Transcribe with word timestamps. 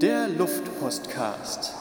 Der 0.00 0.28
Luftpostcast. 0.36 1.74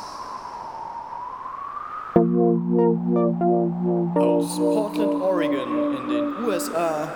Aus 4.15 4.57
Portland, 4.57 5.21
Oregon 5.21 5.97
in 5.97 6.07
den 6.09 6.45
USA. 6.45 7.07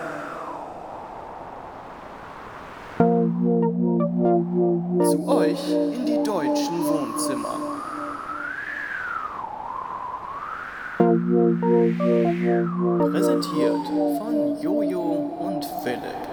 Zu 5.12 5.28
euch 5.28 5.72
in 5.72 6.06
die 6.08 6.24
deutschen 6.24 6.84
Wohnzimmer. 6.88 7.58
Präsentiert 13.12 13.86
von 14.18 14.60
Jojo 14.60 15.02
und 15.40 15.66
Philipp. 15.84 16.31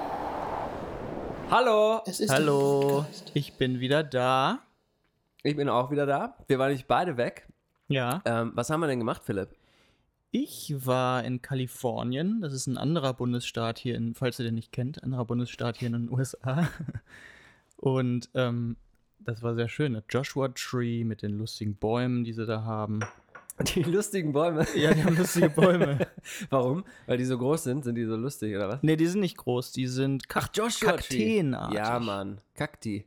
Hallo, 1.51 2.03
Es 2.05 2.21
ist 2.21 2.29
der 2.31 2.37
Hallo, 2.41 3.07
ich 3.33 3.55
bin 3.55 3.81
wieder 3.81 4.05
da. 4.05 4.61
ich 5.43 5.57
bin 5.57 5.69
auch 5.71 5.91
wieder 5.91 6.05
da. 6.05 6.37
Wir 6.47 6.59
waren 6.59 6.73
nicht 6.73 6.87
beide 6.87 7.17
weg. 7.17 7.49
Ja. 7.89 8.21
Ähm, 8.27 8.53
was 8.55 8.69
haben 8.69 8.81
wir 8.81 8.87
denn 8.87 8.99
gemacht, 8.99 9.23
Philipp? 9.25 9.49
Ich 10.31 10.75
war 10.85 11.25
in 11.25 11.41
Kalifornien. 11.41 12.43
Das 12.43 12.53
ist 12.53 12.67
ein 12.67 12.77
anderer 12.77 13.15
Bundesstaat 13.15 13.79
hier, 13.79 13.97
in, 13.97 14.15
falls 14.15 14.39
ihr 14.39 14.45
den 14.45 14.57
nicht 14.57 14.73
kennt, 14.73 15.03
anderer 15.03 15.25
Bundesstaat 15.25 15.79
hier 15.79 15.87
in 15.87 15.95
den 15.95 16.11
USA. 16.11 16.69
Und 17.77 18.29
ähm, 18.35 18.77
das 19.19 19.43
war 19.43 19.55
sehr 19.55 19.69
schön. 19.69 19.95
Der 19.95 20.05
Joshua 20.11 20.49
Tree 20.49 21.03
mit 21.05 21.23
den 21.23 21.39
lustigen 21.39 21.77
Bäumen, 21.77 22.25
die 22.25 22.35
sie 22.35 22.45
da 22.45 22.63
haben. 22.65 23.01
Die 23.75 23.83
lustigen 23.83 24.33
Bäume. 24.33 24.67
Ja, 24.75 24.95
die 24.95 25.03
haben 25.03 25.17
lustige 25.17 25.51
Bäume. 25.51 26.07
Warum? 26.51 26.85
Weil 27.07 27.19
die 27.19 27.25
so 27.25 27.37
groß 27.37 27.65
sind, 27.65 27.85
sind 27.85 27.97
die 27.97 28.05
so 28.05 28.17
lustig, 28.17 28.55
oder 28.55 28.69
was? 28.69 28.83
nee, 28.83 28.97
die 28.97 29.07
sind 29.07 29.21
nicht 29.21 29.37
groß, 29.37 29.73
die 29.73 29.87
sind 29.87 30.29
Kak 30.29 30.51
Joshua 30.55 30.93
Kakteenartig. 30.93 31.77
Ja, 31.77 31.99
Mann. 31.99 32.41
Kakti. 32.55 33.01
Wie 33.01 33.07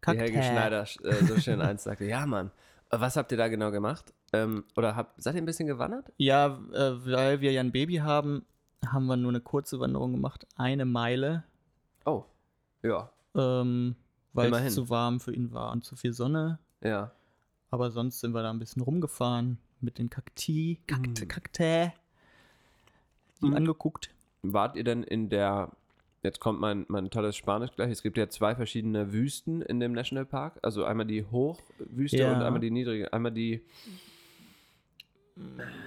Kaktä. 0.00 0.22
Helge 0.22 0.42
Schneider 0.42 0.82
äh, 0.82 1.24
so 1.24 1.36
schön 1.40 1.60
eins 1.60 1.84
sagte. 1.84 2.04
Ja, 2.04 2.26
Mann. 2.26 2.50
Äh, 2.90 3.00
Was 3.00 3.16
habt 3.16 3.32
ihr 3.32 3.38
da 3.38 3.48
genau 3.48 3.70
gemacht? 3.70 4.12
Ähm, 4.32 4.64
oder 4.76 4.96
habt, 4.96 5.20
seid 5.22 5.34
ihr 5.34 5.42
ein 5.42 5.46
bisschen 5.46 5.66
gewandert? 5.66 6.12
Ja, 6.18 6.58
äh, 6.72 7.06
weil 7.06 7.40
wir 7.40 7.52
ja 7.52 7.60
ein 7.60 7.72
Baby 7.72 7.96
haben, 7.96 8.44
haben 8.86 9.06
wir 9.06 9.16
nur 9.16 9.30
eine 9.30 9.40
kurze 9.40 9.80
Wanderung 9.80 10.12
gemacht. 10.12 10.46
Eine 10.56 10.84
Meile. 10.84 11.44
Oh. 12.04 12.24
Ja. 12.82 13.10
Ähm, 13.34 13.96
weil 14.32 14.48
Immerhin. 14.48 14.66
es 14.66 14.74
zu 14.74 14.90
warm 14.90 15.20
für 15.20 15.32
ihn 15.32 15.52
war 15.52 15.72
und 15.72 15.84
zu 15.84 15.96
viel 15.96 16.12
Sonne. 16.12 16.58
Ja. 16.82 17.12
Aber 17.70 17.90
sonst 17.90 18.20
sind 18.20 18.34
wir 18.34 18.42
da 18.42 18.50
ein 18.50 18.58
bisschen 18.58 18.82
rumgefahren 18.82 19.58
mit 19.86 19.96
den 19.98 20.10
Kakti, 20.10 20.78
Kakt, 20.86 21.22
Mm. 21.22 21.28
Kaktä, 21.28 21.92
die 23.42 23.46
Mm. 23.48 23.54
angeguckt. 23.54 24.10
Wart 24.42 24.76
ihr 24.76 24.84
denn 24.84 25.02
in 25.02 25.30
der. 25.30 25.72
Jetzt 26.22 26.40
kommt 26.40 26.60
mein, 26.60 26.84
mein 26.88 27.08
tolles 27.10 27.36
Spanisch 27.36 27.70
gleich. 27.76 27.90
Es 27.90 28.02
gibt 28.02 28.18
ja 28.18 28.28
zwei 28.28 28.54
verschiedene 28.56 29.12
Wüsten 29.12 29.62
in 29.62 29.78
dem 29.80 29.92
Nationalpark. 29.92 30.58
Also 30.62 30.84
einmal 30.84 31.06
die 31.06 31.24
Hochwüste 31.24 32.18
Ja. 32.18 32.32
und 32.36 32.42
einmal 32.42 32.60
die 32.60 32.70
niedrige. 32.72 33.12
Einmal 33.12 33.30
die. 33.32 33.62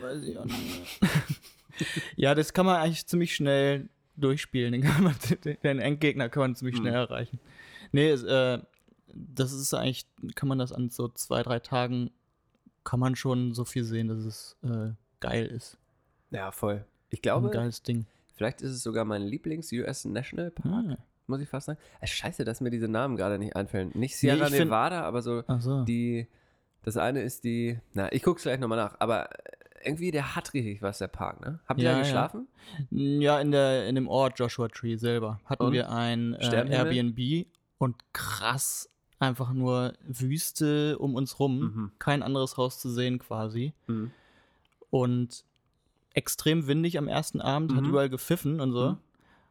Weiß 0.02 0.24
ich 0.24 0.38
auch 0.38 0.46
nicht. 0.46 1.00
ja, 2.16 2.36
das 2.36 2.54
kann 2.54 2.66
man 2.66 2.78
eigentlich 2.78 3.06
ziemlich 3.08 3.36
schnell 3.36 3.90
durchspielen. 4.16 4.72
Den, 4.72 4.82
kann 4.84 5.04
man, 5.04 5.16
den 5.64 5.80
Endgegner 5.80 6.30
kann 6.30 6.42
man 6.42 6.56
ziemlich 6.56 6.76
Hm. 6.76 6.84
schnell 6.84 6.94
erreichen. 6.94 7.40
Nee, 7.92 8.10
es, 8.10 8.24
äh, 8.24 8.60
das 9.14 9.52
ist 9.52 9.74
eigentlich, 9.74 10.06
kann 10.36 10.48
man 10.48 10.60
das 10.60 10.72
an 10.72 10.90
so 10.90 11.08
zwei, 11.10 11.42
drei 11.44 11.60
Tagen, 11.60 12.12
kann 12.90 13.00
man 13.00 13.16
schon 13.16 13.54
so 13.54 13.66
viel 13.66 13.84
sehen, 13.84 14.08
dass 14.08 14.18
es 14.20 14.58
äh, 14.64 14.94
geil 15.20 15.46
ist. 15.46 15.78
Ja, 16.32 16.52
voll. 16.52 16.84
Ich 17.12 17.20
Ein 17.20 17.22
glaube, 17.22 17.50
geiles 17.52 17.84
Ding. 17.84 18.06
vielleicht 18.36 18.62
ist 18.62 18.72
es 18.72 18.82
sogar 18.82 19.06
mein 19.06 19.22
Lieblings-US 19.22 20.06
Nationalpark. 20.06 20.66
Ah, 20.66 20.98
muss 21.28 21.40
ich 21.42 21.48
fast 21.50 21.68
sagen. 21.68 21.80
Scheiße, 22.04 22.46
dass 22.46 22.62
mir 22.62 22.72
diese 22.72 22.88
Namen 22.88 23.16
gerade 23.16 23.38
nicht 23.38 23.56
einfallen. 23.56 23.92
Nicht 23.94 24.18
Sierra 24.18 24.48
find- 24.48 24.60
Nevada, 24.60 25.04
aber 25.04 25.22
so 25.22 25.44
so. 25.60 25.84
die. 25.84 26.28
Das 26.84 26.98
eine 26.98 27.22
ist 27.22 27.44
die. 27.44 27.78
Na, 27.94 28.12
ich 28.12 28.24
guck's 28.24 28.42
gleich 28.44 28.60
nochmal 28.60 28.78
nach. 28.80 28.96
Aber 29.00 29.30
irgendwie, 29.84 30.10
der 30.10 30.36
hat 30.36 30.54
richtig 30.56 30.82
was, 30.82 30.98
der 30.98 31.10
Park, 31.10 31.42
ne? 31.42 31.60
Habt 31.68 31.80
ihr 31.80 31.86
Ja, 31.86 31.92
da 31.92 31.98
ja. 31.98 32.04
geschlafen? 32.04 32.48
Ja, 32.90 33.40
in, 33.40 33.52
der, 33.52 33.88
in 33.88 33.94
dem 33.96 34.08
Ort 34.08 34.40
Joshua 34.40 34.68
Tree 34.68 34.96
selber 34.98 35.40
hatten 35.46 35.62
Und? 35.64 35.74
wir 35.74 35.92
ein 35.92 36.34
äh? 36.34 36.66
Airbnb 36.72 37.46
und 37.78 37.96
krass 38.14 38.90
einfach 39.20 39.52
nur 39.54 39.94
Wüste 40.08 40.98
um 40.98 41.16
uns 41.16 41.40
rum, 41.40 41.60
Mhm. 41.60 41.92
kein 42.00 42.24
anderes 42.24 42.58
Haus 42.58 42.80
zu 42.80 42.90
sehen 42.90 43.20
quasi 43.20 43.74
Mhm. 43.88 44.12
und 44.90 45.44
extrem 46.14 46.68
windig 46.68 46.98
am 46.98 47.08
ersten 47.08 47.42
Abend, 47.42 47.74
hat 47.76 47.84
Mhm. 47.84 47.90
überall 47.90 48.10
gepfiffen 48.10 48.60
und 48.62 48.72
so. 48.72 48.92
Mhm. 48.92 48.98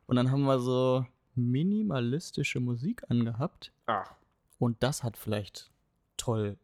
Und 0.07 0.17
dann 0.17 0.31
haben 0.31 0.43
wir 0.45 0.59
so 0.59 1.07
minimalistische 1.35 2.61
Musik 2.61 3.03
angehabt 3.11 3.73
Ach. 3.87 4.13
und 4.59 4.83
das 4.83 5.03
hat 5.05 5.17
vielleicht 5.17 5.71
toll 6.17 6.57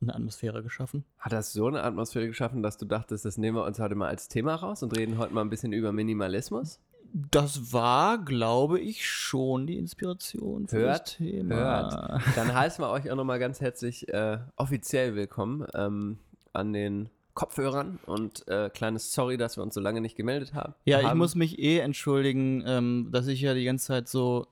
eine 0.00 0.14
Atmosphäre 0.14 0.62
geschaffen. 0.62 1.04
Hat 1.18 1.32
das 1.32 1.52
so 1.52 1.66
eine 1.66 1.82
Atmosphäre 1.82 2.28
geschaffen, 2.28 2.62
dass 2.62 2.78
du 2.78 2.86
dachtest, 2.86 3.24
das 3.24 3.36
nehmen 3.36 3.56
wir 3.56 3.64
uns 3.64 3.80
heute 3.80 3.96
mal 3.96 4.06
als 4.08 4.28
Thema 4.28 4.54
raus 4.54 4.82
und 4.84 4.96
reden 4.96 5.18
heute 5.18 5.34
mal 5.34 5.40
ein 5.40 5.50
bisschen 5.50 5.72
über 5.72 5.92
Minimalismus? 5.92 6.80
Das 7.12 7.72
war, 7.72 8.18
glaube 8.18 8.80
ich, 8.80 9.06
schon 9.08 9.66
die 9.66 9.78
Inspiration 9.78 10.68
für 10.68 10.78
Hört, 10.78 11.00
das 11.00 11.16
Thema. 11.16 11.54
Hört. 11.54 12.22
Dann 12.36 12.54
heißen 12.54 12.84
wir 12.84 12.90
euch 12.90 13.10
auch 13.10 13.16
nochmal 13.16 13.38
ganz 13.38 13.60
herzlich 13.60 14.08
äh, 14.12 14.38
offiziell 14.56 15.14
willkommen 15.14 15.66
ähm, 15.74 16.18
an 16.52 16.72
den 16.72 17.08
Kopfhörern 17.34 17.98
und 18.04 18.46
äh, 18.48 18.68
kleines 18.68 19.14
Sorry, 19.14 19.36
dass 19.36 19.56
wir 19.56 19.62
uns 19.62 19.74
so 19.74 19.80
lange 19.80 20.00
nicht 20.00 20.16
gemeldet 20.16 20.54
haben. 20.54 20.74
Ja, 20.84 21.00
ich 21.00 21.06
haben. 21.06 21.18
muss 21.18 21.34
mich 21.34 21.58
eh 21.58 21.78
entschuldigen, 21.78 22.62
ähm, 22.66 23.08
dass 23.10 23.26
ich 23.26 23.40
ja 23.40 23.54
die 23.54 23.64
ganze 23.64 23.86
Zeit 23.86 24.08
so 24.08 24.46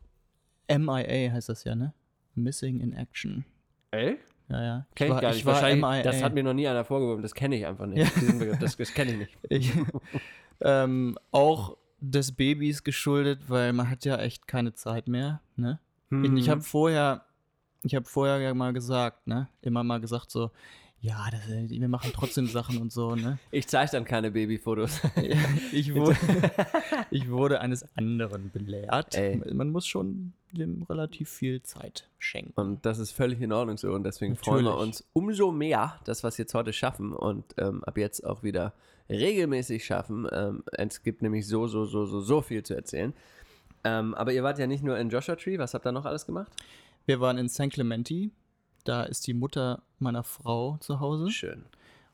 MIA 0.68 1.32
heißt 1.32 1.48
das 1.48 1.64
ja, 1.64 1.74
ne? 1.74 1.92
Missing 2.34 2.80
in 2.80 2.92
Action. 2.92 3.44
Ey? 3.90 4.18
Ja, 4.48 4.62
ja. 4.62 4.86
Kenn 4.94 5.08
ich, 5.08 5.12
war, 5.14 5.20
gar 5.20 5.28
nicht. 5.30 5.38
ich 5.38 5.46
war 5.46 5.54
Wahrscheinlich- 5.54 5.82
MIA. 5.82 6.02
Das 6.02 6.22
hat 6.22 6.32
mir 6.34 6.42
noch 6.42 6.54
nie 6.54 6.68
einer 6.68 6.84
vorgeworfen. 6.84 7.22
Das 7.22 7.34
kenne 7.34 7.56
ich 7.56 7.66
einfach 7.66 7.86
nicht. 7.86 7.98
Ja. 7.98 8.32
Begriff, 8.38 8.58
das 8.58 8.76
das 8.76 8.94
kenne 8.94 9.12
ich 9.12 9.18
nicht. 9.18 9.38
ich, 9.48 9.72
ähm, 10.60 11.18
auch 11.32 11.76
des 12.00 12.32
Babys 12.32 12.84
geschuldet, 12.84 13.40
weil 13.48 13.72
man 13.72 13.90
hat 13.90 14.04
ja 14.04 14.16
echt 14.18 14.46
keine 14.46 14.74
Zeit 14.74 15.08
mehr, 15.08 15.40
ne? 15.56 15.78
Mhm. 16.10 16.36
Ich 16.36 16.48
habe 16.48 16.62
vorher, 16.62 17.24
ich 17.82 17.94
habe 17.94 18.06
vorher 18.06 18.38
ja 18.38 18.54
mal 18.54 18.72
gesagt, 18.72 19.26
ne? 19.26 19.48
Immer 19.62 19.82
mal 19.82 20.00
gesagt 20.00 20.30
so, 20.30 20.50
ja, 21.00 21.28
das, 21.30 21.46
wir 21.48 21.88
machen 21.88 22.10
trotzdem 22.14 22.46
Sachen 22.46 22.78
und 22.78 22.90
so, 22.90 23.14
ne? 23.14 23.38
Ich 23.50 23.68
zeige 23.68 23.92
dann 23.92 24.04
keine 24.04 24.30
Babyfotos. 24.30 25.00
ich, 25.72 25.94
wurde, 25.94 26.16
ich 27.10 27.30
wurde 27.30 27.60
eines 27.60 27.86
anderen 27.96 28.50
belehrt. 28.50 29.14
Ey. 29.14 29.36
Man 29.52 29.70
muss 29.70 29.86
schon 29.86 30.32
dem 30.52 30.82
relativ 30.82 31.28
viel 31.28 31.62
Zeit 31.62 32.08
schenken. 32.18 32.58
Und 32.58 32.86
das 32.86 32.98
ist 32.98 33.12
völlig 33.12 33.40
in 33.40 33.52
Ordnung 33.52 33.76
so. 33.76 33.92
Und 33.92 34.04
deswegen 34.04 34.36
freuen 34.36 34.64
wir 34.64 34.70
Natürlich. 34.70 34.88
uns 34.88 35.04
umso 35.12 35.52
mehr, 35.52 36.00
dass 36.04 36.24
wir 36.24 36.28
es 36.28 36.38
jetzt 36.38 36.54
heute 36.54 36.72
schaffen 36.72 37.12
und 37.12 37.44
ähm, 37.58 37.84
ab 37.84 37.98
jetzt 37.98 38.24
auch 38.24 38.42
wieder 38.42 38.72
regelmäßig 39.08 39.84
schaffen. 39.84 40.26
Ähm, 40.32 40.62
es 40.72 41.02
gibt 41.02 41.22
nämlich 41.22 41.46
so, 41.46 41.66
so, 41.66 41.84
so, 41.84 42.06
so, 42.06 42.20
so 42.20 42.40
viel 42.42 42.62
zu 42.62 42.74
erzählen. 42.74 43.12
Ähm, 43.84 44.14
aber 44.14 44.32
ihr 44.32 44.42
wart 44.42 44.58
ja 44.58 44.66
nicht 44.66 44.82
nur 44.82 44.98
in 44.98 45.10
Joshua 45.10 45.36
Tree. 45.36 45.58
Was 45.58 45.74
habt 45.74 45.86
ihr 45.86 45.92
noch 45.92 46.04
alles 46.06 46.26
gemacht? 46.26 46.50
Wir 47.06 47.20
waren 47.20 47.38
in 47.38 47.48
St. 47.48 47.70
Clementi. 47.70 48.30
Da 48.84 49.02
ist 49.04 49.26
die 49.26 49.34
Mutter 49.34 49.82
meiner 49.98 50.22
Frau 50.24 50.76
zu 50.80 51.00
Hause. 51.00 51.30
Schön. 51.30 51.58
Und 51.62 51.64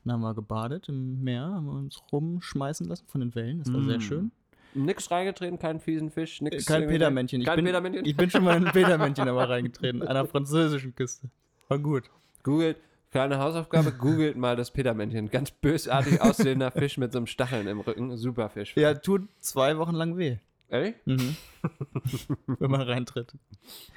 dann 0.05 0.15
haben 0.15 0.21
wir 0.23 0.35
gebadet 0.35 0.89
im 0.89 1.23
Meer, 1.23 1.43
haben 1.45 1.67
wir 1.67 1.73
uns 1.75 2.03
rumschmeißen 2.13 2.87
lassen 2.89 3.05
von 3.09 3.21
den 3.21 3.35
Wellen. 3.35 3.61
Das 3.61 3.73
war 3.73 3.83
sehr 3.83 3.99
Mm. 3.99 4.01
schön. 4.01 4.31
Nix 4.75 5.11
reingetreten, 5.11 5.59
keinen 5.59 5.81
fiesen 5.81 6.11
Fisch, 6.11 6.41
Äh, 6.41 6.45
nix. 6.45 6.65
Kein 6.67 6.83
irgendwie- 6.83 6.95
Petermännchen. 6.99 7.41
Ich 7.43 7.47
Kein 7.47 7.57
bin, 7.57 7.67
Petermännchen? 7.67 8.05
Ich 8.07 8.17
bin 8.17 8.31
schon 8.31 8.43
mal 8.43 8.57
in 8.57 8.67
ein 8.67 8.73
Petermännchen 8.73 9.29
aber 9.29 9.49
reingetreten, 9.49 10.03
an 10.03 10.09
einer 10.09 10.27
französischen 10.27 10.95
Küste. 10.95 11.29
War 11.69 11.79
gut. 11.79 12.05
Googelt, 12.43 12.79
kleine 13.13 13.39
Hausaufgabe, 13.39 13.93
googelt 13.93 14.37
mal 14.37 14.57
das 14.57 14.71
Petermännchen. 14.73 15.31
Ganz 15.31 15.51
bösartig 15.53 16.21
aussehender 16.21 16.71
Fisch 16.73 16.99
mit 16.99 17.13
so 17.13 17.19
einem 17.19 17.27
Stacheln 17.27 17.67
im 17.69 17.81
Rücken. 17.81 18.17
Super 18.17 18.49
Fisch. 18.49 18.75
Ja, 18.77 18.95
tut 18.95 19.29
zwei 19.41 19.79
Wochen 19.79 19.95
lang 19.95 20.17
weh, 20.17 20.39
Ehrlich? 20.69 20.97
mhm. 21.05 21.37
wenn 22.59 22.71
man 22.71 22.81
reintritt. 22.81 23.35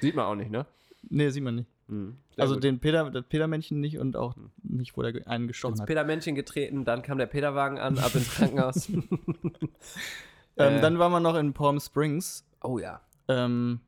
Sieht 0.00 0.14
man 0.14 0.26
auch 0.26 0.34
nicht, 0.36 0.50
ne? 0.50 0.66
Nee, 1.08 1.30
sieht 1.30 1.42
man 1.42 1.56
nicht. 1.56 1.68
Mhm. 1.88 2.16
Also 2.36 2.54
gut. 2.54 2.64
den 2.64 2.78
Peter, 2.80 3.10
das 3.10 3.24
Petermännchen 3.28 3.80
nicht 3.80 3.98
und 3.98 4.16
auch 4.16 4.34
nicht, 4.62 4.96
wo 4.96 5.02
der 5.02 5.26
einen 5.28 5.46
gestochen 5.48 5.74
ins 5.74 5.80
hat. 5.80 5.86
Petermännchen 5.88 6.34
getreten, 6.34 6.84
dann 6.84 7.02
kam 7.02 7.18
der 7.18 7.26
Peterwagen 7.26 7.78
an, 7.78 7.98
ab 7.98 8.14
ins 8.14 8.30
Krankenhaus. 8.34 8.88
Ähm, 10.58 10.76
Äh. 10.76 10.80
Dann 10.80 10.98
waren 10.98 11.12
wir 11.12 11.20
noch 11.20 11.34
in 11.36 11.52
Palm 11.52 11.78
Springs. 11.80 12.42
oh 12.62 12.78
ja. 12.78 13.02
Ähm, 13.28 13.80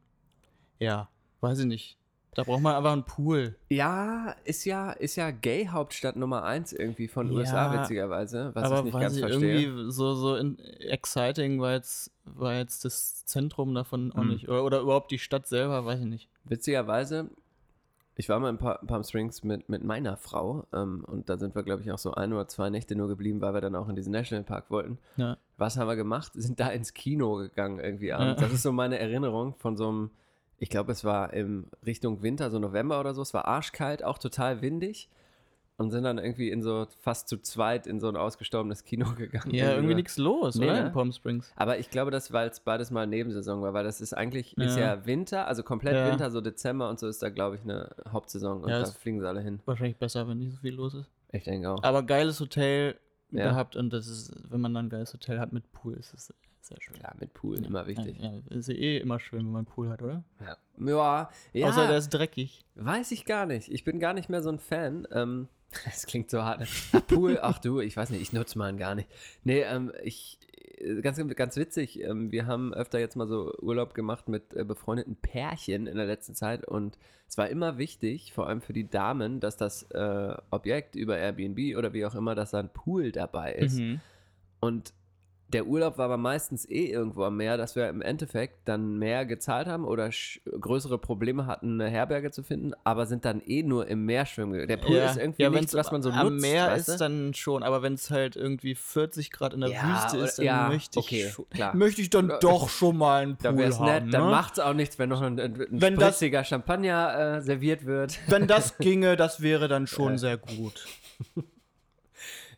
ja, 0.79 1.09
weiß 1.41 1.61
ich 1.61 1.65
nicht. 1.67 1.97
Da 2.35 2.45
braucht 2.45 2.61
man 2.63 2.77
einfach 2.77 2.93
einen 2.93 3.05
Pool. 3.05 3.57
Ja, 3.69 4.35
ist 4.45 4.65
ja, 4.65 4.93
ist 4.93 5.17
ja 5.17 5.31
Gay-Hauptstadt 5.33 6.15
Nummer 6.17 6.45
1 6.45 6.73
irgendwie 6.73 7.09
von 7.09 7.33
Ja, 7.33 7.39
USA, 7.39 7.73
witzigerweise, 7.81 8.51
was 8.55 8.65
aber 8.65 8.79
ich 8.79 8.85
nicht 8.85 8.95
weiß 8.95 9.03
ganz 9.03 9.15
ich, 9.17 9.21
verstehe. 9.23 9.61
irgendwie 9.63 9.91
so, 9.93 10.15
so 10.15 10.37
in, 10.37 10.59
exciting 10.59 11.61
war 11.61 11.73
jetzt, 11.73 12.13
war 12.25 12.55
jetzt 12.55 12.85
das 12.85 13.25
Zentrum 13.27 13.75
davon 13.75 14.13
auch 14.13 14.19
Hm. 14.21 14.29
nicht. 14.29 14.49
Oder, 14.49 14.65
oder 14.65 14.81
überhaupt 14.81 15.11
die 15.11 15.19
Stadt 15.19 15.49
selber, 15.49 15.85
weiß 15.85 16.01
ich 16.01 16.07
nicht. 16.07 16.29
Witzigerweise 16.45 17.29
Ich 18.17 18.29
war 18.29 18.39
mal 18.41 18.51
in 18.51 18.59
Pa- 18.59 18.81
Palm 18.87 19.03
Springs 19.05 19.43
mit, 19.43 19.69
mit 19.69 19.83
meiner 19.83 20.17
Frau 20.17 20.65
ähm, 20.73 21.05
und 21.07 21.29
da 21.29 21.39
sind 21.39 21.55
wir, 21.55 21.63
glaube 21.63 21.83
ich, 21.83 21.91
auch 21.93 21.99
so 21.99 22.13
ein 22.15 22.33
oder 22.33 22.47
zwei 22.49 22.69
Nächte 22.71 22.95
nur 22.95 23.09
geblieben, 23.09 23.41
weil 23.41 23.55
wir 23.55 23.61
dann 23.61 23.75
auch 23.77 23.89
in 23.89 23.97
diesen 23.97 24.13
Nationalpark 24.13 24.71
wollten. 24.71 24.99
Ja. 25.17 25.37
Was 25.57 25.77
haben 25.77 25.89
wir 25.89 25.97
gemacht? 25.97 26.33
Sind 26.35 26.61
da 26.61 26.69
ins 26.69 26.95
Kino 26.95 27.35
gegangen 27.37 27.79
irgendwie 27.81 28.13
abends. 28.13 28.41
Das 28.41 28.53
ist 28.53 28.63
so 28.63 28.71
meine 28.73 28.99
Erinnerung 28.99 29.55
von 29.59 29.77
so 29.77 29.89
einem, 29.89 30.11
ich 30.59 30.71
glaube, 30.71 30.93
es 30.93 31.05
war 31.05 31.33
im 31.33 31.67
Richtung 31.87 32.23
Winter, 32.23 32.51
so 32.51 32.59
November 32.59 32.99
oder 33.01 33.15
so. 33.15 33.23
Es 33.23 33.33
war 33.35 33.47
arschkalt, 33.47 34.03
auch 34.05 34.19
total 34.19 34.61
windig. 34.63 35.09
Und 35.81 35.93
sind 35.93 36.03
dann 36.03 36.19
irgendwie 36.19 36.51
in 36.51 36.61
so 36.61 36.89
fast 37.03 37.29
zu 37.29 37.37
zweit 37.41 37.87
in 37.87 38.01
so 38.01 38.09
ein 38.09 38.17
ausgestorbenes 38.17 38.83
Kino 38.83 39.13
gegangen. 39.17 39.55
Ja, 39.55 39.75
irgendwie 39.75 39.95
nichts 39.95 40.17
los, 40.19 40.57
Nee, 40.57 40.65
oder? 40.65 40.81
ne? 40.81 40.87
In 40.89 40.93
Palm 40.93 41.13
Springs. 41.13 41.53
Aber 41.55 41.79
ich 41.79 41.89
glaube, 41.91 42.11
das, 42.11 42.33
weil 42.33 42.49
es 42.49 42.59
beides 42.59 42.91
mal 42.91 43.07
Nebensaison 43.07 43.63
war, 43.63 43.73
weil 43.75 43.85
das 43.85 44.01
ist 44.01 44.13
eigentlich, 44.13 44.59
ist 44.59 44.77
Ja. 44.77 44.97
ja 44.97 45.07
Winter, 45.07 45.47
also 45.47 45.63
komplett 45.63 45.95
Ja. 45.95 46.11
Winter, 46.11 46.33
so 46.33 46.41
Dezember 46.41 46.89
und 46.91 46.99
so 46.99 47.07
ist 47.07 47.23
da, 47.23 47.29
glaube 47.31 47.55
ich, 47.55 47.63
eine 47.63 47.95
Hauptsaison 48.09 48.65
und 48.65 48.71
Ja, 48.71 48.81
da 48.81 48.87
fliegen 48.87 49.21
sie 49.21 49.29
alle 49.29 49.41
hin. 49.41 49.61
Wahrscheinlich 49.67 49.97
besser, 49.99 50.27
wenn 50.27 50.39
nicht 50.39 50.51
so 50.51 50.59
viel 50.59 50.75
los 50.75 50.95
ist. 50.95 51.09
Ich 51.31 51.45
denke 51.45 51.71
auch. 51.71 51.81
Aber 51.85 52.03
geiles 52.03 52.41
Hotel 52.41 52.97
Ja. 53.31 53.51
gehabt 53.51 53.77
und 53.77 53.93
das 53.93 54.09
ist, 54.09 54.33
wenn 54.51 54.61
man 54.61 54.75
dann 54.75 54.87
ein 54.87 54.91
geiles 54.91 55.13
Hotel 55.13 55.39
hat 55.39 55.53
mit 55.53 55.71
Pool, 55.71 55.95
ist 55.95 56.13
es 56.13 56.35
sehr 56.69 56.81
schön. 56.81 56.97
Ja, 57.03 57.13
mit 57.19 57.35
Pool, 57.35 57.65
immer 57.65 57.87
wichtig. 57.87 58.19
Ja, 58.21 58.33
ja, 58.33 58.57
ist 58.57 58.69
ja 58.69 58.75
eh 58.75 58.99
immer 58.99 59.19
schön, 59.19 59.41
wenn 59.41 59.53
man 59.53 59.59
einen 59.61 59.67
Pool 59.67 59.89
hat, 59.89 60.03
oder? 60.03 60.23
Ja, 60.41 60.57
ja, 60.79 61.31
ja 61.53 61.69
Außer 61.69 61.89
der 61.89 61.99
ist 61.99 62.11
dreckig. 62.11 62.65
weiß 62.77 63.11
ich 63.13 63.25
gar 63.25 63.47
nicht. 63.47 63.71
Ich 63.71 63.85
bin 63.85 63.99
gar 63.99 64.15
nicht 64.15 64.29
mehr 64.29 64.43
so 64.43 64.51
ein 64.51 64.59
Fan. 64.59 65.07
Ähm, 65.13 65.49
das 65.85 66.07
klingt 66.07 66.31
so 66.31 66.43
hart. 66.43 66.67
Ach, 66.93 67.01
Pool, 67.07 67.39
ach 67.41 67.59
du, 67.59 67.81
ich 67.81 67.97
weiß 67.97 68.11
nicht, 68.11 68.23
ich 68.23 68.33
nutze 68.33 68.59
meinen 68.59 68.79
gar 68.79 68.95
nicht. 68.95 69.09
Nee, 69.45 69.63
ähm, 69.63 69.93
ich, 70.03 70.39
äh, 70.79 71.01
ganz, 71.01 71.21
ganz 71.35 71.57
witzig, 71.57 72.03
ähm, 72.03 72.33
wir 72.33 72.47
haben 72.47 72.73
öfter 72.73 72.99
jetzt 72.99 73.17
mal 73.17 73.29
so 73.29 73.53
Urlaub 73.61 73.95
gemacht 73.95 74.29
mit 74.29 74.55
äh, 74.55 74.65
befreundeten 74.65 75.17
Pärchen 75.17 75.87
in 75.87 75.97
der 75.97 76.07
letzten 76.07 76.35
Zeit 76.35 76.67
und 76.67 76.99
es 77.29 77.37
war 77.37 77.49
immer 77.49 77.77
wichtig, 77.77 78.33
vor 78.33 78.49
allem 78.49 78.63
für 78.63 78.73
die 78.73 78.89
Damen, 78.89 79.41
dass 79.41 79.57
das 79.57 79.83
äh, 79.91 80.35
Objekt 80.51 80.97
über 80.97 81.19
Airbnb 81.19 81.77
oder 81.77 81.93
wie 81.93 82.07
auch 82.07 82.15
immer, 82.15 82.35
dass 82.35 82.53
da 82.53 82.61
ein 82.61 82.73
Pool 82.73 83.13
dabei 83.13 83.53
ist. 83.53 83.79
Mhm. 83.79 84.01
Und 84.61 84.95
der 85.51 85.67
Urlaub 85.67 85.97
war 85.97 86.05
aber 86.05 86.19
meistens 86.19 86.69
eh 86.69 86.91
irgendwo 86.91 87.25
am 87.25 87.37
Meer, 87.39 87.57
dass 87.57 87.75
wir 87.75 87.89
im 87.89 88.03
Endeffekt 88.03 88.69
dann 88.69 88.99
mehr 88.99 89.25
gezahlt 89.25 89.67
haben 89.67 89.85
oder 89.87 90.11
größere 90.61 90.99
Probleme 90.99 91.47
hatten, 91.47 91.81
eine 91.81 91.91
Herberge 91.91 92.31
zu 92.31 92.43
finden, 92.43 92.73
aber 92.85 93.07
sind 93.07 93.25
dann 93.25 93.41
eh 93.47 93.63
nur 93.63 93.87
im 93.87 94.05
Meer 94.05 94.27
schwimmen. 94.27 94.53
gegangen. 94.53 94.69
Der 94.69 94.77
Pool 94.77 94.97
ist 94.97 95.17
irgendwie 95.17 95.43
wenn's 95.45 95.55
nichts, 95.55 95.75
was 95.75 95.91
man 95.91 96.03
so 96.03 96.11
am 96.11 96.29
nutzt. 96.35 96.43
Meer 96.43 96.67
weißt 96.69 96.89
ist 96.91 96.95
du? 97.01 97.05
dann 97.05 97.33
schon, 97.35 97.63
aber 97.63 97.81
wenn 97.83 97.95
es 97.95 98.11
halt 98.11 98.37
irgendwie 98.37 98.75
40 98.75 99.31
Grad 99.31 99.55
in 99.55 99.61
der 99.61 99.71
Ja, 99.71 99.83
Wüste 100.05 100.19
ist, 100.19 100.39
dann 100.39 100.45
ja, 100.45 100.69
möchte 100.69 101.01
ich 101.01 101.05
okay, 101.07 101.33
klar. 101.51 101.75
möchte 101.75 102.03
ich 102.03 102.11
dann 102.11 102.29
Ja. 102.29 102.39
doch 102.41 102.69
schon 102.69 102.99
mal 102.99 103.23
einen 103.23 103.37
Pool 103.39 103.53
da 103.53 103.57
wäre 103.59 103.69
es 103.71 103.79
haben. 103.79 104.05
nett, 104.05 104.15
dann 104.15 104.25
ne? 104.27 104.31
macht 104.31 104.53
es 104.55 104.59
auch 104.61 104.75
nichts, 104.75 104.99
wenn 104.99 105.09
noch 105.09 105.23
ein, 105.23 105.41
ein, 105.41 105.67
Wenn 105.71 105.95
das- 105.97 106.17
spritziger 106.17 106.45
Champagner 106.45 107.37
äh, 107.39 107.41
serviert 107.41 107.87
wird. 107.87 108.19
Wenn 108.29 108.47
das 108.47 108.77
ginge, 108.77 109.17
das 109.17 109.41
wäre 109.41 109.67
dann 109.69 109.87
schon 109.87 110.19
sehr 110.19 110.37
gut. 110.37 110.87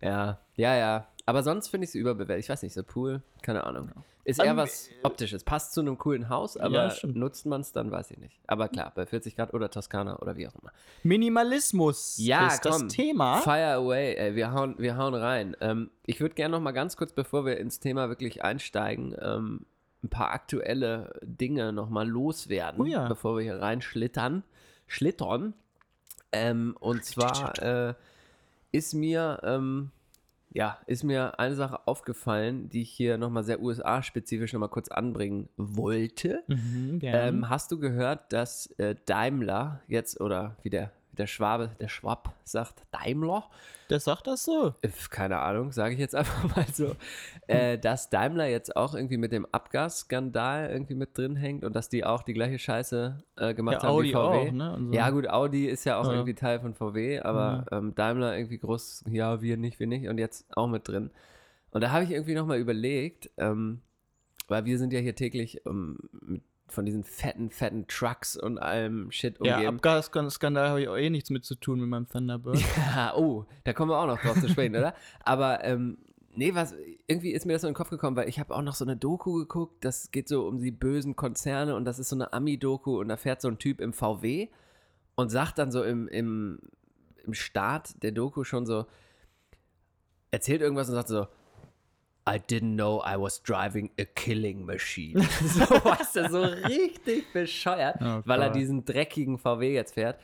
Ja, 0.03 0.39
ja, 0.57 0.77
ja. 0.77 1.07
Aber 1.31 1.45
sonst 1.45 1.69
finde 1.69 1.85
ich 1.85 1.91
es 1.91 1.95
überbewertet. 1.95 2.43
Ich 2.45 2.51
weiß 2.51 2.63
nicht, 2.65 2.75
so 2.75 2.83
Pool, 2.83 3.23
keine 3.43 3.63
Ahnung. 3.65 3.93
Ist 4.25 4.41
eher 4.41 4.51
Ähm, 4.51 4.57
was 4.57 4.89
Optisches. 5.05 5.45
Passt 5.45 5.73
zu 5.73 5.81
einem 5.81 5.97
coolen 5.97 6.29
Haus, 6.29 6.57
aber 6.57 6.89
Ja, 6.89 6.95
nutzt 7.07 7.47
man 7.47 7.61
es 7.61 7.71
dann, 7.73 7.93
weiß 7.93 8.11
ich 8.11 8.19
nicht. 8.19 8.41
Aber 8.49 8.69
klar, 8.69 8.91
bei 8.95 9.07
40 9.07 9.37
Grad 9.37 9.55
oder 9.55 9.71
Toskana 9.71 10.19
oder 10.19 10.37
wie 10.37 10.49
auch 10.49 10.55
immer. 10.61 10.73
Minimalismus 11.05 12.17
Ja, 12.19 12.49
ist 12.49 12.63
komm. 12.63 12.73
das 12.89 12.93
Thema. 12.93 13.37
Fire 13.43 13.75
away, 13.75 14.15
ey, 14.17 14.35
wir 14.35 14.53
hauen, 14.53 14.75
wir 14.79 14.97
hauen 14.97 15.15
rein. 15.15 15.57
Ähm, 15.61 15.91
ich 16.05 16.21
würde 16.21 16.35
gerne 16.35 16.53
noch 16.57 16.61
mal 16.63 16.73
ganz 16.73 16.97
kurz, 16.97 17.13
bevor 17.13 17.47
wir 17.47 17.59
ins 17.59 17.79
Thema 17.79 18.09
wirklich 18.09 18.43
einsteigen, 18.43 19.15
ähm, 19.21 19.65
ein 20.03 20.09
paar 20.09 20.31
aktuelle 20.33 21.13
Dinge 21.23 21.73
noch 21.73 21.89
mal 21.91 22.09
loswerden, 22.09 22.81
Oh 22.81 22.85
ja. 22.85 23.07
bevor 23.07 23.37
wir 23.37 23.43
hier 23.45 23.61
reinschlittern. 23.61 24.43
Schlittern. 24.89 25.55
Ähm, 26.33 26.77
und 26.81 27.05
zwar 27.05 27.61
äh, 27.63 27.95
ist 28.73 28.95
mir, 28.95 29.41
ähm, 29.45 29.91
ja, 30.53 30.79
ist 30.87 31.05
mir 31.05 31.39
eine 31.39 31.55
Sache 31.55 31.87
aufgefallen, 31.87 32.69
die 32.69 32.83
ich 32.83 32.91
hier 32.91 33.19
noch 33.19 33.31
mal 33.31 33.45
sehr 33.45 33.61
USA-spezifisch 33.61 34.53
noch 34.53 34.61
mal 34.61 34.69
kurz 34.69 34.89
anbringen 34.89 35.49
wollte. 35.57 36.43
Mhm. 36.49 36.99
Ähm, 37.03 37.49
hast 37.49 37.71
du 37.71 37.79
gehört, 37.79 38.33
dass 38.33 38.67
äh, 38.79 38.97
Daimler 39.07 39.81
jetzt, 39.87 40.21
oder 40.21 40.57
wie 40.63 40.71
der, 40.71 40.93
der 41.13 41.27
Schwabe, 41.27 41.71
der 41.81 41.89
Schwab 41.89 42.35
sagt, 42.45 42.83
Daimler? 42.93 43.49
der 43.91 43.99
sagt 44.01 44.27
das 44.29 44.45
so. 44.45 44.75
Äh, 44.83 44.89
keine 45.11 45.41
Ahnung, 45.41 45.73
sage 45.73 45.95
ich 45.95 46.01
jetzt 46.01 46.15
einfach 46.15 46.45
mal 46.57 46.67
so, 46.73 46.95
äh, 47.49 47.77
dass 47.79 48.09
Daimler 48.11 48.47
jetzt 48.47 48.77
auch 48.77 48.95
irgendwie 48.95 49.17
mit 49.17 49.33
dem 49.33 49.47
Abgasskandal 49.53 50.71
irgendwie 50.71 50.95
mit 50.95 51.17
drin 51.19 51.37
hängt 51.37 51.65
und 51.65 51.75
dass 51.75 51.89
die 51.89 52.05
auch 52.05 52.23
die 52.23 52.33
gleiche 52.35 52.59
Scheiße 52.59 53.23
äh, 53.37 53.55
gemacht 53.55 53.75
Ja, 53.75 53.83
haben 53.83 53.89
Audi 53.95 54.09
wie 54.09 54.13
VW. 54.13 54.49
auch, 54.49 54.53
ne? 54.53 54.79
So. 54.87 54.95
Ja 54.95 55.11
gut, 55.11 55.29
Audi 55.29 55.67
ist 55.67 55.85
ja 55.85 55.99
auch 55.99 56.05
Ja. 56.05 56.13
irgendwie 56.13 56.35
Teil 56.35 56.61
von 56.61 56.75
VW, 56.75 57.21
aber 57.21 57.67
ähm, 57.73 57.95
Daimler 57.95 58.37
irgendwie 58.37 58.59
groß, 58.59 59.05
ja, 59.09 59.43
wir 59.43 59.57
nicht, 59.57 59.81
wir 59.81 59.87
nicht 59.89 60.09
und 60.09 60.19
jetzt 60.19 60.47
auch 60.57 60.69
mit 60.69 60.87
drin. 60.87 61.11
Und 61.73 61.83
da 61.83 61.91
habe 61.91 62.05
ich 62.05 62.11
irgendwie 62.11 62.35
nochmal 62.35 62.59
überlegt, 62.59 63.31
ähm, 63.37 63.81
weil 64.49 64.65
wir 64.65 64.79
sind 64.79 64.93
ja 64.93 64.99
hier 65.01 65.15
täglich 65.15 65.63
ähm, 65.67 65.99
mit, 66.13 66.20
von 66.73 66.85
diesen 66.85 67.05
fetten, 67.05 67.51
fetten 67.51 67.87
Trucks 67.89 68.37
und 68.37 68.59
allem 68.59 69.11
Shit 69.11 69.39
Ja, 69.43 69.57
umgeben. 69.57 69.77
Abgasskandal 69.77 70.69
habe 70.69 70.83
ich 70.83 70.89
auch 70.89 70.97
eh 70.97 71.11
nichts 71.11 71.31
mit 71.31 71.45
zu 71.45 71.55
tun 71.55 71.81
mit 71.81 71.89
meinem 71.89 72.09
Thunderbird. 72.09 72.61
Ja, 72.77 73.15
oh, 73.17 73.47
da 73.65 73.73
kommen 73.73 73.91
wir 73.91 73.99
auch 73.99 74.07
noch 74.07 74.21
drauf 74.21 74.41
zu 74.41 74.49
sprechen, 74.49 74.77
oder? 74.77 74.95
Aber 75.25 75.65
ähm, 75.65 75.99
nee, 76.35 76.55
was 76.55 76.75
irgendwie 77.07 77.33
ist 77.33 77.47
mir 77.47 77.55
das 77.55 77.63
so 77.63 77.69
in 77.69 77.73
den 77.73 77.77
Kopf 77.77 77.91
gekommen, 77.91 78.17
weil 78.17 78.29
ich 78.29 78.39
habe 78.39 78.55
auch 78.55 78.63
noch 78.63 78.75
so 78.75 78.85
eine 78.85 78.97
Doku 78.97 79.35
geguckt, 79.35 79.85
das 79.85 80.11
geht 80.11 80.29
so 80.29 80.47
um 80.47 80.59
die 80.59 80.71
bösen 80.71 81.17
Konzerne 81.17 81.75
und 81.75 81.85
das 81.85 81.99
ist 81.99 82.09
so 82.09 82.17
eine 82.17 82.33
Ami-Doku 82.33 83.01
und 83.01 83.09
da 83.09 83.17
fährt 83.17 83.41
so 83.41 83.49
ein 83.49 83.59
Typ 83.59 83.81
im 83.81 83.93
VW 83.93 84.49
und 85.15 85.29
sagt 85.31 85.59
dann 85.59 85.71
so 85.71 85.83
im, 85.83 86.09
im, 86.09 86.61
im 87.25 87.35
Start 87.35 88.03
der 88.03 88.13
Doku 88.13 88.45
schon 88.45 88.67
so, 88.67 88.87
erzählt 90.31 90.61
irgendwas 90.63 90.89
und 90.89 90.95
sagt 90.95 91.09
so, 91.09 91.27
I 92.29 92.37
didn't 92.39 92.75
know 92.77 93.03
I 93.05 93.17
was 93.17 93.43
driving 93.43 93.91
a 93.99 94.05
killing 94.05 94.65
machine. 94.67 95.21
so 95.45 95.61
was, 95.85 96.13
so 96.13 96.43
richtig 96.43 97.33
bescheuert, 97.33 97.97
Oh 98.01 98.21
weil 98.25 98.43
er 98.43 98.51
diesen 98.51 98.85
dreckigen 98.85 99.39
VW 99.39 99.73
jetzt 99.75 99.95
fährt. 99.95 100.19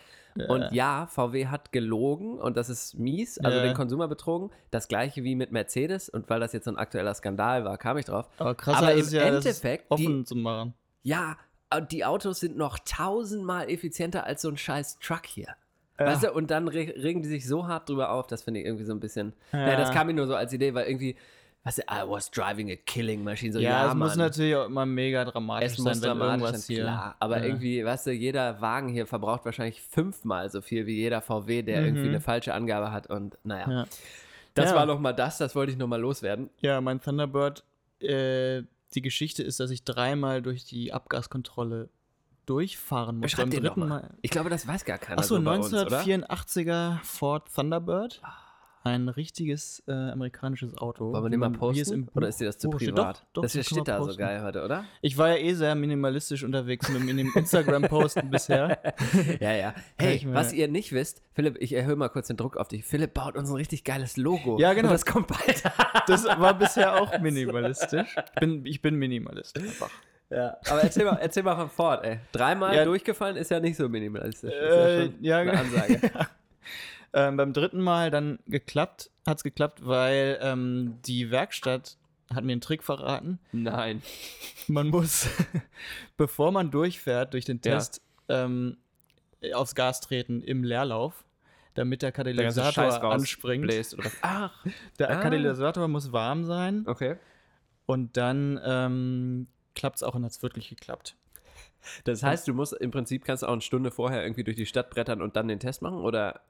Und 0.49 0.67
ja, 0.73 1.07
VW 1.07 1.47
hat 1.47 1.73
gelogen 1.73 2.39
und 2.39 2.59
das 2.59 2.69
ist 2.69 2.99
mies, 2.99 3.39
also 3.39 3.57
Ja. 3.57 3.65
den 3.65 3.73
Konsumer 3.75 4.07
betrogen. 4.07 4.51
Das 4.71 4.87
gleiche 4.87 5.25
wie 5.25 5.35
mit 5.35 5.51
Mercedes 5.51 6.11
und 6.11 6.29
weil 6.29 6.41
das 6.41 6.53
jetzt 6.53 6.67
so 6.67 6.71
ein 6.71 6.77
aktueller 6.77 7.15
Skandal 7.15 7.65
war, 7.65 7.79
kam 7.79 7.97
ich 7.97 8.05
drauf. 8.05 8.29
Aber 8.37 8.55
krasser 8.55 8.79
Aber 8.89 8.93
ist 8.93 9.15
im 9.15 9.19
ja, 9.21 9.27
Endeffekt, 9.29 9.91
offen 9.91 10.19
die, 10.19 10.25
zu 10.25 10.35
machen. 10.37 10.75
ja, 11.03 11.39
und 11.75 11.91
die 11.91 12.05
Autos 12.05 12.41
sind 12.41 12.57
noch 12.59 12.79
tausendmal 12.81 13.71
effizienter 13.71 14.25
als 14.25 14.43
so 14.43 14.51
ein 14.51 14.59
scheiß 14.59 14.99
Truck 14.99 15.25
hier. 15.27 15.49
Weißt 15.99 16.25
du, 16.25 16.33
und 16.33 16.51
dann 16.51 16.69
re 16.69 16.93
regen 17.03 17.23
die 17.23 17.29
sich 17.31 17.49
so 17.49 17.67
hart 17.67 17.89
drüber 17.89 18.11
auf, 18.11 18.27
das 18.27 18.43
finde 18.43 18.61
ich 18.61 18.67
irgendwie 18.67 18.85
so 18.85 18.93
ein 18.93 19.01
bisschen. 19.01 19.33
Ja. 19.53 19.71
Ja. 19.71 19.77
das 19.77 19.91
kam 19.91 20.09
mir 20.09 20.13
nur 20.13 20.27
so 20.27 20.35
als 20.37 20.53
Idee, 20.53 20.75
weil 20.75 20.87
irgendwie, 20.87 21.17
weißt 21.67 21.79
du, 21.79 21.83
I 21.83 22.09
was 22.09 22.31
driving 22.31 22.71
a 22.71 22.77
killing 22.87 23.23
machine. 23.25 23.53
So, 23.53 23.59
Ja, 23.59 23.71
ja, 23.71 23.89
es 23.89 23.95
muss 23.95 24.11
Mann. 24.11 24.19
natürlich 24.19 24.55
auch 24.57 24.67
immer 24.67 24.87
mega 24.87 25.25
dramatisch 25.25 25.73
Es 25.73 25.77
sein, 25.77 25.85
muss 25.85 26.01
wenn 26.03 26.09
dramatisch 26.09 26.33
irgendwas 26.43 26.67
sein, 26.67 26.75
hier. 26.77 26.85
klar. 26.85 27.17
Aber 27.21 27.39
ja. 27.39 27.45
irgendwie, 27.45 27.85
weißt 27.85 28.07
du, 28.07 28.13
jeder 28.13 28.61
Wagen 28.61 28.89
hier 28.89 29.07
verbraucht 29.07 29.45
wahrscheinlich 29.45 29.83
fünfmal 29.83 30.49
so 30.51 30.63
viel 30.63 30.87
wie 30.87 30.95
jeder 30.97 31.21
VW, 31.21 31.63
der 31.63 31.85
irgendwie 31.85 32.09
eine 32.09 32.21
falsche 32.21 32.55
Angabe 32.55 32.93
hat. 32.93 33.09
Und 33.09 33.37
naja, 33.45 33.67
Mhm. 33.67 33.73
Ja. 33.73 33.85
das 34.55 34.71
Ja. 34.71 34.77
war 34.77 34.87
noch 34.87 34.99
mal 35.01 35.13
das, 35.13 35.39
das 35.39 35.55
wollte 35.55 35.73
ich 35.73 35.79
noch 35.79 35.89
mal 35.89 36.01
loswerden. 36.01 36.49
Ja, 36.61 36.81
mein 36.81 37.01
Thunderbird, 37.01 37.65
äh, 38.01 38.63
die 38.95 39.03
Geschichte 39.03 39.43
ist, 39.43 39.61
dass 39.61 39.71
ich 39.71 39.85
dreimal 39.85 40.41
durch 40.43 40.65
die 40.65 40.93
Abgaskontrolle 40.93 41.91
durchfahren 42.47 43.17
musste. 43.17 43.37
Beschreib 43.39 43.51
Beim 43.51 43.61
dritten 43.61 43.81
mal. 43.81 43.89
Mal. 43.89 44.11
Ich 44.23 44.31
glaube, 44.31 44.51
das 44.51 44.67
weiß 44.69 44.85
gar 44.85 44.99
keiner 44.99 45.19
Achso, 45.19 45.37
so 45.37 45.43
bei 45.43 45.57
uns, 45.57 45.75
oder? 45.75 46.01
1984er 46.01 47.01
Ford 47.03 47.53
Thunderbird. 47.53 48.23
Ein 48.87 49.09
richtiges 49.09 49.83
äh, 49.89 49.93
amerikanisches 49.93 50.79
Auto. 50.79 51.13
Wollen 51.13 51.25
wir 51.25 51.31
den 51.31 51.41
mal 51.41 51.51
posten? 51.51 51.93
im 51.93 52.09
Oder 52.15 52.29
ist 52.29 52.41
dir 52.41 52.45
das 52.45 52.57
zu 52.59 52.71
steht. 52.71 52.95
privat? 52.95 53.17
Doch, 53.17 53.23
doch, 53.33 53.43
das 53.43 53.53
hier 53.55 53.65
steht 53.65 53.89
da 53.89 53.99
so 53.99 54.05
posten. 54.07 54.21
geil 54.21 54.43
heute, 54.43 54.65
oder? 54.65 54.85
Ich 55.03 55.19
war 55.19 55.31
ja 55.31 55.37
eh 55.45 55.55
sehr 55.55 55.75
minimalistisch 55.75 56.45
unterwegs 56.45 56.89
mit 56.89 57.09
dem 57.09 57.33
Instagram-Posten 57.35 58.31
bisher. 58.31 58.79
Ja, 59.41 59.53
ja. 59.53 59.75
Hey, 59.99 60.25
was 60.31 60.53
ihr 60.53 60.69
nicht 60.69 60.93
wisst, 60.93 61.21
Philipp, 61.35 61.57
ich 61.61 61.73
erhöhe 61.73 61.97
mal 61.97 62.09
kurz 62.11 62.29
den 62.29 62.37
Druck 62.37 62.57
auf 62.57 62.69
dich. 62.69 62.85
Philipp 62.85 63.13
baut 63.15 63.37
uns 63.37 63.51
ein 63.51 63.57
richtig 63.57 63.83
geiles 63.83 64.17
Logo. 64.17 64.59
Ja, 64.61 64.73
genau. 64.73 64.89
Und 64.89 64.93
das 64.95 65.05
kommt 65.05 65.27
bald. 65.27 65.65
Das 66.07 66.25
war 66.25 66.55
bisher 66.57 67.01
auch 67.03 67.19
minimalistisch. 67.21 68.15
Ich 68.35 68.41
bin, 68.41 68.65
ich 68.67 68.83
bin 68.83 68.95
Minimalist 68.95 69.59
einfach. 69.59 69.91
ja. 70.31 70.57
Aber 70.71 70.83
erzähl 70.83 71.05
mal, 71.05 71.19
erzähl 71.21 71.43
mal 71.43 71.57
von 71.57 71.71
Ford, 71.71 72.05
ey. 72.05 72.19
Dreimal 72.31 72.77
Ja. 72.77 72.85
durchgefallen 72.85 73.37
ist 73.37 73.51
ja 73.51 73.59
nicht 73.59 73.77
so 73.77 73.89
minimalistisch. 73.89 74.53
Das 74.55 74.71
ist 74.71 74.77
Äh, 74.79 75.03
schon 75.07 75.15
ja, 75.25 75.39
eine 75.39 75.51
genau. 75.51 75.63
Ansage. 75.65 76.01
Ähm, 77.17 77.37
beim 77.39 77.53
dritten 77.55 77.81
Mal 77.81 78.11
dann 78.11 78.39
geklappt, 78.47 79.11
hat 79.27 79.39
es 79.39 79.43
geklappt, 79.43 79.87
weil 79.87 80.39
ähm, 80.43 80.99
die 81.07 81.31
Werkstatt 81.31 81.97
hat 82.35 82.45
mir 82.45 82.53
einen 82.53 82.61
Trick 82.61 82.83
verraten. 82.83 83.39
Nein. 83.53 84.03
Man 84.69 84.89
muss, 84.89 85.27
bevor 86.19 86.53
man 86.53 86.71
durchfährt 86.71 87.33
durch 87.33 87.47
den 87.47 87.57
Ja. 87.65 87.73
Test, 87.77 88.03
ähm, 88.29 88.77
aufs 89.55 89.75
Gas 89.75 90.03
treten 90.03 90.43
im 90.43 90.63
Leerlauf, 90.63 91.25
damit 91.75 92.03
der 92.03 92.11
Der 92.11 92.13
Katalysator 92.13 92.85
raus 92.85 93.15
anspringt. 93.15 93.73
Ach, 94.21 94.67
Der 94.99 95.11
Ah. 95.11 95.23
Katalysator 95.23 95.89
muss 95.89 96.13
warm 96.13 96.45
sein 96.45 96.85
okay. 96.87 97.17
und 97.87 98.17
dann 98.19 98.61
ähm, 98.63 99.47
klappt 99.75 99.97
es 99.97 100.03
auch 100.03 100.15
und 100.15 100.25
hat 100.25 100.33
es 100.33 100.43
wirklich 100.43 100.69
geklappt. 100.69 101.17
Das 102.05 102.23
heißt, 102.23 102.47
du 102.49 102.53
musst 102.53 102.75
im 102.75 102.91
Prinzip 102.91 103.25
kannst 103.25 103.43
du 103.43 103.47
auch 103.47 103.53
eine 103.53 103.61
Stunde 103.63 103.91
vorher 103.91 104.23
irgendwie 104.23 104.45
durch 104.45 104.57
die 104.57 104.67
Stadt 104.67 104.91
brettern 104.91 105.23
und 105.23 105.37
dann 105.37 105.49
den 105.49 105.61
Test 105.61 105.81
machen? 105.83 105.99
Oder 106.01 106.41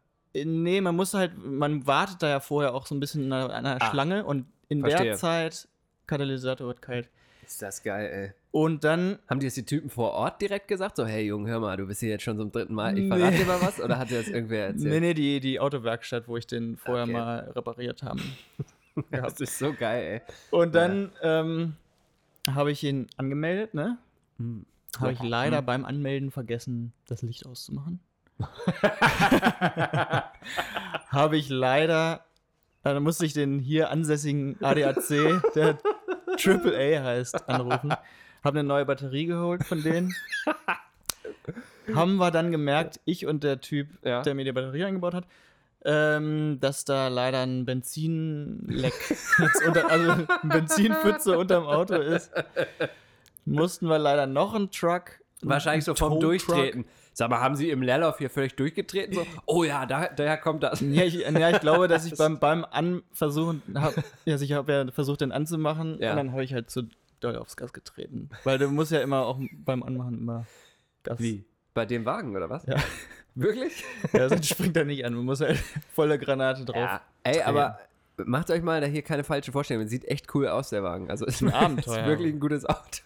Nee, 0.44 0.80
man 0.80 0.94
muss 0.96 1.14
halt, 1.14 1.32
man 1.38 1.86
wartet 1.86 2.22
da 2.22 2.28
ja 2.28 2.40
vorher 2.40 2.74
auch 2.74 2.86
so 2.86 2.94
ein 2.94 3.00
bisschen 3.00 3.24
in 3.24 3.32
einer, 3.32 3.52
einer 3.52 3.80
Ah, 3.80 3.90
Schlange 3.90 4.24
und 4.24 4.46
in 4.68 4.80
verstehe. 4.80 5.06
der 5.10 5.16
Zeit, 5.16 5.68
Katalysator 6.06 6.66
wird 6.66 6.82
kalt. 6.82 7.08
ist 7.44 7.62
das 7.62 7.82
geil, 7.82 8.10
ey. 8.12 8.32
Und 8.50 8.84
dann, 8.84 9.18
Haben 9.28 9.40
die 9.40 9.46
das 9.46 9.54
die 9.54 9.64
Typen 9.64 9.90
vor 9.90 10.12
Ort 10.12 10.40
direkt 10.40 10.66
gesagt? 10.68 10.96
So, 10.96 11.04
hey 11.06 11.26
Junge, 11.26 11.50
hör 11.50 11.60
mal, 11.60 11.76
du 11.76 11.86
bist 11.86 12.00
hier 12.00 12.08
jetzt 12.10 12.22
schon 12.22 12.38
zum 12.38 12.50
dritten 12.50 12.74
Mal, 12.74 12.96
ich 12.96 13.04
Nee. 13.04 13.08
verrate 13.08 13.36
dir 13.36 13.44
mal 13.46 13.60
was? 13.60 13.78
Oder 13.80 13.98
hat 13.98 14.10
dir 14.10 14.16
das 14.18 14.28
irgendwer 14.28 14.66
erzählt? 14.68 14.90
nee, 14.92 15.00
nee, 15.00 15.14
die, 15.14 15.40
die 15.40 15.60
Autowerkstatt, 15.60 16.26
wo 16.26 16.36
ich 16.36 16.46
den 16.46 16.76
vorher 16.76 17.04
Okay. 17.04 17.12
mal 17.12 17.38
repariert 17.54 18.02
habe. 18.02 18.20
Das 19.10 19.40
ist 19.42 19.58
so 19.58 19.74
geil, 19.74 20.22
ey. 20.26 20.34
Und 20.50 20.74
dann 20.74 21.12
ähm, 21.20 21.76
habe 22.48 22.72
ich 22.72 22.82
ihn 22.82 23.08
angemeldet, 23.18 23.74
ne? 23.74 23.98
Hm. 24.38 24.64
Habe 24.98 25.12
ich 25.12 25.18
Ja. 25.20 25.26
leider 25.26 25.60
beim 25.60 25.84
Anmelden 25.84 26.30
vergessen, 26.30 26.94
das 27.06 27.20
Licht 27.20 27.44
auszumachen. 27.44 28.00
habe 31.08 31.36
ich 31.36 31.48
leider, 31.48 32.24
dann 32.82 33.02
musste 33.02 33.26
ich 33.26 33.32
den 33.32 33.58
hier 33.58 33.90
ansässigen 33.90 34.56
ADAC, 34.62 35.42
der 35.54 35.78
AAA 36.38 37.02
heißt, 37.04 37.48
anrufen. 37.48 37.92
Habe 38.44 38.58
eine 38.58 38.68
neue 38.68 38.84
Batterie 38.84 39.26
geholt 39.26 39.64
von 39.64 39.82
denen. 39.82 40.14
Haben 41.94 42.16
wir 42.16 42.30
dann 42.30 42.50
gemerkt, 42.52 43.00
ich 43.04 43.26
und 43.26 43.42
der 43.44 43.60
Typ, 43.60 43.88
Ja. 44.04 44.22
der 44.22 44.34
mir 44.34 44.44
die 44.44 44.52
Batterie 44.52 44.84
eingebaut 44.84 45.14
hat, 45.14 45.24
ähm, 45.84 46.58
dass 46.60 46.84
da 46.84 47.08
leider 47.08 47.40
ein 47.42 47.64
Benzinleck, 47.64 48.92
unter, 49.66 49.90
also 49.90 50.10
ein 50.10 50.26
Benzinpfütze 50.48 51.38
unterm 51.38 51.66
Auto 51.66 51.94
ist. 51.94 52.32
Mussten 53.44 53.86
wir 53.88 53.98
leider 53.98 54.26
noch 54.26 54.54
einen 54.54 54.70
Truck. 54.70 55.20
Wahrscheinlich 55.42 55.84
so 55.84 55.92
einen 55.92 55.96
vom 55.98 56.12
Tow-Truck- 56.14 56.20
Durchtreten. 56.20 56.86
Sag 57.18 57.30
mal, 57.30 57.40
haben 57.40 57.56
sie 57.56 57.70
im 57.70 57.80
Leerlauf 57.80 58.18
hier 58.18 58.28
völlig 58.28 58.56
durchgetreten? 58.56 59.14
So, 59.14 59.26
oh 59.46 59.64
ja, 59.64 59.87
da, 59.87 60.08
daher 60.08 60.37
kommt 60.37 60.62
das. 60.62 60.82
Ja 60.82 61.02
ich, 61.02 61.14
ja, 61.14 61.49
ich 61.49 61.61
glaube, 61.61 61.88
dass 61.88 62.04
ich 62.04 62.14
beim, 62.18 62.38
beim 62.38 62.66
Anversuchen, 62.66 63.62
hab, 63.75 63.94
ja, 64.26 64.37
ich 64.37 64.52
habe 64.52 64.70
ja 64.70 64.92
versucht, 64.92 65.23
den 65.23 65.32
anzumachen 65.32 65.99
Ja. 65.99 66.11
und 66.11 66.18
dann 66.18 66.32
habe 66.32 66.44
ich 66.44 66.52
halt 66.52 66.68
zu 66.68 66.82
doll 67.20 67.37
aufs 67.37 67.56
Gas 67.56 67.73
getreten. 67.73 68.28
Weil 68.44 68.58
du 68.58 68.68
musst 68.68 68.92
ja 68.92 69.00
immer 69.00 69.25
auch 69.25 69.40
beim 69.64 69.82
Anmachen 69.82 70.18
immer 70.18 70.44
Gas. 71.04 71.18
Wie? 71.18 71.46
Bei 71.73 71.87
dem 71.87 72.04
Wagen, 72.04 72.37
oder 72.37 72.50
was? 72.50 72.66
Ja. 72.66 72.76
Wirklich? 73.35 73.82
Ja, 74.12 74.28
sonst 74.28 74.50
springt 74.50 74.76
er 74.76 74.85
nicht 74.85 75.02
an. 75.06 75.14
Man 75.14 75.25
muss 75.25 75.40
halt 75.40 75.58
volle 75.94 76.18
Granate 76.18 76.66
drauf. 76.66 76.76
Ja. 76.76 77.00
Ey, 77.23 77.40
aber 77.40 77.78
macht 78.26 78.50
euch 78.50 78.61
mal 78.61 78.82
da 78.82 78.87
hier 78.88 79.00
keine 79.00 79.25
falsche 79.25 79.52
Vorstellung. 79.52 79.88
Sieht 79.88 80.04
echt 80.04 80.35
cool 80.35 80.49
aus, 80.49 80.68
der 80.68 80.82
Wagen. 80.82 81.11
Also 81.11 81.25
ist 81.25 81.42
Ein 81.42 81.54
Abenteuer. 81.54 82.00
Ist 82.00 82.06
wirklich 82.06 82.35
ein 82.35 82.40
gutes 82.40 82.66
Auto. 82.66 83.00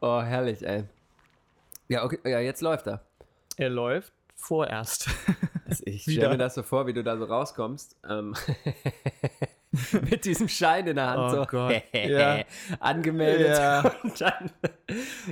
Oh, 0.00 0.20
herrlich, 0.22 0.66
ey. 0.66 0.84
Ja, 1.88 2.04
okay, 2.04 2.18
ja, 2.24 2.40
jetzt 2.40 2.62
läuft 2.62 2.86
er. 2.86 3.00
Er 3.56 3.70
läuft 3.70 4.12
vorerst. 4.34 5.08
Ich 5.84 6.06
Wieder. 6.06 6.20
stelle 6.22 6.28
mir 6.34 6.38
das 6.38 6.54
so 6.54 6.62
vor, 6.62 6.86
wie 6.86 6.92
du 6.92 7.02
da 7.02 7.16
so 7.18 7.24
rauskommst. 7.24 7.96
Ähm, 8.08 8.36
mit 10.10 10.24
diesem 10.24 10.48
Schein 10.48 10.86
in 10.86 10.94
der 10.94 11.10
Hand. 11.10 11.18
Oh 11.34 11.36
so 11.40 11.44
Gott, 11.44 11.82
ja. 11.92 12.44
Angemeldet. 12.78 13.58
Ja. 13.58 13.92
Und 14.04 14.20
dann 14.20 14.50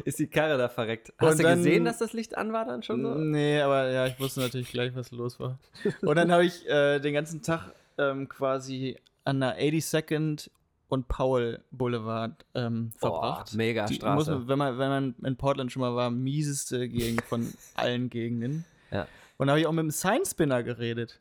ist 0.04 0.18
die 0.18 0.26
Karre 0.26 0.58
da 0.58 0.68
verreckt. 0.68 1.12
Hast 1.18 1.32
Und 1.34 1.38
du 1.38 1.42
dann- 1.44 1.58
gesehen, 1.58 1.84
dass 1.84 1.98
das 1.98 2.12
Licht 2.14 2.36
an 2.36 2.52
war 2.52 2.64
dann 2.64 2.82
schon 2.82 3.02
so? 3.02 3.14
Nee, 3.14 3.60
aber 3.60 3.90
ja, 3.90 4.06
ich 4.06 4.18
wusste 4.18 4.40
natürlich 4.40 4.70
gleich, 4.72 4.94
was 4.96 5.12
los 5.12 5.38
war. 5.38 5.58
Und 6.02 6.16
dann 6.16 6.32
habe 6.32 6.44
ich 6.44 6.68
äh, 6.68 6.98
den 6.98 7.14
ganzen 7.14 7.42
Tag 7.42 7.72
ähm, 7.96 8.28
quasi 8.28 8.98
an 9.24 9.38
der 9.40 9.56
82nd 9.58 10.50
und 10.94 11.08
Powell 11.08 11.62
Boulevard 11.70 12.44
ähm, 12.54 12.92
verbracht. 12.96 13.50
Boah, 13.50 13.56
mega 13.56 13.86
Die 13.86 13.94
Straße. 13.96 14.30
Man, 14.30 14.48
wenn, 14.48 14.58
man, 14.58 14.78
wenn 14.78 14.88
man 14.88 15.14
in 15.24 15.36
Portland 15.36 15.70
schon 15.70 15.80
mal 15.80 15.94
war, 15.94 16.10
mieseste 16.10 16.88
Gegend 16.88 17.22
von 17.22 17.52
allen 17.74 18.08
Gegenden. 18.08 18.64
Ja. 18.90 19.06
Und 19.36 19.48
da 19.48 19.52
habe 19.52 19.60
ich 19.60 19.66
auch 19.66 19.72
mit 19.72 19.82
dem 19.82 19.90
Sign 19.90 20.24
Spinner 20.24 20.62
geredet. 20.62 21.20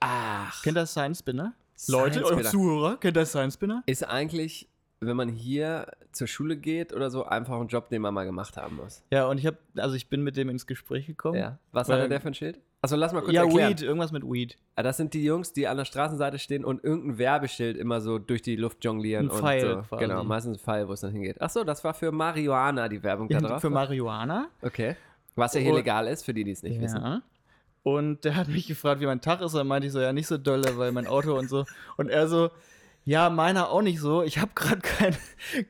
Ach, 0.00 0.62
Kennt 0.62 0.76
ihr 0.76 0.86
Sign 0.86 1.14
Spinner? 1.14 1.54
Leute, 1.88 2.24
eure. 2.24 2.44
Zuhörer, 2.44 2.96
kennt 2.98 3.16
ihr 3.16 3.26
Sign 3.26 3.50
Spinner? 3.50 3.82
ist 3.86 4.04
eigentlich, 4.04 4.68
wenn 5.00 5.16
man 5.16 5.28
hier 5.28 5.86
zur 6.12 6.26
Schule 6.26 6.56
geht 6.56 6.92
oder 6.92 7.10
so, 7.10 7.24
einfach 7.24 7.60
ein 7.60 7.66
Job, 7.68 7.88
den 7.90 8.00
man 8.02 8.14
mal 8.14 8.24
gemacht 8.24 8.56
haben 8.56 8.76
muss. 8.76 9.02
Ja, 9.10 9.26
und 9.26 9.38
ich 9.38 9.46
habe, 9.46 9.58
also 9.76 9.94
ich 9.96 10.08
bin 10.08 10.22
mit 10.22 10.36
dem 10.36 10.48
ins 10.48 10.66
Gespräch 10.66 11.06
gekommen. 11.06 11.38
Ja. 11.38 11.58
Was 11.72 11.88
Weil- 11.88 12.02
hat 12.02 12.10
der 12.10 12.20
für 12.20 12.28
ein 12.28 12.34
Schild? 12.34 12.60
Achso, 12.80 12.96
lass 12.96 13.14
mal 13.14 13.22
kurz 13.22 13.32
ja 13.32 13.44
erklären. 13.44 13.70
Weed, 13.70 13.80
irgendwas 13.82 14.12
mit 14.12 14.24
Weed. 14.24 14.58
Ah, 14.76 14.82
Das 14.82 14.98
sind 14.98 15.14
die 15.14 15.24
Jungs, 15.24 15.54
die 15.54 15.66
an 15.66 15.78
der 15.78 15.86
Straßenseite 15.86 16.38
stehen 16.38 16.66
und 16.66 16.84
irgendein 16.84 17.16
Werbeschild 17.16 17.78
immer 17.78 18.02
so 18.02 18.18
durch 18.18 18.42
die 18.42 18.56
Luft 18.56 18.84
jonglieren. 18.84 19.26
Ein 19.26 19.30
und 19.30 19.40
Pfeil 19.40 19.60
so. 19.60 19.82
quasi. 19.88 20.04
Genau, 20.04 20.22
meistens 20.24 20.58
ein 20.58 20.60
Pfeil, 20.60 20.86
wo 20.88 20.92
es 20.92 21.00
dann 21.00 21.10
hingeht. 21.12 21.40
Achso, 21.40 21.64
das 21.64 21.82
war 21.82 21.94
für 21.94 22.12
Marihuana 22.12 22.88
die 22.90 23.02
Werbung 23.02 23.28
da 23.30 23.38
drauf. 23.40 23.60
Für 23.62 23.70
Marihuana. 23.70 24.48
okay. 24.62 24.96
Was 25.34 25.54
ja 25.54 25.60
hier 25.60 25.70
Und- 25.70 25.76
legal 25.78 26.06
ist, 26.08 26.24
für 26.24 26.34
die, 26.34 26.44
die 26.44 26.50
es 26.52 26.62
nicht 26.62 26.78
wissen. 26.80 27.00
Ja. 27.02 27.22
Und 27.82 28.24
der 28.24 28.36
hat 28.36 28.48
mich 28.48 28.66
gefragt, 28.68 29.00
wie 29.00 29.06
mein 29.06 29.20
Tag 29.22 29.40
ist. 29.40 29.52
Und 29.54 29.58
dann 29.60 29.66
meinte 29.66 29.86
ich 29.86 29.92
so, 29.92 30.00
ja, 30.00 30.12
nicht 30.12 30.26
so 30.26 30.36
dolle, 30.38 30.76
weil 30.78 30.92
mein 30.92 31.06
Auto 31.06 31.36
und 31.38 31.48
so. 31.48 31.64
Und 31.96 32.08
er 32.10 32.28
so, 32.28 32.50
ja, 33.04 33.28
meiner 33.30 33.70
auch 33.70 33.82
nicht 33.82 34.00
so. 34.00 34.22
Ich 34.22 34.38
habe 34.38 34.52
gerade 34.54 34.80
kein, 34.82 35.16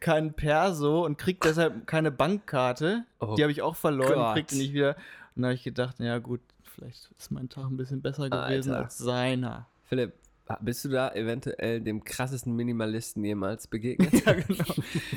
kein 0.01 0.35
Perso 0.35 1.05
und 1.05 1.19
krieg 1.19 1.41
deshalb 1.41 1.87
keine 1.87 2.11
Bankkarte. 2.11 3.05
Oh 3.21 3.35
die 3.37 3.43
habe 3.43 3.53
ich 3.53 3.63
auch 3.63 3.77
verloren, 3.77 4.15
Gott. 4.15 4.35
krieg 4.35 4.49
die 4.49 4.59
nicht 4.59 4.73
wieder. 4.73 4.97
Und 5.35 5.43
dann 5.43 5.45
habe 5.47 5.55
ich 5.55 5.65
gedacht, 5.65 5.99
ja 5.99 6.19
gut, 6.19 6.41
vielleicht 6.63 7.11
ist 7.19 7.31
mein 7.31 7.49
Tag 7.49 7.65
ein 7.65 7.77
bisschen 7.77 8.03
besser 8.03 8.31
gewesen 8.31 8.73
Alter. 8.73 8.85
als 8.85 8.99
seiner. 8.99 9.67
Philipp, 9.85 10.13
bist 10.61 10.85
du 10.85 10.91
da 10.91 11.13
eventuell 11.13 11.81
dem 11.81 12.05
krassesten 12.05 12.55
Minimalisten 12.55 13.25
jemals 13.25 13.67
begegnet? 13.67 14.13
Ja, 14.27 14.33
genau. 14.33 14.75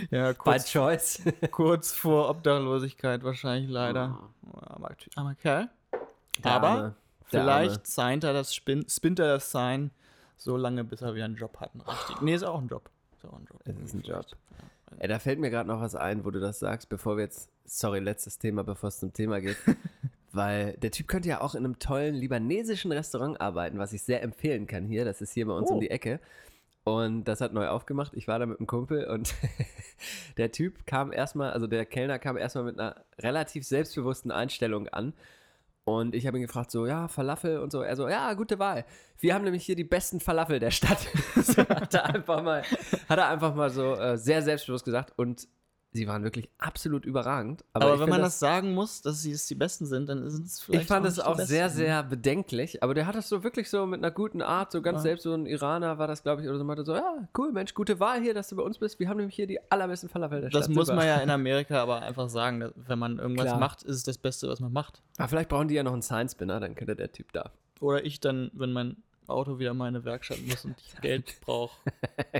Ja, 0.09 0.31
By 0.31 0.37
kurz, 0.37 0.71
choice. 0.71 1.21
kurz 1.51 1.91
vor 1.91 2.29
Obdachlosigkeit 2.29 3.23
wahrscheinlich 3.23 3.69
leider. 3.69 4.17
Aber, 4.71 4.95
aber 5.15 5.35
Kerl. 5.35 5.69
Der 6.43 6.51
Aber 6.51 6.67
Arme. 6.67 6.95
Der 7.31 7.41
Vielleicht 7.41 7.87
signed 7.87 8.23
er 8.23 8.31
das, 8.33 8.55
spin, 8.55 8.85
spinnt 8.87 9.19
er 9.19 9.27
das 9.27 9.51
Sign 9.51 9.91
so 10.37 10.55
lange, 10.57 10.83
bis 10.83 11.01
er 11.01 11.13
wieder 11.15 11.25
einen 11.25 11.35
Job 11.35 11.57
hat. 11.59 11.71
einen 11.73 11.81
Richtig. 11.81 12.21
Nee, 12.21 12.33
ist 12.35 12.43
auch 12.43 12.59
ein 12.61 12.67
Job. 12.67 12.89
Ist 13.15 13.25
auch 13.25 13.37
ein 13.37 13.45
Job. 13.49 13.59
Es 13.65 13.75
ist 13.79 13.93
ein 13.93 14.01
Job. 14.01 14.25
Ey, 14.99 15.07
da 15.07 15.19
fällt 15.19 15.39
mir 15.39 15.49
gerade 15.49 15.67
noch 15.67 15.81
was 15.81 15.95
ein, 15.95 16.23
wo 16.25 16.31
du 16.31 16.39
das 16.39 16.59
sagst, 16.59 16.89
bevor 16.89 17.17
wir 17.17 17.23
jetzt, 17.25 17.49
sorry, 17.65 17.99
letztes 17.99 18.39
Thema, 18.39 18.63
bevor 18.63 18.87
es 18.89 18.99
zum 18.99 19.11
Thema 19.13 19.41
geht. 19.41 19.57
Weil 20.31 20.73
der 20.77 20.91
Typ 20.91 21.07
könnte 21.07 21.29
ja 21.29 21.41
auch 21.41 21.55
in 21.55 21.65
einem 21.65 21.79
tollen 21.79 22.13
libanesischen 22.15 22.91
Restaurant 22.91 23.39
arbeiten, 23.41 23.79
was 23.79 23.93
ich 23.93 24.03
sehr 24.03 24.21
empfehlen 24.21 24.67
kann 24.67 24.85
hier. 24.85 25.03
Das 25.05 25.21
ist 25.21 25.33
hier 25.33 25.47
bei 25.47 25.53
uns 25.53 25.69
Oh. 25.69 25.75
um 25.75 25.79
die 25.79 25.89
Ecke. 25.89 26.19
Und 26.83 27.25
das 27.25 27.41
hat 27.41 27.53
neu 27.53 27.67
aufgemacht. 27.67 28.13
Ich 28.13 28.27
war 28.27 28.39
da 28.39 28.45
mit 28.45 28.59
einem 28.59 28.67
Kumpel 28.67 29.05
und 29.07 29.33
der 30.37 30.51
Typ 30.51 30.85
kam 30.85 31.11
erstmal, 31.11 31.51
also 31.51 31.67
der 31.67 31.85
Kellner 31.85 32.19
kam 32.19 32.37
erstmal 32.37 32.63
mit 32.65 32.79
einer 32.79 32.95
relativ 33.19 33.65
selbstbewussten 33.65 34.31
Einstellung 34.31 34.87
an. 34.89 35.13
Und 35.87 36.15
ich 36.15 36.27
habe 36.27 36.37
ihn 36.37 36.41
gefragt, 36.41 36.69
so, 36.69 36.85
ja, 36.85 37.07
Falafel 37.07 37.59
und 37.59 37.71
so. 37.71 37.81
Er 37.81 37.95
so, 37.95 38.09
ja, 38.09 38.33
gute 38.33 38.59
Wahl. 38.59 38.83
Wir 39.19 39.33
haben 39.33 39.45
nämlich 39.45 39.65
hier 39.65 39.77
die 39.77 39.85
besten 39.85 40.19
Falafel 40.19 40.59
der 40.59 40.69
Stadt. 40.69 40.97
so 41.37 41.61
hat 41.61 41.93
er 41.93 42.13
einfach 42.13 42.43
mal, 42.43 42.61
hat 43.07 43.17
er 43.17 43.29
einfach 43.29 43.55
mal 43.55 43.69
so 43.69 43.93
äh, 43.93 44.17
sehr 44.17 44.41
selbstbewusst 44.41 44.83
gesagt. 44.83 45.13
Und 45.15 45.47
sie 45.97 46.07
waren 46.07 46.23
wirklich 46.23 46.49
absolut 46.57 47.05
überragend. 47.05 47.65
Aber, 47.73 47.93
ich 47.95 47.99
wenn 47.99 48.09
man 48.09 48.21
das, 48.21 48.39
sagen 48.39 48.73
muss, 48.73 49.01
dass 49.01 49.21
sie 49.21 49.31
es 49.31 49.47
die 49.47 49.55
Besten 49.55 49.85
sind, 49.85 50.07
dann 50.07 50.29
sind 50.29 50.45
es 50.45 50.61
vielleicht 50.61 50.83
ich 50.83 50.87
fand 50.87 51.05
auch 51.05 51.09
es 51.09 51.15
die 51.15 51.21
auch 51.23 51.37
sehr, 51.39 51.69
sehr 51.69 52.03
bedenklich, 52.03 52.81
aber 52.83 52.93
der 52.93 53.05
hat 53.07 53.15
das 53.15 53.27
so 53.29 53.43
wirklich 53.43 53.69
so 53.69 53.85
mit 53.85 53.99
einer 53.99 54.11
guten 54.11 54.41
Art, 54.41 54.71
so 54.71 54.81
ganz 54.81 54.97
Ja. 54.99 55.01
selbst, 55.01 55.23
so 55.23 55.33
ein 55.33 55.45
Iraner 55.45 55.97
war 55.97 56.07
das, 56.07 56.23
glaube 56.23 56.41
ich, 56.41 56.47
oder 56.47 56.57
so, 56.57 56.63
meinte 56.63 56.85
so, 56.85 56.95
ja, 56.95 57.27
cool, 57.37 57.51
Mensch, 57.51 57.73
gute 57.73 57.99
Wahl 57.99 58.21
hier, 58.21 58.33
dass 58.33 58.47
du 58.47 58.55
bei 58.55 58.63
uns 58.63 58.77
bist. 58.77 58.99
Wir 58.99 59.09
haben 59.09 59.17
nämlich 59.17 59.35
hier 59.35 59.47
die 59.47 59.59
allerbesten 59.71 60.09
Falafel 60.09 60.41
der 60.41 60.49
Das 60.49 60.65
Stadt. 60.65 60.75
muss 60.75 60.87
Super. 60.87 60.97
man 60.97 61.07
ja 61.07 61.17
in 61.17 61.29
Amerika 61.31 61.81
aber 61.81 62.01
einfach 62.01 62.29
sagen, 62.29 62.59
dass, 62.61 62.71
wenn 62.75 62.99
man 62.99 63.19
irgendwas 63.19 63.47
Klar. 63.47 63.59
macht, 63.59 63.83
ist 63.83 63.95
es 63.97 64.03
das 64.03 64.17
Beste, 64.17 64.47
was 64.47 64.59
man 64.59 64.71
macht. 64.71 65.01
Aber 65.17 65.27
vielleicht 65.27 65.49
brauchen 65.49 65.67
die 65.67 65.75
ja 65.75 65.83
noch 65.83 65.93
einen 65.93 66.01
Science-Spinner, 66.01 66.59
dann 66.59 66.75
könnte 66.75 66.95
der 66.95 67.11
Typ 67.11 67.31
da. 67.33 67.51
Oder 67.79 68.05
ich 68.05 68.19
dann, 68.19 68.51
wenn 68.53 68.71
mein 68.73 68.97
Auto 69.27 69.59
wieder 69.59 69.71
in 69.71 69.77
meine 69.77 70.05
Werkstatt 70.05 70.39
muss 70.47 70.63
und 70.63 70.75
ich 70.79 70.95
Geld 71.01 71.35
brauche, 71.41 71.75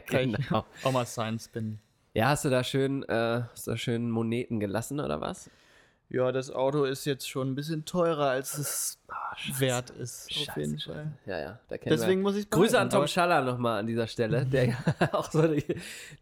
kann 0.05 0.29
ich 0.29 0.47
Genau. 0.47 0.65
auch 0.83 0.91
mal 0.91 1.05
Sign 1.05 1.37
spinnen. 1.39 1.79
Ja, 2.17 2.29
hast 2.29 2.45
du 2.45 2.49
da 2.49 2.63
schön, 2.63 3.03
äh, 3.03 3.43
hast 3.51 3.67
du 3.67 3.71
da 3.71 3.77
schön 3.77 4.09
Moneten 4.09 4.59
gelassen, 4.59 4.99
oder 4.99 5.21
was? 5.21 5.51
Ja, 6.09 6.31
das 6.31 6.49
Auto 6.49 6.83
ist 6.85 7.05
jetzt 7.05 7.29
schon 7.29 7.49
ein 7.51 7.55
bisschen 7.55 7.85
teurer, 7.85 8.29
als 8.29 8.57
es 8.57 8.99
wert 9.59 9.91
ist. 9.91 10.27
auf 10.31 10.35
Scheiße, 10.37 10.59
jeden 10.59 10.79
scheiße. 10.79 10.93
Fall. 10.93 11.11
Ja, 11.27 11.39
ja, 11.39 11.59
da 11.67 11.77
Deswegen 11.77 12.21
wir. 12.21 12.23
muss 12.23 12.35
ich 12.37 12.49
Grüße 12.49 12.79
an 12.79 12.89
Tom 12.89 13.05
Schaller 13.07 13.43
nochmal 13.43 13.79
an 13.81 13.85
dieser 13.87 14.07
Stelle, 14.07 14.45
der 14.47 14.65
ja 14.69 14.77
auch 15.11 15.29
so 15.29 15.45
die, 15.47 15.63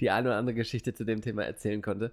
die 0.01 0.09
eine 0.09 0.29
oder 0.29 0.37
andere 0.37 0.55
Geschichte 0.55 0.93
zu 0.93 1.05
dem 1.05 1.21
Thema 1.21 1.43
erzählen 1.45 1.81
konnte. 1.81 2.11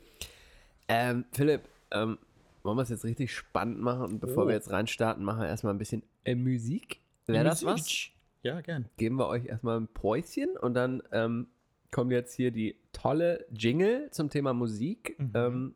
Ähm, 0.86 1.24
Philipp, 1.32 1.62
ähm, 1.90 2.18
wollen 2.62 2.76
wir 2.76 2.82
es 2.82 2.90
jetzt 2.90 3.04
richtig 3.04 3.34
spannend 3.34 3.80
machen 3.80 4.02
und 4.02 4.20
bevor 4.20 4.44
Oh. 4.44 4.46
wir 4.46 4.54
jetzt 4.54 4.70
reinstarten, 4.70 5.24
machen 5.24 5.40
wir 5.40 5.48
erstmal 5.48 5.74
ein 5.74 5.78
bisschen 5.78 6.04
äh, 6.24 6.36
Musik. 6.36 7.00
Wäre 7.26 7.42
das 7.44 7.64
was? 7.64 8.10
Ja, 8.42 8.60
gern. 8.60 8.84
Geben 8.96 9.16
wir 9.18 9.26
euch 9.26 9.46
erstmal 9.46 9.80
ein 9.80 9.88
Päuschen 9.88 10.56
und 10.56 10.74
dann 10.74 11.02
ähm, 11.10 11.48
kommt 11.92 12.10
jetzt 12.10 12.34
hier 12.34 12.50
die 12.50 12.74
tolle 12.92 13.46
Jingle 13.52 14.10
zum 14.10 14.28
Thema 14.28 14.52
Musik. 14.52 15.14
Mhm. 15.18 15.32
Ähm, 15.34 15.74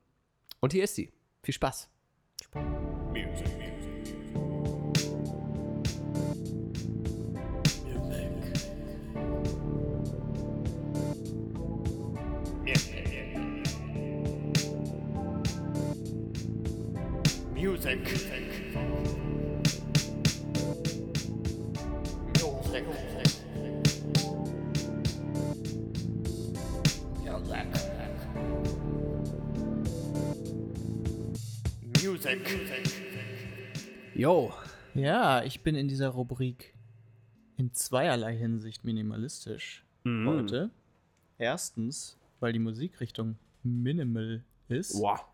und 0.61 0.73
hier 0.73 0.83
ist 0.83 0.97
sie. 0.97 1.13
Viel 1.45 1.55
Spaß. 1.55 1.89
Music. 3.13 3.66
Music. 32.43 32.93
Yo. 34.15 34.53
Ja, 34.95 35.43
ich 35.43 35.61
bin 35.63 35.75
in 35.75 35.89
dieser 35.89 36.09
Rubrik 36.09 36.75
in 37.57 37.73
zweierlei 37.73 38.37
Hinsicht 38.37 38.85
minimalistisch 38.85 39.85
Mhm. 40.05 40.29
heute. 40.29 40.71
Erstens, 41.39 42.19
weil 42.41 42.53
die 42.53 42.59
Musikrichtung 42.59 43.37
Minimal 43.63 44.45
ist. 44.69 44.95
Wow. 44.95 45.25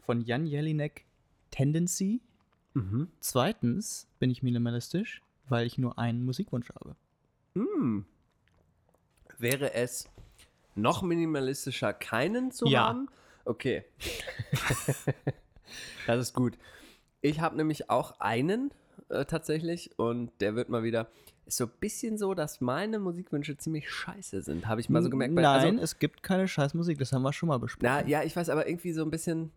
Von 0.00 0.22
Jan 0.22 0.46
Jelinek 0.46 1.04
Tendency. 1.50 2.20
Mhm. 2.74 3.08
Zweitens 3.20 4.08
bin 4.18 4.30
ich 4.30 4.42
minimalistisch, 4.42 5.22
weil 5.48 5.66
ich 5.66 5.78
nur 5.78 5.98
einen 5.98 6.24
Musikwunsch 6.24 6.68
habe. 6.70 6.96
Hm. 7.54 8.04
Wäre 9.38 9.74
es 9.74 10.08
noch 10.74 11.02
minimalistischer, 11.02 11.92
keinen 11.92 12.50
zu 12.50 12.66
Ja. 12.66 12.88
haben? 12.88 13.08
Okay. 13.44 13.84
das 16.06 16.20
ist 16.20 16.34
gut. 16.34 16.58
Ich 17.20 17.40
habe 17.40 17.56
nämlich 17.56 17.90
auch 17.90 18.20
einen 18.20 18.70
äh, 19.08 19.24
tatsächlich 19.24 19.90
und 19.98 20.30
der 20.40 20.54
wird 20.56 20.68
mal 20.68 20.82
wieder. 20.82 21.08
Ist 21.46 21.58
so 21.58 21.64
ein 21.64 21.72
bisschen 21.78 22.16
so, 22.16 22.32
dass 22.32 22.60
meine 22.60 22.98
Musikwünsche 22.98 23.56
ziemlich 23.56 23.90
scheiße 23.90 24.42
sind. 24.42 24.66
Habe 24.66 24.80
ich 24.80 24.88
mal 24.88 25.02
so 25.02 25.10
gemerkt. 25.10 25.34
Nein, 25.34 25.44
also, 25.46 25.82
es 25.82 25.98
gibt 25.98 26.22
keine 26.22 26.48
Scheißmusik, 26.48 26.98
das 26.98 27.12
haben 27.12 27.22
wir 27.22 27.32
schon 27.32 27.48
mal 27.48 27.58
besprochen. 27.58 27.84
na, 27.86 28.06
ja, 28.06 28.22
ich 28.22 28.34
weiß, 28.34 28.48
aber 28.48 28.66
irgendwie 28.66 28.92
so 28.92 29.02
ein 29.02 29.10
bisschen. 29.10 29.52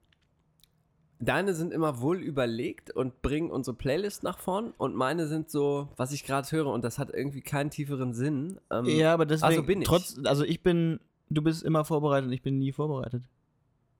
Deine 1.19 1.55
sind 1.55 1.73
immer 1.73 1.99
wohl 1.99 2.21
überlegt 2.21 2.91
und 2.91 3.23
bringen 3.23 3.49
unsere 3.49 3.75
Playlist 3.75 4.21
nach 4.21 4.37
vorn 4.37 4.71
und 4.77 4.93
meine 4.93 5.25
sind 5.25 5.49
so, 5.49 5.89
was 5.97 6.11
ich 6.11 6.25
gerade 6.25 6.47
höre 6.51 6.67
und 6.67 6.83
das 6.83 6.99
hat 6.99 7.09
irgendwie 7.11 7.41
keinen 7.41 7.71
tieferen 7.71 8.13
Sinn. 8.13 8.59
Ähm, 8.69 8.85
ja, 8.85 9.15
aber 9.15 9.25
deswegen, 9.25 9.47
also 9.47 9.63
bin 9.63 9.81
ich. 9.81 9.87
trotz, 9.87 10.19
also 10.25 10.43
ich 10.43 10.61
bin, 10.61 10.99
du 11.31 11.41
bist 11.41 11.63
immer 11.63 11.85
vorbereitet 11.85 12.27
und 12.27 12.33
ich 12.33 12.43
bin 12.43 12.59
nie 12.59 12.71
vorbereitet. 12.71 13.23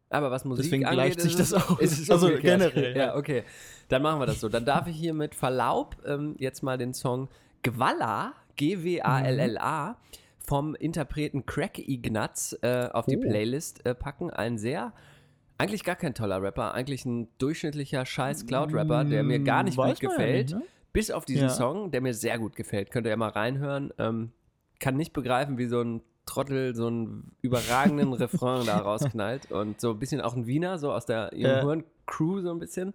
Aber 0.10 0.32
was 0.32 0.46
Musik 0.46 0.64
Deswegen 0.66 0.86
angeht, 0.86 0.98
gleicht 1.18 1.22
sich 1.22 1.36
das 1.36 1.52
es 1.82 2.10
Also 2.10 2.28
umgekehrt. 2.28 2.74
generell, 2.74 2.96
Ja, 2.98 3.16
okay. 3.16 3.44
Dann 3.90 4.02
machen 4.02 4.20
wir 4.22 4.26
das 4.26 4.40
so. 4.40 4.48
Dann 4.50 4.64
darf 4.66 4.88
ich 4.88 4.96
hier 4.96 5.14
mit 5.14 5.36
Verlaub 5.36 5.98
ähm, 6.06 6.36
jetzt 6.40 6.62
mal 6.64 6.78
den 6.78 6.94
Song 6.94 7.28
Gwalla, 7.64 8.34
G-W-A-L-L-A, 8.56 9.98
vom 10.40 10.76
Interpreten 10.76 11.46
Crack 11.46 11.78
Ignatz 11.80 12.58
äh, 12.62 12.88
auf 12.88 13.06
die 13.06 13.18
Oh. 13.18 13.22
Playlist 13.22 13.86
äh, 13.86 13.94
packen. 13.94 14.30
Ein 14.30 14.58
sehr, 14.58 14.94
eigentlich 15.58 15.84
gar 15.84 15.96
kein 15.96 16.14
toller 16.14 16.42
Rapper, 16.42 16.74
eigentlich 16.74 17.06
ein 17.06 17.28
durchschnittlicher 17.38 18.06
scheiß 18.06 18.46
Cloud-Rapper, 18.46 19.04
der 19.06 19.24
mir 19.24 19.40
gar 19.40 19.64
nicht 19.64 19.78
Mm, 19.78 19.82
Weiß 19.82 20.00
gut 20.00 20.10
man 20.10 20.12
ja 20.12 20.26
gefällt. 20.26 20.50
nicht, 20.52 20.60
ne? 20.60 20.66
Bis 20.94 21.12
auf 21.12 21.26
diesen 21.26 21.44
Ja. 21.48 21.50
Song, 21.50 21.92
der 21.92 22.02
mir 22.02 22.14
sehr 22.14 22.40
gut 22.40 22.56
gefällt. 22.56 22.92
Könnt 22.92 23.06
ihr 23.06 23.12
ja 23.12 23.18
mal 23.18 23.30
reinhören. 23.30 23.94
Ähm, 24.00 24.32
kann 24.80 24.96
nicht 24.96 25.12
begreifen, 25.14 25.58
wie 25.58 25.66
so 25.68 25.82
ein 25.82 26.02
Trottel 26.28 26.76
so 26.76 26.86
einen 26.88 27.32
überragenden 27.42 28.14
Refrain 28.14 28.66
da 28.68 28.78
rausknallt. 28.78 29.52
Und 29.52 29.82
so 29.82 29.92
ein 29.92 30.00
bisschen 30.00 30.22
auch 30.22 30.36
ein 30.36 30.46
Wiener, 30.46 30.78
so 30.78 30.92
aus 30.94 31.06
der 31.08 31.32
Ja. 31.34 31.62
Jungen 31.64 31.84
Crew 32.06 32.42
so 32.42 32.52
ein 32.52 32.60
bisschen. 32.60 32.94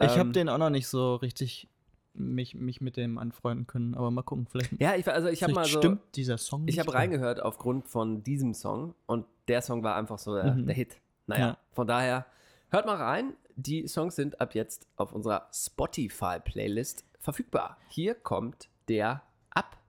Ich 0.00 0.10
habe 0.10 0.20
Ähm, 0.28 0.32
den 0.32 0.48
auch 0.48 0.58
noch 0.58 0.70
nicht 0.70 0.86
so 0.86 1.16
richtig 1.16 1.66
mich, 2.14 2.54
mich 2.54 2.80
mit 2.80 2.96
dem 2.96 3.18
anfreunden 3.18 3.66
können, 3.66 3.94
aber 3.94 4.10
mal 4.10 4.22
gucken, 4.22 4.46
vielleicht, 4.50 4.80
Ja, 4.80 4.94
ich, 4.94 5.06
also 5.08 5.28
ich 5.28 5.42
habe 5.42 5.52
mal 5.52 5.64
so. 5.64 5.78
stimmt 5.78 6.00
dieser 6.14 6.38
Song 6.38 6.64
Ich 6.66 6.78
habe 6.78 6.92
reingehört 6.94 7.40
aufgrund 7.42 7.88
von 7.88 8.22
diesem 8.24 8.54
Song 8.54 8.94
und 9.06 9.24
der 9.48 9.62
Song 9.62 9.82
war 9.82 9.94
einfach 9.96 10.18
so 10.18 10.34
der, 10.34 10.54
Mhm. 10.54 10.66
der 10.66 10.74
Hit. 10.74 10.96
Naja, 11.26 11.46
Ja. 11.46 11.58
von 11.72 11.86
daher 11.86 12.26
hört 12.70 12.86
mal 12.86 12.96
rein. 12.96 13.34
Die 13.56 13.86
Songs 13.88 14.14
sind 14.16 14.40
ab 14.40 14.54
jetzt 14.54 14.86
auf 14.96 15.12
unserer 15.12 15.48
Spotify-Playlist 15.52 17.04
verfügbar. 17.18 17.76
Hier 17.88 18.14
kommt 18.14 18.68
der 18.88 19.22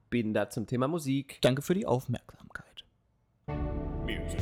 Abbinder 0.10 0.50
zum 0.50 0.66
Thema 0.66 0.88
Musik. 0.88 1.38
Danke 1.42 1.62
für 1.62 1.76
die 1.76 1.86
Aufmerksamkeit. 1.86 2.84
Music. 4.08 4.40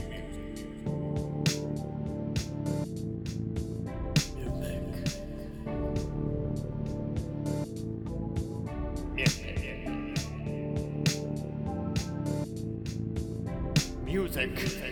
Music. 14.06 14.87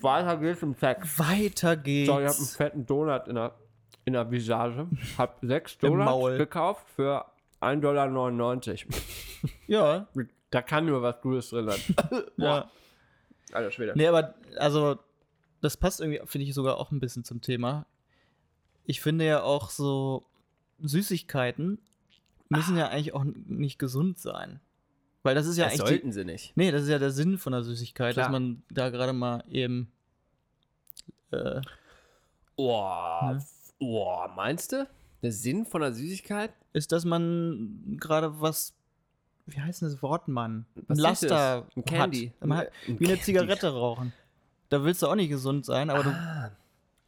Weiter 0.00 0.36
geht's 0.36 0.62
im 0.62 0.76
Text. 0.76 1.18
Weiter 1.18 1.76
geht's. 1.76 2.06
So, 2.08 2.20
ich 2.20 2.26
habe 2.26 2.36
einen 2.36 2.46
fetten 2.46 2.86
Donut 2.86 3.28
in 3.28 3.34
der, 3.36 3.54
in 4.04 4.12
der 4.12 4.30
Visage. 4.30 4.86
Hab 5.18 5.38
sechs 5.42 5.78
Donuts 5.80 6.04
Maul. 6.04 6.38
gekauft 6.38 6.86
für 6.94 7.24
1,99 7.60 7.80
Dollar. 7.80 9.00
ja, 9.66 10.08
Da 10.50 10.62
kann 10.62 10.86
nur 10.86 11.02
was 11.02 11.20
Gutes 11.20 11.50
drin 11.50 11.68
sein. 11.70 11.80
ja. 12.36 12.70
Alter 13.52 13.70
Schwede. 13.70 13.92
Nee, 13.96 14.06
aber 14.06 14.34
also 14.58 14.98
das 15.60 15.76
passt 15.76 16.00
irgendwie, 16.00 16.20
finde 16.26 16.46
ich, 16.46 16.54
sogar 16.54 16.78
auch 16.78 16.90
ein 16.90 17.00
bisschen 17.00 17.24
zum 17.24 17.40
Thema. 17.40 17.86
Ich 18.84 19.00
finde 19.00 19.24
ja 19.24 19.42
auch 19.42 19.70
so 19.70 20.26
Süßigkeiten 20.80 21.78
müssen 22.50 22.76
ja 22.76 22.88
eigentlich 22.88 23.14
auch 23.14 23.24
nicht 23.24 23.78
gesund 23.78 24.18
sein. 24.18 24.60
Weil 25.24 25.34
das 25.34 25.46
ist 25.46 25.56
ja 25.56 25.64
das 25.64 25.72
eigentlich. 25.80 25.88
sollten 25.88 26.06
Die, 26.08 26.12
sie 26.12 26.24
nicht. 26.24 26.56
nee, 26.56 26.70
das 26.70 26.82
ist 26.84 26.88
ja 26.90 26.98
der 27.00 27.10
Sinn 27.10 27.38
von 27.38 27.52
der 27.52 27.62
Süßigkeit, 27.64 28.12
Klar. 28.14 28.26
dass 28.26 28.32
man 28.32 28.62
da 28.70 28.90
gerade 28.90 29.12
mal 29.12 29.42
eben. 29.50 29.90
Äh, 31.32 31.60
Oh, 32.56 33.20
Ne? 33.32 33.44
oh, 33.80 34.26
meinst 34.36 34.70
du? 34.72 34.86
Der 35.22 35.32
Sinn 35.32 35.66
von 35.66 35.80
der 35.80 35.92
Süßigkeit? 35.92 36.52
ist, 36.72 36.92
dass 36.92 37.04
man 37.04 37.96
gerade 38.00 38.40
was. 38.40 38.74
Wie 39.46 39.60
heißt 39.60 39.82
denn 39.82 39.88
das 39.90 40.02
Wort, 40.02 40.26
Mann? 40.28 40.66
Was 40.88 40.98
ein 40.98 41.02
Laster. 41.02 41.66
Ein 41.76 41.84
Candy. 41.84 42.32
Hat. 42.40 42.50
Hat 42.50 42.66
Ein 42.68 43.00
wie 43.00 43.06
eine 43.06 43.16
Candy. 43.16 43.20
Zigarette 43.22 43.72
rauchen. 43.72 44.12
Da 44.70 44.82
willst 44.84 45.02
du 45.02 45.06
auch 45.08 45.14
nicht 45.14 45.28
gesund 45.28 45.64
sein, 45.66 45.90
aber 45.90 46.02
du 46.04 46.10
Ah, 46.10 46.50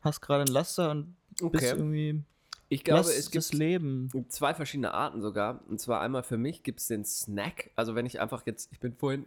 hast 0.03 0.21
gerade 0.21 0.43
ein 0.43 0.53
Laster 0.53 0.91
und 0.91 1.17
bist 1.31 1.43
okay. 1.43 1.69
irgendwie. 1.69 2.23
Ich 2.69 2.83
glaube, 2.85 2.99
lass 3.01 3.17
es 3.17 3.31
gibt 3.31 3.53
Leben. 3.55 4.11
zwei 4.29 4.53
verschiedene 4.55 4.93
Arten 4.93 5.21
sogar. 5.23 5.61
Und 5.69 5.81
zwar 5.81 6.01
einmal 6.01 6.23
für 6.25 6.37
mich 6.39 6.63
gibt 6.63 6.81
es 6.81 6.89
den 6.89 7.05
Snack. 7.05 7.71
Also 7.77 7.95
wenn 7.95 8.07
ich 8.07 8.21
einfach 8.21 8.45
jetzt, 8.47 8.73
ich 8.73 8.81
bin 8.81 8.95
vorhin 8.95 9.27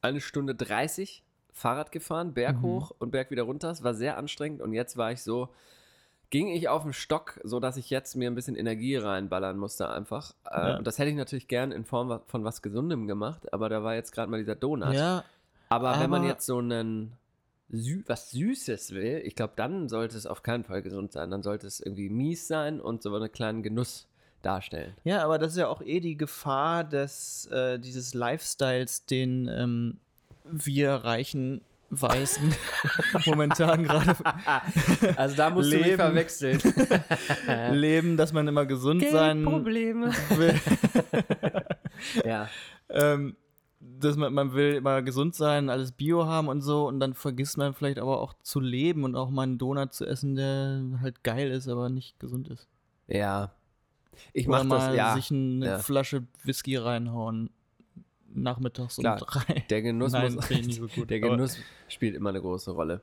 eine 0.00 0.20
Stunde 0.20 0.54
30 0.54 1.22
Fahrrad 1.52 1.92
gefahren, 1.92 2.34
Berg 2.34 2.56
Mhm. 2.58 2.62
hoch 2.62 2.92
und 2.98 3.10
Berg 3.10 3.30
wieder 3.30 3.42
runter. 3.44 3.70
Es 3.70 3.82
war 3.84 3.94
sehr 3.94 4.16
anstrengend 4.16 4.60
und 4.60 4.72
jetzt 4.72 4.96
war 4.96 5.12
ich 5.12 5.22
so, 5.22 5.48
ging 6.30 6.48
ich 6.48 6.68
auf 6.68 6.82
den 6.82 6.92
Stock, 6.92 7.40
so 7.42 7.58
dass 7.58 7.76
ich 7.76 7.90
jetzt 7.90 8.14
mir 8.14 8.30
ein 8.30 8.34
bisschen 8.34 8.54
Energie 8.54 8.96
reinballern 8.96 9.56
musste 9.56 9.88
einfach. 9.88 10.34
Äh, 10.50 10.56
Ja. 10.70 10.76
Und 10.78 10.86
das 10.86 10.98
hätte 10.98 11.10
ich 11.10 11.16
natürlich 11.16 11.48
gern 11.48 11.72
in 11.72 11.84
Form 11.84 12.20
von 12.26 12.44
was 12.44 12.60
Gesundem 12.62 13.06
gemacht, 13.06 13.52
aber 13.52 13.68
da 13.68 13.82
war 13.82 13.94
jetzt 13.94 14.12
gerade 14.12 14.30
mal 14.30 14.38
dieser 14.38 14.54
Donut. 14.56 14.92
Ja, 14.94 15.24
Aber, 15.70 16.00
wenn 16.00 16.08
man 16.10 16.20
Aber- 16.22 16.28
jetzt 16.30 16.46
so 16.46 16.58
einen 16.58 17.12
Sü 17.70 18.02
was 18.06 18.30
Süßes 18.30 18.92
will, 18.92 19.20
ich 19.24 19.34
glaube, 19.34 19.52
dann 19.56 19.88
sollte 19.88 20.16
es 20.16 20.26
auf 20.26 20.42
keinen 20.42 20.64
Fall 20.64 20.82
gesund 20.82 21.12
sein. 21.12 21.30
Dann 21.30 21.42
sollte 21.42 21.66
es 21.66 21.80
irgendwie 21.80 22.08
mies 22.08 22.48
sein 22.48 22.80
und 22.80 23.02
so 23.02 23.14
einen 23.14 23.30
kleinen 23.30 23.62
Genuss 23.62 24.06
darstellen. 24.42 24.94
Ja, 25.04 25.22
aber 25.24 25.38
das 25.38 25.52
ist 25.52 25.58
ja 25.58 25.68
auch 25.68 25.82
eh 25.82 26.00
die 26.00 26.16
Gefahr 26.16 26.84
des, 26.84 27.46
äh, 27.52 27.78
dieses 27.78 28.14
Lifestyles, 28.14 29.04
den 29.06 29.48
ähm, 29.52 29.98
wir 30.44 30.92
reichen 30.92 31.60
Weißen 31.90 32.54
momentan 33.26 33.82
gerade 33.84 34.14
Also 35.16 35.36
da 35.36 35.48
musst 35.48 35.72
du 35.72 35.76
mich 35.76 35.86
Leben. 35.86 35.96
verwechseln. 35.96 36.60
leben, 37.72 38.16
dass 38.18 38.32
man 38.34 38.46
immer 38.46 38.66
gesund 38.66 39.02
sein 39.10 39.42
Probleme. 39.44 40.12
will. 40.36 40.54
Ja. 42.24 42.48
ähm, 42.90 43.36
dass 44.00 44.16
man, 44.16 44.32
man 44.32 44.52
will 44.52 44.74
immer 44.74 45.02
gesund 45.02 45.34
sein, 45.34 45.70
alles 45.70 45.92
Bio 45.92 46.26
haben 46.26 46.48
und 46.48 46.60
so 46.60 46.86
und 46.86 47.00
dann 47.00 47.14
vergisst 47.14 47.56
man 47.56 47.74
vielleicht 47.74 47.98
aber 47.98 48.20
auch 48.20 48.34
zu 48.42 48.60
leben 48.60 49.04
und 49.04 49.16
auch 49.16 49.30
mal 49.30 49.42
einen 49.42 49.58
Donut 49.58 49.92
zu 49.92 50.06
essen, 50.06 50.34
der 50.34 50.82
halt 51.00 51.22
geil 51.24 51.50
ist, 51.50 51.68
aber 51.68 51.88
nicht 51.88 52.18
gesund 52.20 52.48
ist. 52.48 52.68
Ja. 53.06 53.52
Ich 54.32 54.48
Oder 54.48 54.58
mach 54.58 54.64
mal 54.64 54.86
das, 54.88 54.96
ja. 54.96 55.14
sich 55.14 55.30
eine 55.30 55.66
ja. 55.66 55.78
Flasche 55.78 56.24
Whisky 56.42 56.76
reinhauen. 56.76 57.50
Nachmittags 58.30 58.96
Klar, 58.96 59.20
um 59.20 59.26
drei. 59.26 59.64
Der 59.70 59.82
Genuss, 59.82 60.12
Nein, 60.12 60.34
muss, 60.34 60.48
so 60.76 60.86
gut, 60.88 61.10
der 61.10 61.20
Genuss 61.20 61.58
spielt 61.88 62.14
immer 62.14 62.30
eine 62.30 62.40
große 62.40 62.70
Rolle. 62.70 63.00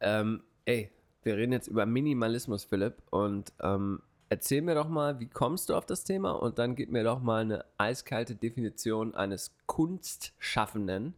Ähm, 0.00 0.42
ey, 0.64 0.90
wir 1.22 1.36
reden 1.36 1.52
jetzt 1.52 1.68
über 1.68 1.86
Minimalismus, 1.86 2.64
Philipp, 2.64 3.02
und 3.10 3.52
ähm, 3.60 4.00
erzähl 4.28 4.62
mir 4.62 4.74
doch 4.74 4.88
mal, 4.88 5.20
wie 5.20 5.26
kommst 5.26 5.68
du 5.68 5.74
auf 5.74 5.86
das 5.86 6.04
Thema? 6.04 6.32
Und 6.32 6.58
dann 6.58 6.76
gib 6.76 6.90
mir 6.90 7.04
doch 7.04 7.20
mal 7.20 7.42
eine 7.42 7.64
eiskalte 7.78 8.34
Definition 8.34 9.14
eines 9.14 9.52
Kunstschaffenden, 9.66 11.14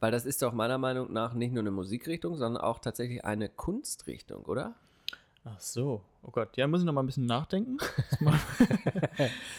weil 0.00 0.10
das 0.10 0.26
ist 0.26 0.42
doch 0.42 0.52
meiner 0.52 0.78
Meinung 0.78 1.12
nach 1.12 1.34
nicht 1.34 1.52
nur 1.52 1.62
eine 1.62 1.70
Musikrichtung, 1.70 2.36
sondern 2.36 2.62
auch 2.62 2.78
tatsächlich 2.78 3.24
eine 3.24 3.48
Kunstrichtung, 3.48 4.44
oder? 4.44 4.74
Ach 5.44 5.60
so. 5.60 6.02
Oh 6.22 6.30
Gott. 6.30 6.56
Ja, 6.56 6.66
muss 6.66 6.80
ich 6.80 6.86
noch 6.86 6.92
mal 6.92 7.02
ein 7.02 7.06
bisschen 7.06 7.26
nachdenken. 7.26 7.78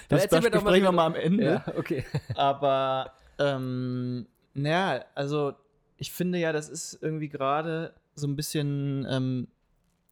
Das, 0.08 0.28
das 0.28 0.42
besprechen 0.42 0.66
wir 0.66 0.92
wie 0.92 0.96
mal 0.96 1.06
am 1.06 1.16
Ende. 1.16 1.44
Ja, 1.44 1.66
okay. 1.76 2.06
Aber, 2.36 3.14
ähm, 3.38 4.26
naja, 4.54 5.04
also 5.14 5.54
ich 5.98 6.12
finde 6.12 6.40
ja, 6.40 6.52
das 6.52 6.70
ist 6.70 6.98
irgendwie 7.02 7.30
gerade 7.30 7.94
so 8.16 8.26
ein 8.26 8.36
bisschen 8.36 9.06
ähm, 9.10 9.48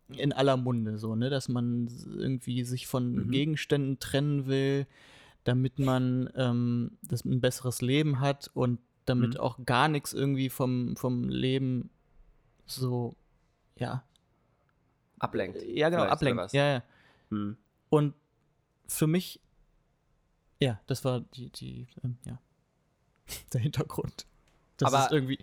in 0.09 0.31
aller 0.33 0.57
Munde 0.57 0.97
so, 0.97 1.15
ne, 1.15 1.29
dass 1.29 1.49
man 1.49 1.87
irgendwie 2.17 2.63
sich 2.63 2.87
von 2.87 3.13
Mhm. 3.27 3.31
Gegenständen 3.31 3.99
trennen 3.99 4.45
will, 4.47 4.87
damit 5.43 5.79
man 5.79 6.29
ähm, 6.35 6.97
das 7.03 7.25
ein 7.25 7.41
besseres 7.41 7.81
Leben 7.81 8.19
hat 8.19 8.49
und 8.53 8.79
damit 9.05 9.35
Mhm. 9.35 9.39
auch 9.39 9.59
gar 9.65 9.87
nichts 9.87 10.13
irgendwie 10.13 10.49
vom, 10.49 10.95
vom 10.97 11.29
Leben 11.29 11.89
so, 12.65 13.15
ja, 13.77 14.03
Ablenkt. 15.19 15.61
ja 15.63 15.89
genau, 15.89 16.03
ablenkt. 16.03 16.37
was? 16.37 16.51
Ja, 16.51 16.67
ja. 16.73 16.83
Hm. 17.29 17.57
Und 17.89 18.13
für 18.87 19.07
mich, 19.07 19.39
ja, 20.61 20.79
das 20.87 21.03
war 21.05 21.21
die, 21.21 21.49
die, 21.49 21.87
ähm, 22.03 22.17
ja, 22.25 22.39
der 23.53 23.61
Hintergrund. 23.61 24.25
Das 24.77 24.93
Aber- 24.93 25.05
ist 25.05 25.11
irgendwie, 25.11 25.39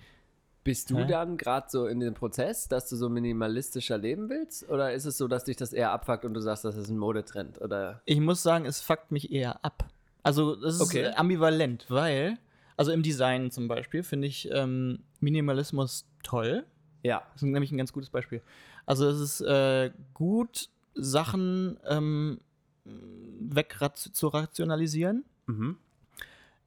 Bist 0.65 0.91
du 0.91 0.99
Hä? 0.99 1.07
dann 1.07 1.37
gerade 1.37 1.67
so 1.69 1.87
in 1.87 2.01
dem 2.01 2.15
Prozess, 2.15 2.69
dass 2.69 2.89
du 2.89 2.97
so 2.97 3.09
minimalistischer 3.11 3.99
leben 3.99 4.31
willst? 4.31 4.69
Oder 4.71 4.95
ist 4.95 5.05
es 5.05 5.19
so, 5.19 5.29
dass 5.29 5.45
dich 5.45 5.57
das 5.57 5.73
eher 5.75 5.93
abfuckt 5.93 6.25
und 6.25 6.33
du 6.35 6.41
sagst, 6.41 6.65
das 6.65 6.77
ist 6.77 6.89
ein 6.89 6.97
Modetrend? 6.99 7.61
Oder 7.61 8.01
ich 8.07 8.19
muss 8.19 8.43
sagen, 8.43 8.65
es 8.65 8.81
fuckt 8.81 9.13
mich 9.13 9.31
eher 9.31 9.63
ab. 9.65 9.85
Also, 10.23 10.57
das 10.57 10.77
ist 10.77 10.81
Okay. 10.81 11.09
ambivalent, 11.15 11.85
weil, 11.91 12.39
also 12.79 12.93
im 12.93 13.03
Design 13.03 13.51
zum 13.51 13.69
Beispiel, 13.69 14.03
finde 14.03 14.27
ich 14.27 14.49
ähm, 14.51 15.01
Minimalismus 15.21 16.07
toll. 16.23 16.65
ja. 17.03 17.23
Das 17.35 17.43
ist 17.43 17.49
nämlich 17.49 17.71
ein 17.71 17.77
ganz 17.77 17.93
gutes 17.93 18.09
Beispiel. 18.09 18.41
Also, 18.87 19.07
es 19.09 19.21
ist 19.21 19.41
äh, 19.43 19.91
gut, 20.15 20.71
Sachen 20.95 21.79
ähm, 21.87 22.41
weg 22.85 23.77
zu 23.95 24.29
rationalisieren. 24.29 25.25
Mhm. 25.47 25.77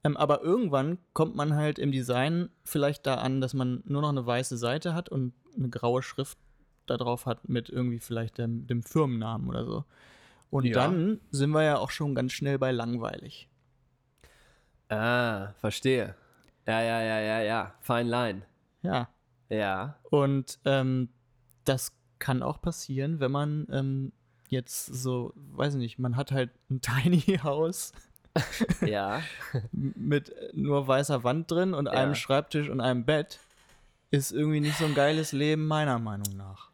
Ähm, 0.04 0.16
aber 0.16 0.42
irgendwann 0.42 0.98
kommt 1.12 1.34
man 1.34 1.54
halt 1.54 1.78
im 1.78 1.90
Design 1.92 2.50
vielleicht 2.64 3.06
da 3.06 3.16
an, 3.16 3.40
dass 3.40 3.52
man 3.54 3.82
nur 3.84 4.02
noch 4.02 4.10
eine 4.10 4.24
weiße 4.26 4.56
Seite 4.56 4.94
hat 4.94 5.08
und 5.08 5.32
eine 5.56 5.68
graue 5.68 6.02
Schrift 6.02 6.38
da 6.86 6.96
drauf 6.96 7.26
hat 7.26 7.48
mit 7.48 7.68
irgendwie 7.68 7.98
vielleicht 7.98 8.38
dem, 8.38 8.66
dem 8.66 8.82
Firmennamen 8.82 9.48
oder 9.48 9.64
so. 9.64 9.84
Und 10.50 10.64
Ja. 10.64 10.74
dann 10.74 11.20
sind 11.30 11.50
wir 11.50 11.62
ja 11.64 11.78
auch 11.78 11.90
schon 11.90 12.14
ganz 12.14 12.32
schnell 12.32 12.58
bei 12.58 12.70
langweilig. 12.72 13.48
Ah, 14.88 15.52
verstehe. 15.58 16.14
Ja, 16.66 16.80
ja, 16.82 17.00
ja, 17.02 17.20
ja, 17.20 17.40
ja. 17.42 17.74
Fine 17.80 18.08
line. 18.08 18.42
Ja. 18.82 19.08
Ja. 19.50 19.98
Und 20.10 20.58
ähm, 20.64 21.08
das 21.64 21.92
kann 22.18 22.42
auch 22.42 22.60
passieren, 22.60 23.20
wenn 23.20 23.30
man 23.32 23.66
ähm, 23.70 24.12
jetzt 24.48 24.86
so, 24.86 25.32
weiß 25.36 25.74
ich 25.74 25.80
nicht, 25.80 25.98
man 25.98 26.16
hat 26.16 26.32
halt 26.32 26.50
ein 26.70 26.80
Tiny 26.80 27.38
House 27.42 27.92
Ja. 28.86 29.22
mit 29.72 30.32
nur 30.54 30.86
weißer 30.86 31.24
Wand 31.24 31.50
drin 31.50 31.74
und 31.74 31.86
Ja. 31.86 31.92
einem 31.92 32.14
Schreibtisch 32.14 32.68
und 32.68 32.80
einem 32.80 33.04
Bett. 33.04 33.40
Ist 34.10 34.32
irgendwie 34.32 34.60
nicht 34.60 34.78
so 34.78 34.86
ein 34.86 34.94
geiles 34.94 35.32
Leben, 35.32 35.66
meiner 35.66 35.98
Meinung 35.98 36.34
nach. 36.36 36.70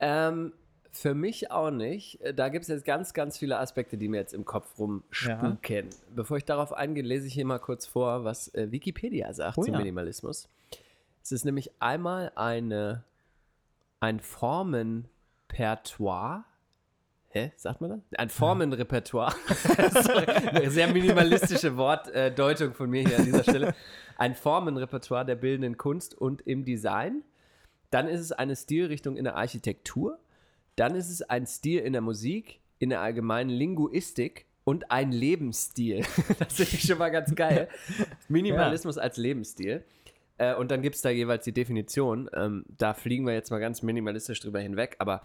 Ähm, 0.00 0.52
für 0.90 1.14
mich 1.14 1.50
auch 1.50 1.70
nicht. 1.70 2.20
Äh, 2.20 2.34
Da 2.34 2.50
gibt 2.50 2.64
es 2.64 2.68
jetzt 2.68 2.84
ganz, 2.84 3.14
ganz 3.14 3.38
viele 3.38 3.58
Aspekte, 3.58 3.96
die 3.96 4.08
mir 4.08 4.18
jetzt 4.18 4.34
im 4.34 4.44
Kopf 4.44 4.78
rumspuken. 4.78 5.88
Bevor 6.14 6.36
ich 6.36 6.44
darauf 6.44 6.72
eingehe, 6.74 7.02
lese 7.02 7.26
ich 7.26 7.32
hier 7.34 7.46
mal 7.46 7.58
kurz 7.58 7.86
vor, 7.86 8.24
was 8.24 8.52
äh, 8.54 8.70
Wikipedia 8.70 9.32
sagt 9.32 9.56
Oh 9.58 9.62
zum 9.64 9.72
ja. 9.74 9.78
Minimalismus. 9.78 10.48
Es 11.22 11.32
ist 11.32 11.44
nämlich 11.46 11.70
einmal 11.80 12.30
eine, 12.34 13.02
ein 14.00 14.20
Formenpertoire. 14.20 16.44
Hä? 17.36 17.52
Sagt 17.56 17.82
man 17.82 17.90
das? 17.90 18.00
Ein 18.16 18.30
Formenrepertoire. 18.30 19.34
Sorry, 20.02 20.24
eine 20.24 20.70
sehr 20.70 20.90
minimalistische 20.90 21.76
Wortdeutung 21.76 22.72
von 22.72 22.88
mir 22.88 23.06
hier 23.06 23.18
an 23.18 23.26
dieser 23.26 23.42
Stelle. 23.42 23.74
Ein 24.16 24.34
Formenrepertoire 24.34 25.26
der 25.26 25.34
bildenden 25.34 25.76
Kunst 25.76 26.14
und 26.14 26.40
im 26.46 26.64
Design. 26.64 27.24
Dann 27.90 28.08
ist 28.08 28.20
es 28.20 28.32
eine 28.32 28.56
Stilrichtung 28.56 29.18
in 29.18 29.24
der 29.24 29.36
Architektur. 29.36 30.18
Dann 30.76 30.94
ist 30.94 31.10
es 31.10 31.20
ein 31.20 31.46
Stil 31.46 31.80
in 31.80 31.92
der 31.92 32.00
Musik, 32.00 32.60
in 32.78 32.88
der 32.88 33.02
allgemeinen 33.02 33.50
Linguistik 33.50 34.46
und 34.64 34.90
ein 34.90 35.12
Lebensstil. 35.12 36.06
das 36.38 36.54
finde 36.54 36.70
ich 36.72 36.84
schon 36.84 36.96
mal 36.96 37.10
ganz 37.10 37.34
geil. 37.34 37.68
Minimalismus 38.28 38.96
als 38.96 39.18
Lebensstil. 39.18 39.84
Äh, 40.38 40.54
und 40.54 40.70
dann 40.70 40.80
gibt 40.80 40.96
es 40.96 41.02
da 41.02 41.10
jeweils 41.10 41.44
die 41.44 41.52
Definition. 41.52 42.30
Ähm, 42.32 42.64
da 42.78 42.94
fliegen 42.94 43.26
wir 43.26 43.34
jetzt 43.34 43.50
mal 43.50 43.60
ganz 43.60 43.82
minimalistisch 43.82 44.40
drüber 44.40 44.60
hinweg. 44.60 44.96
Aber 45.00 45.20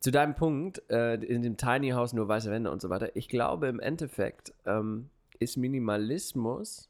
zu 0.00 0.10
deinem 0.10 0.34
Punkt, 0.34 0.82
äh, 0.90 1.14
in 1.14 1.42
dem 1.42 1.56
Tiny 1.56 1.90
House 1.90 2.12
nur 2.12 2.28
weiße 2.28 2.50
Wände 2.50 2.70
und 2.70 2.80
so 2.80 2.88
weiter, 2.90 3.14
ich 3.16 3.28
glaube 3.28 3.66
im 3.68 3.80
Endeffekt 3.80 4.54
ähm, 4.64 5.10
ist 5.38 5.56
Minimalismus 5.56 6.88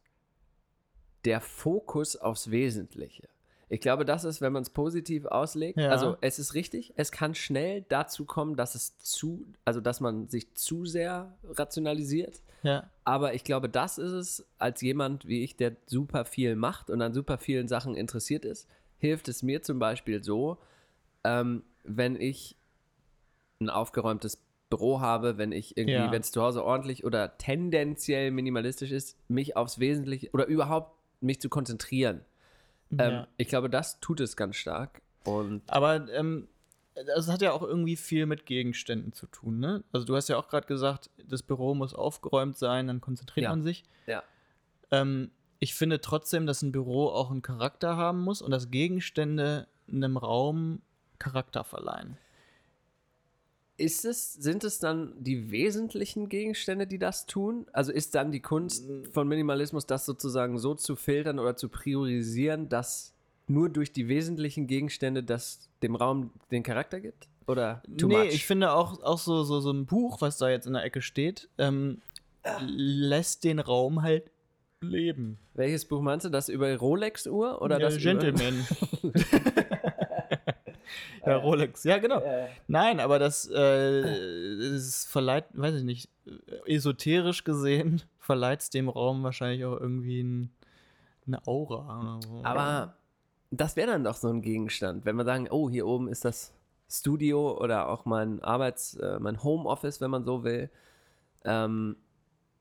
der 1.25 1.41
Fokus 1.41 2.17
aufs 2.17 2.51
Wesentliche. 2.51 3.29
Ich 3.71 3.81
glaube, 3.81 4.07
das 4.07 4.25
ist, 4.25 4.41
wenn 4.41 4.53
man 4.55 4.63
es 4.63 4.71
positiv 4.71 5.27
auslegt, 5.27 5.79
Ja. 5.79 5.91
also 5.91 6.17
es 6.23 6.39
ist 6.39 6.55
richtig, 6.55 6.95
es 6.97 7.13
kann 7.13 7.35
schnell 7.35 7.85
dazu 7.89 8.25
kommen, 8.25 8.57
dass 8.57 8.75
es 8.75 8.97
zu, 8.99 9.47
also 9.67 9.81
dass 9.83 10.01
man 10.01 10.29
sich 10.29 10.55
zu 10.55 10.87
sehr 10.87 11.37
rationalisiert. 11.45 12.41
Ja. 12.63 12.91
Aber 13.05 13.35
ich 13.35 13.45
glaube, 13.45 13.69
das 13.69 13.99
ist 13.99 14.13
es, 14.13 14.47
als 14.59 14.81
jemand 14.81 15.27
wie 15.27 15.45
ich, 15.45 15.57
der 15.57 15.77
super 15.87 16.25
viel 16.25 16.57
macht 16.57 16.89
und 16.89 17.03
an 17.03 17.13
super 17.13 17.37
vielen 17.37 17.69
Sachen 17.69 17.95
interessiert 17.95 18.45
ist, 18.47 18.67
hilft 18.97 19.29
es 19.29 19.43
mir 19.43 19.61
zum 19.63 19.79
Beispiel 19.79 20.25
so, 20.25 20.59
ähm, 21.25 21.63
wenn 21.85 22.19
ich 22.19 22.57
ein 23.61 23.71
aufgeräumtes 23.71 24.39
Büro 24.71 25.01
habe, 25.01 25.39
wenn 25.39 25.53
ich 25.53 25.77
irgendwie, 25.77 25.95
Ja. 25.95 26.11
wenn 26.13 26.21
es 26.21 26.31
zu 26.31 26.43
Hause 26.43 26.65
ordentlich 26.65 27.05
oder 27.05 27.39
tendenziell 27.39 28.31
minimalistisch 28.31 28.91
ist, 28.93 29.17
mich 29.29 29.57
aufs 29.57 29.79
Wesentliche 29.79 30.31
oder 30.33 30.47
überhaupt 30.47 30.95
mich 31.21 31.41
zu 31.41 31.49
konzentrieren. 31.49 32.21
Ähm, 32.93 32.99
ja. 32.99 33.29
Ich 33.37 33.49
glaube, 33.49 33.71
das 33.71 33.99
tut 34.01 34.21
es 34.21 34.37
ganz 34.37 34.57
stark. 34.57 35.03
Und 35.25 35.63
Aber 35.67 36.09
ähm, 36.13 36.49
das 36.95 37.29
hat 37.29 37.43
ja 37.43 37.53
auch 37.53 37.63
irgendwie 37.63 37.97
viel 37.97 38.27
mit 38.27 38.47
Gegenständen 38.47 39.13
zu 39.13 39.27
tun, 39.27 39.59
ne? 39.59 39.83
Also 39.93 40.07
du 40.07 40.15
hast 40.17 40.29
ja 40.29 40.37
auch 40.39 40.49
gerade 40.49 40.67
gesagt, 40.67 41.11
das 41.27 41.43
Büro 41.43 41.75
muss 41.75 41.95
aufgeräumt 41.95 42.57
sein, 42.57 42.87
dann 42.87 43.01
konzentriert 43.01 43.45
Ja. 43.45 43.51
man 43.51 43.63
sich. 43.63 43.85
ja, 44.07 44.23
Ähm, 44.91 45.31
ich 45.61 45.75
finde 45.75 46.01
trotzdem, 46.01 46.47
dass 46.47 46.63
ein 46.63 46.71
Büro 46.73 47.09
auch 47.09 47.31
einen 47.31 47.43
Charakter 47.43 47.97
haben 47.97 48.21
muss 48.23 48.41
und 48.43 48.53
dass 48.53 48.71
Gegenstände 48.71 49.67
einem 49.91 50.17
Raum 50.17 50.83
Charakter 51.19 51.65
verleihen. 51.65 52.17
Ist 53.79 54.05
es, 54.05 54.35
sind 54.35 54.65
es 54.65 54.81
dann 54.81 55.13
die 55.19 55.53
wesentlichen 55.53 56.29
Gegenstände, 56.29 56.89
die 56.89 56.99
das 56.99 57.27
tun? 57.27 57.67
Also 57.73 57.93
ist 57.93 58.17
dann 58.17 58.33
die 58.33 58.41
Kunst 58.41 58.85
von 59.13 59.29
Minimalismus, 59.29 59.87
das 59.87 60.05
sozusagen 60.05 60.59
so 60.59 60.75
zu 60.75 60.97
filtern 60.97 61.39
oder 61.39 61.57
zu 61.57 61.69
priorisieren, 61.69 62.69
dass 62.69 63.15
nur 63.47 63.69
durch 63.69 63.93
die 63.93 64.09
wesentlichen 64.09 64.67
Gegenstände 64.67 65.23
das 65.23 65.69
dem 65.83 65.95
Raum 65.95 66.33
den 66.51 66.65
Charakter 66.65 67.01
gibt? 67.01 67.29
Oder 67.47 67.83
too 67.97 68.09
nee, 68.09 68.25
much? 68.25 68.35
ich 68.35 68.47
finde 68.47 68.73
auch, 68.73 69.01
auch 69.03 69.19
so, 69.19 69.45
so, 69.45 69.61
so 69.61 69.71
ein 69.71 69.87
Buch, 69.87 70.21
was 70.21 70.39
da 70.39 70.51
jetzt 70.51 70.67
in 70.67 70.73
der 70.73 70.83
Ecke 70.83 71.01
steht, 71.01 71.49
ähm, 71.57 72.03
lässt 72.61 73.45
den 73.45 73.61
Raum 73.61 74.03
halt 74.03 74.25
leben. 74.81 75.39
Welches 75.55 75.85
Buch 75.85 76.03
meinst 76.03 76.27
du? 76.27 76.31
Das 76.31 76.49
über 76.49 76.75
Rolex-Uhr? 76.77 77.63
Oder 77.63 77.79
ja, 77.79 77.87
das 77.89 77.97
über- 77.97 78.15
Gentleman. 78.15 78.67
ja, 81.29 81.37
Rolex. 81.37 81.85
Ja, 81.85 81.99
genau. 81.99 82.23
Nein, 82.67 83.01
aber 83.01 83.19
das, 83.19 83.49
äh, 83.49 84.73
das 84.73 85.05
verleiht, 85.05 85.47
weiß 85.53 85.77
ich 85.77 85.85
nicht, 85.85 86.09
esoterisch 86.67 87.45
gesehen, 87.45 88.03
verleiht 88.19 88.61
es 88.61 88.71
dem 88.71 88.89
Raum 88.89 89.23
wahrscheinlich 89.23 89.65
auch 89.65 89.79
irgendwie 89.79 90.23
ein, 90.23 90.51
eine 91.27 91.47
Aura. 91.47 92.21
So. 92.23 92.41
Aber 92.43 92.95
das 93.51 93.77
wäre 93.77 93.91
dann 93.91 94.05
doch 94.05 94.17
so 94.17 94.29
ein 94.29 94.43
Gegenstand, 94.43 95.05
wenn 95.05 95.17
wir 95.17 95.25
sagen, 95.25 95.49
oh, 95.51 95.71
hier 95.71 95.87
oben 95.87 96.09
ist 96.09 96.25
das 96.25 96.53
Studio 96.91 97.59
oder 97.59 97.89
auch 97.89 98.05
mein 98.05 98.43
Arbeits-, 98.43 98.95
äh, 98.95 99.19
mein 99.21 99.43
Homeoffice, 99.43 100.01
wenn 100.01 100.11
man 100.11 100.25
so 100.25 100.45
will. 100.45 100.71
Ähm, 101.45 101.97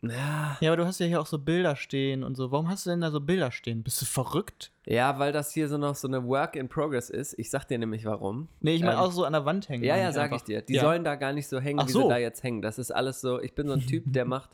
ja, 0.01 0.57
Ja, 0.61 0.69
aber 0.71 0.77
du 0.77 0.85
hast 0.85 0.99
ja 0.99 1.05
hier 1.07 1.19
auch 1.19 1.25
so 1.25 1.39
Bilder 1.39 1.75
stehen 1.75 2.23
und 2.23 2.35
so. 2.35 2.51
Warum 2.51 2.69
hast 2.69 2.85
du 2.85 2.91
denn 2.91 3.01
da 3.01 3.09
so 3.11 3.19
Bilder 3.19 3.51
stehen? 3.51 3.83
Bist 3.83 4.01
du 4.01 4.05
verrückt? 4.05 4.71
Ja, 4.85 5.17
weil 5.19 5.31
das 5.31 5.51
hier 5.51 5.67
so 5.67 5.77
noch 5.77 5.95
so 5.95 6.07
eine 6.07 6.23
Work 6.27 6.55
in 6.55 6.69
Progress 6.69 7.09
ist. 7.09 7.37
Ich 7.39 7.49
sag 7.49 7.65
dir 7.67 7.77
nämlich 7.79 8.05
warum. 8.05 8.47
Nee, 8.61 8.75
ich 8.75 8.81
meine 8.81 8.93
Ähm, 8.93 8.99
auch 8.99 9.11
so 9.11 9.25
an 9.25 9.33
der 9.33 9.45
Wand 9.45 9.69
hängen. 9.69 9.83
Ja, 9.83 9.97
ja, 9.97 10.09
ich 10.09 10.15
sag 10.15 10.27
ich 10.27 10.33
einfach. 10.33 10.45
dir. 10.45 10.61
Die 10.61 10.73
Ja. 10.75 10.81
sollen 10.83 11.03
da 11.03 11.15
gar 11.15 11.33
nicht 11.33 11.47
so 11.47 11.59
hängen, 11.59 11.79
Ach 11.81 11.87
wie 11.87 11.91
so. 11.91 12.03
sie 12.03 12.09
da 12.09 12.17
jetzt 12.17 12.43
hängen. 12.43 12.61
Das 12.61 12.77
ist 12.77 12.91
alles 12.91 13.21
so. 13.21 13.41
Ich 13.41 13.53
bin 13.55 13.67
so 13.67 13.73
ein 13.73 13.85
Typ, 13.85 14.03
der 14.07 14.25
macht. 14.25 14.51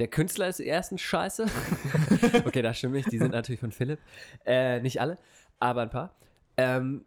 Der 0.00 0.08
Künstler 0.08 0.48
ist 0.48 0.58
erstens 0.58 1.02
scheiße. 1.02 1.46
okay, 2.44 2.62
das 2.62 2.76
stimmt 2.78 2.94
nicht. 2.94 3.12
Die 3.12 3.18
sind 3.18 3.30
natürlich 3.32 3.60
von 3.60 3.70
Philipp. 3.70 4.00
Äh, 4.44 4.80
nicht 4.80 5.00
alle, 5.00 5.18
aber 5.60 5.82
ein 5.82 5.90
paar. 5.90 6.10
Ähm, 6.56 7.04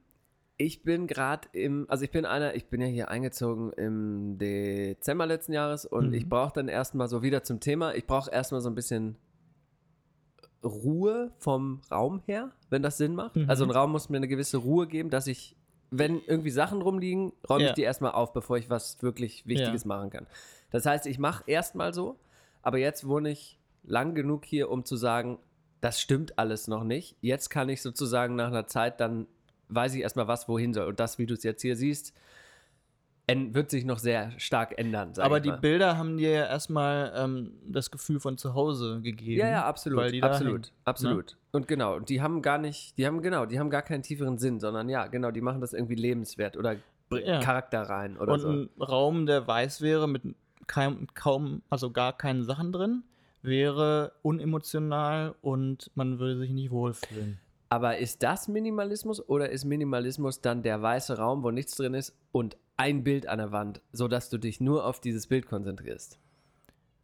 ich 0.57 0.81
bin 0.83 1.05
gerade 1.07 1.47
im, 1.51 1.85
also 1.87 2.03
ich 2.03 2.11
bin 2.11 2.25
einer, 2.25 2.55
ich 2.55 2.65
bin 2.67 2.81
ja 2.81 2.87
hier 2.87 3.09
eingezogen 3.09 3.71
im 3.73 4.37
Dezember 4.39 5.25
letzten 5.27 5.53
Jahres 5.53 5.85
und 5.85 6.07
Mhm. 6.07 6.13
ich 6.15 6.27
brauche 6.27 6.53
dann 6.53 6.67
erstmal 6.67 7.07
so 7.07 7.21
wieder 7.21 7.43
zum 7.43 7.59
Thema. 7.59 7.93
Ich 7.95 8.07
brauche 8.07 8.31
erstmal 8.31 8.61
so 8.61 8.69
ein 8.69 8.75
bisschen 8.75 9.17
Ruhe 10.63 11.31
vom 11.37 11.81
Raum 11.91 12.21
her, 12.25 12.51
wenn 12.69 12.81
das 12.81 12.97
Sinn 12.97 13.13
macht. 13.15 13.35
Mhm. 13.35 13.49
Also 13.49 13.63
ein 13.63 13.71
Raum 13.71 13.91
muss 13.91 14.09
mir 14.09 14.17
eine 14.17 14.27
gewisse 14.27 14.57
Ruhe 14.57 14.87
geben, 14.87 15.09
dass 15.09 15.27
ich 15.27 15.55
wenn 15.89 16.21
irgendwie 16.27 16.49
Sachen 16.49 16.81
rumliegen, 16.81 17.31
räume 17.49 17.63
Ja. 17.63 17.69
ich 17.69 17.75
die 17.75 17.83
erstmal 17.83 18.11
auf, 18.11 18.33
bevor 18.33 18.57
ich 18.57 18.69
was 18.69 19.01
wirklich 19.01 19.47
Wichtiges 19.47 19.83
Ja. 19.83 19.87
machen 19.87 20.09
kann. 20.09 20.27
Das 20.69 20.85
heißt, 20.85 21.05
ich 21.05 21.17
mache 21.17 21.45
erstmal 21.47 21.93
so, 21.93 22.17
aber 22.61 22.77
jetzt 22.77 23.07
wohne 23.07 23.29
ich 23.29 23.57
lang 23.83 24.13
genug 24.13 24.43
hier, 24.43 24.69
um 24.69 24.83
zu 24.83 24.97
sagen, 24.97 25.37
das 25.79 26.01
stimmt 26.01 26.37
alles 26.39 26.67
noch 26.67 26.83
nicht. 26.83 27.15
Jetzt 27.21 27.47
kann 27.49 27.69
ich 27.69 27.81
sozusagen 27.81 28.35
nach 28.35 28.47
einer 28.49 28.67
Zeit, 28.67 28.99
dann 28.99 29.27
weiß 29.69 29.95
ich 29.95 30.01
erstmal, 30.01 30.27
was 30.27 30.47
wohin 30.47 30.73
soll. 30.73 30.87
Und 30.87 30.99
das, 30.99 31.17
wie 31.17 31.25
du 31.25 31.33
es 31.33 31.43
jetzt 31.43 31.61
hier 31.61 31.75
siehst, 31.75 32.13
wird 33.29 33.69
sich 33.69 33.83
noch 33.83 33.99
sehr 33.99 34.31
stark 34.39 34.77
ändern. 34.77 35.11
Aber 35.17 35.41
die. 35.41 35.51
Bilder 35.51 35.97
haben 35.97 36.17
dir 36.17 36.29
ja 36.31 36.45
erstmal 36.45 37.11
ähm, 37.15 37.51
das 37.67 37.91
Gefühl 37.91 38.21
von 38.21 38.37
zu 38.37 38.53
Hause 38.53 39.01
gegeben. 39.01 39.41
Ja, 39.41 39.49
ja, 39.49 39.65
absolut. 39.65 39.99
Weil 39.99 40.11
die 40.11 40.21
da 40.21 40.27
absolut, 40.27 40.61
ne? 40.61 40.71
absolut. 40.85 41.37
Und 41.51 41.67
genau, 41.67 41.99
die 41.99 42.21
haben 42.21 42.41
gar 42.41 42.57
nicht, 42.57 42.97
die 42.97 43.05
haben 43.05 43.21
genau, 43.21 43.45
die 43.45 43.59
haben 43.59 43.69
gar 43.69 43.81
keinen 43.81 44.01
tieferen 44.01 44.37
Sinn, 44.37 44.61
sondern 44.61 44.87
ja, 44.87 45.07
genau, 45.07 45.31
die 45.31 45.41
machen 45.41 45.59
das 45.59 45.73
irgendwie 45.73 45.95
lebenswert 45.95 46.55
oder 46.55 46.77
Ja. 47.11 47.39
Charakter 47.41 47.81
rein 47.81 48.17
oder 48.17 48.33
Und 48.33 48.39
so. 48.39 48.49
ein 48.49 48.69
Raum, 48.79 49.25
der 49.25 49.45
weiß 49.45 49.81
wäre, 49.81 50.07
mit 50.07 50.23
kein, 50.67 51.07
kaum, 51.13 51.61
also 51.69 51.91
gar 51.91 52.15
keinen 52.17 52.43
Sachen 52.43 52.71
drin, 52.71 53.03
wäre 53.41 54.13
unemotional 54.21 55.35
und 55.41 55.91
man 55.95 56.19
würde 56.19 56.37
sich 56.37 56.51
nicht 56.51 56.71
wohlfühlen. 56.71 57.39
Aber 57.69 57.97
ist 57.97 58.23
das 58.23 58.47
Minimalismus 58.47 59.27
oder 59.27 59.49
ist 59.49 59.65
Minimalismus 59.65 60.41
dann 60.41 60.63
der 60.63 60.81
weiße 60.81 61.17
Raum, 61.17 61.43
wo 61.43 61.51
nichts 61.51 61.75
drin 61.75 61.93
ist 61.93 62.15
und 62.31 62.57
ein 62.77 63.03
Bild 63.03 63.27
an 63.27 63.39
der 63.39 63.51
Wand, 63.51 63.81
sodass 63.91 64.29
du 64.29 64.37
dich 64.37 64.61
nur 64.61 64.85
auf 64.85 65.01
dieses 65.01 65.27
Bild 65.27 65.47
konzentrierst? 65.47 66.19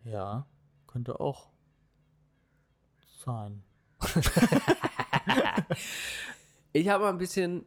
Ja, 0.06 0.46
könnte 0.88 1.20
auch 1.20 1.50
sein. 3.26 3.64
Ich 6.76 6.90
habe 6.90 7.04
mal 7.04 7.12
ein 7.12 7.20
bisschen 7.20 7.66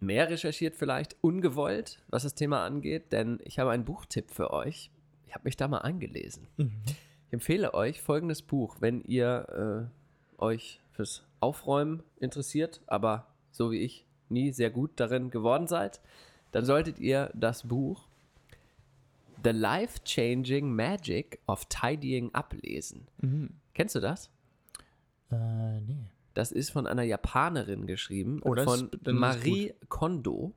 mehr 0.00 0.28
recherchiert, 0.28 0.74
vielleicht 0.74 1.16
ungewollt, 1.20 2.02
was 2.08 2.24
das 2.24 2.34
Thema 2.34 2.64
angeht, 2.66 3.12
denn 3.12 3.38
ich 3.44 3.60
habe 3.60 3.70
einen 3.70 3.84
Buchtipp 3.84 4.32
für 4.32 4.50
euch. 4.50 4.90
Ich 5.28 5.34
habe 5.34 5.44
mich 5.44 5.56
da 5.56 5.68
mal 5.68 5.78
eingelesen. 5.78 6.48
Ich 7.28 7.32
empfehle 7.32 7.72
euch 7.72 8.02
folgendes 8.02 8.42
Buch, 8.42 8.78
wenn 8.80 9.00
ihr 9.02 9.88
äh, 10.38 10.42
euch 10.42 10.80
fürs 10.90 11.22
Aufräumen 11.40 12.02
interessiert, 12.18 12.80
aber 12.86 13.26
so 13.50 13.70
wie 13.70 13.78
ich 13.78 14.06
nie 14.28 14.52
sehr 14.52 14.70
gut 14.70 14.92
darin 14.96 15.30
geworden 15.30 15.66
seid, 15.66 16.00
dann 16.52 16.64
solltet 16.64 16.98
ihr 16.98 17.30
das 17.34 17.68
Buch 17.68 18.08
The 19.44 19.50
Life-Changing 19.50 20.74
Magic 20.74 21.38
of 21.46 21.66
Tidying 21.66 22.34
Up 22.34 22.54
lesen. 22.62 23.06
Mhm. 23.20 23.50
Kennst 23.74 23.94
du 23.94 24.00
das? 24.00 24.30
Äh, 25.30 25.80
nee. 25.80 26.06
Das 26.34 26.52
ist 26.52 26.70
von 26.70 26.86
einer 26.86 27.02
Japanerin 27.02 27.86
geschrieben, 27.86 28.40
Oh, 28.44 28.54
von 28.54 28.90
Marie 29.06 29.72
Kondo. 29.88 30.52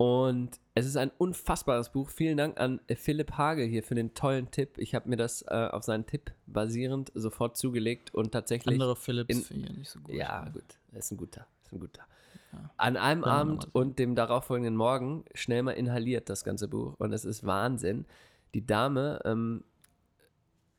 Und 0.00 0.58
es 0.74 0.86
ist 0.86 0.96
ein 0.96 1.10
unfassbares 1.18 1.90
Buch. 1.92 2.08
Vielen 2.08 2.38
Dank 2.38 2.58
an 2.58 2.80
Philipp 2.96 3.32
Hage 3.32 3.64
hier 3.64 3.82
für 3.82 3.94
den 3.94 4.14
tollen 4.14 4.50
Tipp. 4.50 4.78
Ich 4.78 4.94
habe 4.94 5.06
mir 5.10 5.16
das 5.16 5.42
äh, 5.42 5.68
auf 5.70 5.84
seinen 5.84 6.06
Tipp 6.06 6.32
basierend 6.46 7.12
sofort 7.14 7.58
zugelegt 7.58 8.14
und 8.14 8.32
tatsächlich. 8.32 8.72
Andere 8.72 8.96
Philips 8.96 9.28
in- 9.36 9.42
finde 9.44 9.68
ich 9.68 9.76
nicht 9.76 9.90
so 9.90 10.00
gut. 10.00 10.14
ja, 10.14 10.48
gut, 10.48 10.64
ist 10.92 11.10
ein 11.10 11.18
guter. 11.18 11.46
Ist 11.62 11.72
ein 11.74 11.80
guter. 11.80 12.00
An 12.78 12.96
einem 12.96 13.20
man 13.20 13.30
Abend 13.30 13.68
und 13.74 13.98
dem 13.98 14.14
darauffolgenden 14.14 14.74
Morgen 14.74 15.26
schnell 15.34 15.62
mal 15.62 15.72
inhaliert 15.72 16.30
das 16.30 16.44
ganze 16.44 16.66
Buch. 16.66 16.94
Und 16.96 17.12
es 17.12 17.26
ist 17.26 17.44
Wahnsinn. 17.44 18.06
Die 18.54 18.66
Dame 18.66 19.20
ähm, 19.26 19.64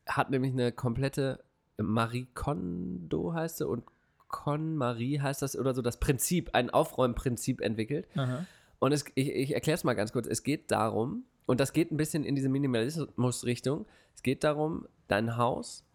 hat 0.08 0.32
nämlich 0.32 0.52
eine 0.52 0.72
komplette 0.72 1.44
Marie 1.78 2.28
Kondo 2.34 3.34
heißt 3.36 3.58
sie 3.60 3.68
und 3.68 3.84
Con 4.30 4.76
Marie 4.78 5.20
heißt 5.20 5.44
das 5.44 5.56
oder 5.56 5.76
so, 5.76 5.84
das 5.84 5.98
Prinzip, 6.00 6.50
ein 6.54 6.72
Aufräumprinzip 6.72 7.62
entwickelt. 7.62 8.08
Aha. 8.16 8.48
Und 8.82 8.92
es, 8.94 9.06
ich, 9.14 9.30
ich 9.30 9.54
erkläre 9.54 9.76
es 9.76 9.84
mal 9.84 9.94
ganz 9.94 10.12
kurz. 10.12 10.26
Es 10.28 10.42
geht 10.42 10.72
darum, 10.72 11.26
und 11.46 11.60
das 11.60 11.72
geht 11.72 11.92
ein 11.92 11.98
bisschen 11.98 12.24
in 12.24 12.34
diese 12.36 12.50
Minimalismus-Richtung, 12.50 13.86
es 14.16 14.24
geht 14.24 14.44
darum, 14.44 14.88
dein 15.08 15.38
Haus 15.38 15.86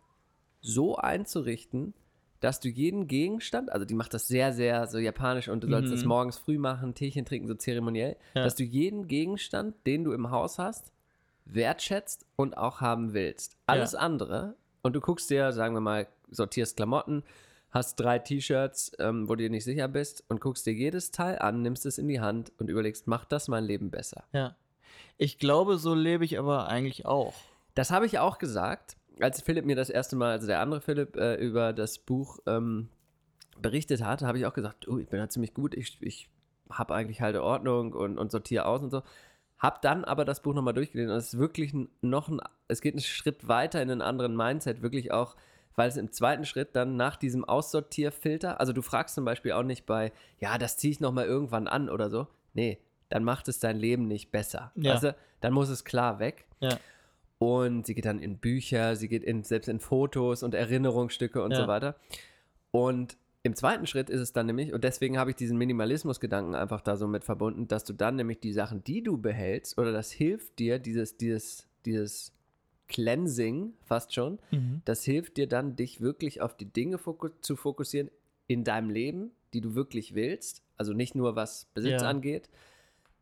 so 0.61 0.95
einzurichten, 0.97 1.95
dass 2.39 2.61
du 2.61 2.69
jeden 2.69 3.09
Gegenstand, 3.09 3.73
also 3.73 3.85
die 3.85 3.95
macht 3.95 4.15
das 4.15 4.29
sehr, 4.29 4.53
sehr 4.53 4.87
so 4.87 4.99
japanisch 4.99 5.49
und 5.49 5.65
du 5.65 5.69
sollst 5.69 5.89
Mhm. 5.91 5.97
das 5.97 6.05
morgens 6.05 6.39
früh 6.39 6.59
machen, 6.59 6.95
Teechen 6.95 7.25
trinken, 7.25 7.49
so 7.49 7.55
zeremoniell, 7.55 8.17
Ja. 8.35 8.45
dass 8.45 8.55
du 8.55 8.63
jeden 8.63 9.09
Gegenstand, 9.09 9.75
den 9.87 10.05
du 10.05 10.13
im 10.13 10.31
Haus 10.31 10.59
hast, 10.59 10.93
wertschätzt 11.45 12.25
und 12.37 12.57
auch 12.57 12.81
haben 12.81 13.15
willst. 13.15 13.57
Alles 13.67 13.95
andere, 13.97 14.55
und 14.83 14.95
du 14.95 15.01
guckst 15.01 15.29
dir, 15.31 15.53
sagen 15.53 15.75
wir 15.75 15.81
mal, 15.81 16.07
sortierst 16.31 16.77
Klamotten, 16.77 17.25
hast 17.71 17.97
drei 17.97 18.19
T-Shirts, 18.19 18.93
ähm, 18.99 19.29
wo 19.29 19.35
du 19.35 19.43
dir 19.43 19.51
nicht 19.51 19.65
sicher 19.65 19.89
bist 19.89 20.25
und 20.29 20.41
guckst 20.41 20.67
dir 20.67 20.73
jedes 20.73 21.11
Teil 21.11 21.39
an, 21.39 21.63
nimmst 21.63 21.87
es 21.87 21.99
in 21.99 22.09
die 22.09 22.21
Hand 22.21 22.53
und 22.59 22.71
überlegst, 22.71 23.07
macht 23.07 23.33
das 23.33 23.49
mein 23.49 23.65
Leben 23.65 23.91
besser? 23.91 24.25
Ja. 24.33 24.57
Ich 25.19 25.39
glaube, 25.39 25.79
so 25.79 25.95
lebe 25.95 26.25
ich 26.25 26.39
aber 26.39 26.69
eigentlich 26.69 27.07
auch. 27.07 27.35
Das 27.75 27.91
habe 27.91 28.07
ich 28.07 28.19
auch 28.19 28.39
gesagt, 28.39 28.97
als 29.21 29.43
Philipp 29.43 29.65
mir 29.65 29.77
das 29.77 29.91
erste 29.91 30.17
Mal, 30.17 30.33
also 30.33 30.47
der 30.47 30.61
andere 30.61 30.81
Philipp, 30.81 31.17
äh, 31.17 31.35
über 31.37 31.73
das 31.73 31.99
Buch 31.99 32.39
ähm, 32.47 32.89
berichtet 33.61 34.03
hat, 34.03 34.23
habe 34.23 34.39
ich 34.39 34.47
auch 34.47 34.55
gesagt, 34.55 34.89
oh, 34.89 34.99
ich 34.99 35.09
bin 35.09 35.21
da 35.21 35.29
ziemlich 35.29 35.55
gut, 35.55 35.75
ich, 35.75 35.99
ich 36.01 36.29
habe 36.71 36.95
eigentlich 36.95 37.21
halt 37.21 37.37
Ordnung 37.37 37.93
und, 37.93 38.19
und 38.19 38.31
sortiere 38.31 38.67
aus 38.67 38.83
und 38.83 38.91
so. 38.91 39.03
Hab 39.59 39.81
dann 39.81 40.05
aber 40.05 40.27
das 40.27 40.43
Buch 40.43 40.53
nochmal 40.53 40.75
durchgelesen 40.75 41.13
und 41.13 41.19
es 41.19 41.33
ist 41.33 41.39
wirklich 41.39 41.75
noch 42.03 42.29
ein, 42.29 42.41
es 42.69 42.83
geht 42.83 42.95
einen 42.95 43.03
Schritt 43.03 43.49
weiter 43.49 43.81
in 43.81 43.91
einen 43.91 44.03
anderen 44.03 44.37
Mindset, 44.37 44.83
wirklich 44.83 45.13
auch, 45.13 45.37
weil 45.77 45.89
es 45.89 45.97
im 45.97 46.11
zweiten 46.11 46.45
Schritt 46.45 46.75
dann 46.75 46.97
nach 46.97 47.17
diesem 47.17 47.45
Aussortierfilter, 47.45 48.59
also 48.61 48.73
du 48.73 48.83
fragst 48.83 49.15
zum 49.15 49.25
Beispiel 49.25 49.53
auch 49.53 49.63
nicht 49.63 49.87
bei, 49.87 50.13
ja, 50.41 50.59
das 50.59 50.77
ziehe 50.77 50.91
ich 50.91 51.01
nochmal 51.01 51.27
irgendwann 51.27 51.69
an 51.69 51.89
oder 51.89 52.11
so. 52.11 52.27
Nee, 52.55 52.79
dann 53.09 53.23
macht 53.23 53.49
es 53.49 53.61
dein 53.61 53.77
Leben 53.77 54.09
nicht 54.09 54.31
besser. 54.33 54.73
Ja. 54.75 54.99
Du? 54.99 55.15
Dann 55.41 55.53
muss 55.53 55.69
es 55.69 55.85
klar 55.85 56.19
weg. 56.19 56.47
Ja. 56.61 56.79
Und 57.39 57.87
sie 57.87 57.95
geht 57.95 58.07
dann 58.07 58.19
in 58.19 58.39
Bücher, 58.39 58.97
sie 58.97 59.09
geht 59.09 59.23
in, 59.23 59.45
selbst 59.45 59.69
in 59.69 59.79
Fotos 59.79 60.43
und 60.43 60.55
Erinnerungsstücke 60.55 61.43
und 61.43 61.51
Ja. 61.53 61.59
so 61.59 61.69
weiter. 61.69 61.97
Und 62.71 63.19
im 63.43 63.55
zweiten 63.55 63.87
Schritt 63.87 64.11
ist 64.11 64.21
es 64.21 64.33
dann 64.33 64.47
nämlich, 64.47 64.73
und 64.73 64.83
deswegen 64.83 65.19
habe 65.19 65.31
ich 65.31 65.37
diesen 65.37 65.57
Minimalismus-Gedanken 65.59 66.55
einfach 66.55 66.81
da 66.81 66.97
so 66.97 67.07
mit 67.07 67.23
verbunden, 67.23 67.69
dass 67.69 67.85
du 67.85 67.93
dann 67.93 68.17
nämlich 68.17 68.41
die 68.41 68.53
Sachen, 68.53 68.83
die 68.83 69.03
du 69.03 69.19
behältst, 69.19 69.79
oder 69.79 69.93
das 69.93 70.11
hilft 70.11 70.59
dir, 70.59 70.79
dieses, 70.79 71.17
dieses, 71.17 71.69
dieses 71.85 72.33
Cleansing 72.89 73.75
fast 73.85 74.15
schon, 74.15 74.39
Mhm. 74.51 74.83
das 74.85 75.05
hilft 75.05 75.37
dir 75.37 75.47
dann, 75.49 75.77
dich 75.77 76.01
wirklich 76.01 76.41
auf 76.41 76.57
die 76.57 76.67
Dinge 76.73 76.99
foku 76.99 77.29
zu 77.41 77.57
fokussieren 77.57 78.11
in 78.47 78.65
deinem 78.65 78.91
Leben, 78.91 79.31
die 79.55 79.61
du 79.61 79.75
wirklich 79.75 80.15
willst. 80.15 80.63
Also 80.77 80.93
nicht 80.93 81.15
nur 81.15 81.37
was 81.37 81.67
Besitz 81.75 82.03
Ja. 82.03 82.09
angeht. 82.09 82.49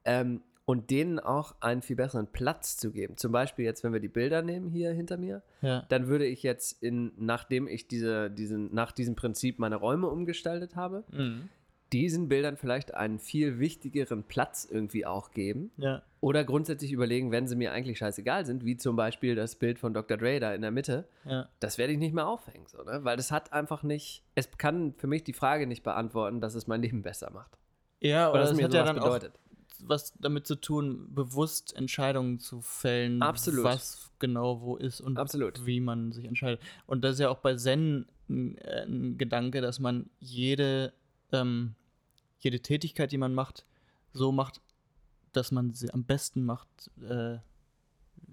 Ähm, 0.04 0.42
und 0.66 0.90
denen 0.90 1.18
auch 1.20 1.54
einen 1.60 1.82
viel 1.82 1.96
besseren 1.96 2.26
Platz 2.26 2.78
zu 2.78 2.90
geben. 2.90 3.18
Zum 3.18 3.32
Beispiel 3.32 3.66
jetzt, 3.66 3.84
wenn 3.84 3.92
wir 3.92 4.00
die 4.00 4.08
Bilder 4.08 4.40
nehmen 4.40 4.70
hier 4.70 4.92
hinter 4.92 5.18
mir, 5.18 5.42
Ja. 5.60 5.84
dann 5.90 6.06
würde 6.08 6.24
ich 6.24 6.42
jetzt 6.42 6.82
in, 6.82 7.12
nachdem 7.18 7.68
ich 7.68 7.86
diese, 7.86 8.30
diesen, 8.30 8.72
nach 8.74 8.90
diesem 8.92 9.14
Prinzip 9.14 9.58
meine 9.58 9.76
Räume 9.76 10.08
umgestaltet 10.08 10.74
habe, 10.74 11.04
Mhm. 11.12 11.50
Diesen 11.92 12.28
Bildern 12.28 12.56
vielleicht 12.56 12.94
einen 12.94 13.18
viel 13.18 13.58
wichtigeren 13.58 14.24
Platz 14.24 14.66
irgendwie 14.68 15.06
auch 15.06 15.30
geben. 15.30 15.70
Ja. 15.76 16.02
Oder 16.20 16.42
grundsätzlich 16.44 16.90
überlegen, 16.92 17.30
wenn 17.30 17.46
sie 17.46 17.54
mir 17.56 17.72
eigentlich 17.72 17.98
scheißegal 17.98 18.46
sind, 18.46 18.64
wie 18.64 18.76
zum 18.76 18.96
Beispiel 18.96 19.34
das 19.34 19.56
Bild 19.56 19.78
von 19.78 19.94
Dr. 19.94 20.16
Dre 20.16 20.40
da 20.40 20.54
in 20.54 20.62
der 20.62 20.70
Mitte, 20.70 21.06
Ja. 21.24 21.48
das 21.60 21.78
werde 21.78 21.92
ich 21.92 21.98
nicht 21.98 22.14
mehr 22.14 22.26
aufhängen, 22.26 22.66
so, 22.66 22.82
ne? 22.82 23.00
weil 23.02 23.16
das 23.16 23.30
hat 23.30 23.52
einfach 23.52 23.82
nicht, 23.82 24.24
es 24.34 24.50
kann 24.58 24.94
für 24.96 25.06
mich 25.06 25.22
die 25.22 25.34
Frage 25.34 25.66
nicht 25.66 25.82
beantworten, 25.84 26.40
dass 26.40 26.54
es 26.54 26.66
mein 26.66 26.82
Leben 26.82 27.02
besser 27.02 27.30
macht. 27.30 27.58
Ja, 28.00 28.30
Oder 28.30 28.40
oder 28.40 28.48
das 28.48 28.56
mir 28.56 28.64
hat 28.64 28.74
ja 28.74 28.84
dann 28.84 28.96
bedeutet. 28.96 29.34
auch 29.34 29.38
was 29.86 30.14
damit 30.18 30.46
zu 30.46 30.54
tun, 30.56 31.08
bewusst 31.14 31.76
Entscheidungen 31.76 32.38
zu 32.38 32.60
fällen, 32.62 33.20
Absolut. 33.22 33.64
was 33.64 34.10
genau 34.18 34.62
wo 34.62 34.76
ist 34.76 35.00
und 35.00 35.18
Absolut. 35.18 35.66
wie 35.66 35.80
man 35.80 36.12
sich 36.12 36.24
entscheidet. 36.24 36.60
Und 36.86 37.04
das 37.04 37.14
ist 37.14 37.20
ja 37.20 37.28
auch 37.28 37.38
bei 37.38 37.54
Zen 37.56 38.06
äh, 38.30 38.84
ein 38.86 39.18
Gedanke, 39.18 39.60
dass 39.60 39.80
man 39.80 40.08
jede, 40.20 40.94
ähm, 41.34 41.74
jede 42.38 42.60
Tätigkeit, 42.60 43.12
die 43.12 43.18
man 43.18 43.34
macht, 43.34 43.64
so 44.12 44.32
macht, 44.32 44.60
dass 45.32 45.50
man 45.50 45.74
sie 45.74 45.92
am 45.92 46.04
besten 46.04 46.44
macht, 46.44 46.68
äh, 47.02 47.38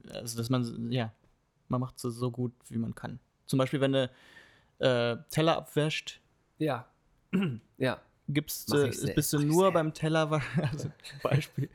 also 0.10 0.38
dass 0.38 0.50
man, 0.50 0.92
ja, 0.92 1.14
man 1.68 1.82
macht 1.82 2.00
sie 2.00 2.12
so 2.12 2.32
gut, 2.32 2.54
wie 2.70 2.78
man 2.78 2.96
kann. 2.96 3.20
Zum 3.48 3.58
Beispiel, 3.58 3.82
wenn 3.82 3.94
du 3.94 4.10
äh, 4.80 5.18
Teller 5.30 5.58
abwäscht, 5.58 6.22
Ja. 6.58 6.88
ja. 7.78 8.00
gibst 8.28 8.70
selbst, 8.70 9.16
bist 9.16 9.34
du 9.34 9.40
nur 9.40 9.64
selbst. 9.64 9.74
beim 9.74 9.94
Tellerwaschen, 9.94 10.64
also 10.72 10.90
zum 11.04 11.20
Beispiel, 11.24 11.70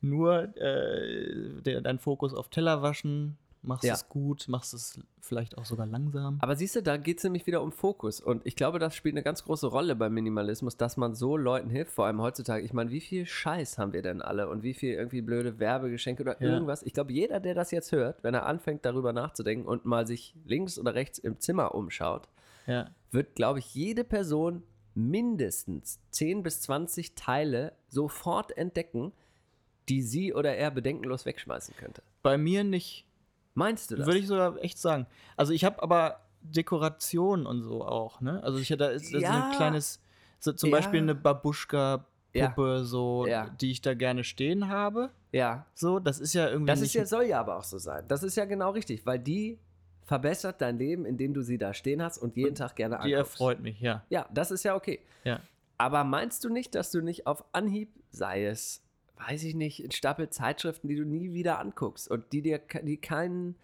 nur 0.00 0.56
äh, 0.56 1.62
der, 1.62 1.80
dein 1.80 1.98
Fokus 1.98 2.34
auf 2.34 2.48
Tellerwaschen, 2.48 3.38
machst 3.66 3.84
Ja. 3.84 3.94
es 3.94 4.08
gut, 4.08 4.46
machst 4.48 4.72
es 4.74 5.00
vielleicht 5.20 5.58
auch 5.58 5.64
sogar 5.64 5.86
langsam. 5.86 6.38
Aber 6.40 6.54
siehst 6.56 6.76
du, 6.76 6.82
da 6.82 6.96
geht 6.96 7.18
es 7.18 7.24
nämlich 7.24 7.46
wieder 7.46 7.62
um 7.62 7.72
Fokus. 7.72 8.20
Und 8.20 8.46
ich 8.46 8.56
glaube, 8.56 8.78
das 8.78 8.94
spielt 8.94 9.14
eine 9.14 9.22
ganz 9.22 9.44
große 9.44 9.66
Rolle 9.66 9.96
beim 9.96 10.14
Minimalismus, 10.14 10.76
dass 10.76 10.96
man 10.96 11.14
so 11.14 11.36
Leuten 11.36 11.68
hilft, 11.70 11.92
vor 11.92 12.06
allem 12.06 12.20
heutzutage. 12.22 12.64
Ich 12.64 12.72
meine, 12.72 12.90
wie 12.90 13.00
viel 13.00 13.26
Scheiß 13.26 13.78
haben 13.78 13.92
wir 13.92 14.02
denn 14.02 14.22
alle 14.22 14.48
und 14.48 14.62
wie 14.62 14.74
viel 14.74 14.94
irgendwie 14.94 15.22
blöde 15.22 15.58
Werbegeschenke 15.58 16.22
oder 16.22 16.40
Ja. 16.42 16.48
irgendwas. 16.52 16.82
Ich 16.84 16.92
glaube, 16.92 17.12
jeder, 17.12 17.40
der 17.40 17.54
das 17.54 17.70
jetzt 17.70 17.92
hört, 17.92 18.22
wenn 18.22 18.34
er 18.34 18.46
anfängt, 18.46 18.84
darüber 18.84 19.12
nachzudenken 19.12 19.66
und 19.66 19.84
mal 19.84 20.06
sich 20.06 20.34
links 20.44 20.78
oder 20.78 20.94
rechts 20.94 21.18
im 21.18 21.40
Zimmer 21.40 21.74
umschaut, 21.74 22.28
Ja, 22.66 22.90
wird, 23.10 23.34
glaube 23.36 23.58
ich, 23.60 23.74
jede 23.74 24.02
Person 24.04 24.62
mindestens 24.94 26.00
10 26.10 26.42
bis 26.42 26.60
20 26.62 27.14
Teile 27.14 27.72
sofort 27.88 28.56
entdecken, 28.56 29.12
die 29.88 30.02
sie 30.02 30.34
oder 30.34 30.56
er 30.56 30.70
bedenkenlos 30.70 31.26
wegschmeißen 31.26 31.76
könnte. 31.76 32.02
Bei 32.22 32.36
mir 32.38 32.64
nicht. 32.64 33.05
Meinst 33.56 33.90
du 33.90 33.96
das? 33.96 34.06
Würde 34.06 34.18
ich 34.20 34.26
sogar 34.28 34.56
echt 34.62 34.78
sagen. 34.78 35.06
Also 35.36 35.52
ich 35.52 35.64
habe 35.64 35.82
aber 35.82 36.20
Dekoration 36.42 37.44
und 37.46 37.62
so 37.62 37.84
auch, 37.84 38.20
ne? 38.20 38.40
Also 38.44 38.58
ich 38.58 38.68
da 38.68 38.86
ist, 38.88 39.12
da 39.12 39.16
ist 39.18 39.22
Ja. 39.24 39.48
ein 39.50 39.56
kleines, 39.56 40.00
so 40.38 40.52
zum 40.52 40.70
Ja. 40.70 40.76
Beispiel 40.76 41.00
eine 41.00 41.14
Babuschka-Puppe, 41.14 42.84
so, 42.84 43.26
Ja. 43.26 43.48
die 43.60 43.70
ich 43.70 43.80
da 43.80 43.94
gerne 43.94 44.24
stehen 44.24 44.68
habe. 44.68 45.10
ja. 45.32 45.66
So, 45.74 45.98
das 45.98 46.18
ist 46.20 46.32
ja 46.34 46.48
irgendwie 46.48 46.70
Das 46.70 46.80
ist 46.80 46.94
ja, 46.94 47.04
soll 47.06 47.24
ja 47.24 47.40
aber 47.40 47.56
auch 47.58 47.64
so 47.64 47.78
sein. 47.78 48.04
Das 48.08 48.22
ist 48.22 48.36
ja 48.36 48.44
genau 48.44 48.70
richtig, 48.70 49.04
weil 49.06 49.18
die 49.18 49.58
verbessert 50.04 50.60
dein 50.60 50.78
Leben, 50.78 51.04
indem 51.04 51.34
du 51.34 51.42
sie 51.42 51.58
da 51.58 51.74
stehen 51.74 52.00
hast 52.02 52.18
und 52.18 52.36
jeden 52.36 52.54
Tag 52.54 52.76
gerne 52.76 52.96
die 53.04 53.14
anguckst. 53.14 53.32
erfreut 53.34 53.60
mich, 53.60 53.80
ja. 53.80 54.04
Ja, 54.08 54.26
das 54.32 54.50
ist 54.50 54.62
ja 54.62 54.74
okay. 54.76 55.00
Ja. 55.24 55.40
Aber 55.78 56.04
meinst 56.04 56.44
du 56.44 56.48
nicht, 56.48 56.74
dass 56.74 56.90
du 56.90 57.00
nicht 57.02 57.26
auf 57.26 57.44
Anhieb, 57.52 57.90
sei 58.10 58.46
es, 58.46 58.82
weiß 59.16 59.42
ich 59.44 59.54
nicht, 59.54 59.80
ein 59.84 59.90
Stapel 59.90 60.28
Zeitschriften, 60.30 60.88
die 60.88 60.96
du 60.96 61.04
nie 61.04 61.32
wieder 61.32 61.58
anguckst 61.58 62.10
und 62.10 62.32
die 62.32 62.42
dir 62.42 62.58
die 62.82 62.96
keinen 62.98 63.56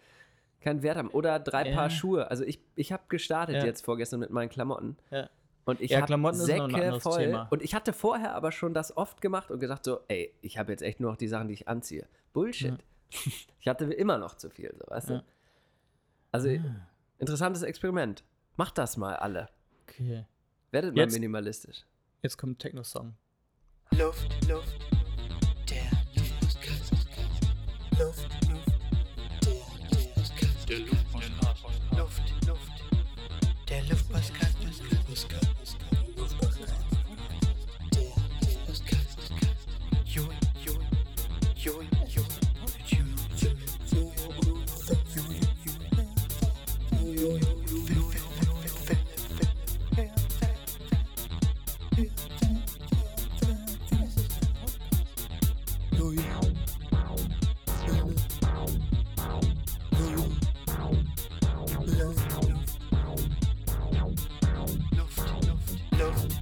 keinen 0.61 0.81
Wert 0.81 0.97
haben 0.97 1.09
oder 1.09 1.39
drei 1.39 1.67
Ja. 1.69 1.75
Paar 1.75 1.89
Schuhe. 1.89 2.29
Also 2.31 2.43
ich, 2.45 2.59
ich 2.75 2.91
habe 2.93 3.03
gestartet 3.09 3.57
Ja. 3.57 3.65
jetzt 3.65 3.83
vorgestern 3.83 4.21
mit 4.21 4.29
meinen 4.29 4.47
Klamotten 4.49 4.95
ja. 5.11 5.29
und 5.65 5.81
ich 5.81 5.91
Ja, 5.91 6.01
habe 6.01 6.33
Säcke 6.33 6.99
voll 7.01 7.17
Thema. 7.25 7.47
und 7.51 7.61
ich 7.61 7.75
hatte 7.75 7.91
vorher 7.91 8.33
aber 8.33 8.53
schon 8.53 8.73
das 8.73 8.95
oft 8.95 9.19
gemacht 9.21 9.51
und 9.51 9.59
gesagt 9.59 9.83
so, 9.83 9.99
ey, 10.07 10.33
ich 10.41 10.57
habe 10.57 10.71
jetzt 10.71 10.81
echt 10.81 11.01
nur 11.01 11.11
noch 11.11 11.17
die 11.17 11.27
Sachen, 11.27 11.49
die 11.49 11.53
ich 11.55 11.67
anziehe. 11.67 12.07
Bullshit. 12.33 12.75
Ich 13.59 13.67
hatte 13.67 13.85
immer 13.93 14.17
noch 14.17 14.35
zu 14.35 14.49
viel, 14.49 14.73
so, 14.75 14.85
weißt 14.89 15.09
Ja. 15.09 15.17
du? 15.19 15.23
Also 16.31 16.49
interessantes 17.19 17.61
Experiment. 17.61 18.23
Macht 18.55 18.77
das 18.79 18.97
mal 18.97 19.15
alle. 19.17 19.49
Okay. 19.87 20.25
Werdet 20.71 20.95
mal 20.95 21.01
Jetzt- 21.01 21.13
minimalistisch. 21.13 21.83
Jetzt 22.23 22.37
kommt 22.37 22.53
ein 22.53 22.57
Techno-Song. 22.57 23.13
Luft, 23.91 24.49
Luft, 24.49 24.79
der 34.13 34.21
Luftpostcast. 34.21 34.63
Luftpostcast. 34.91 35.62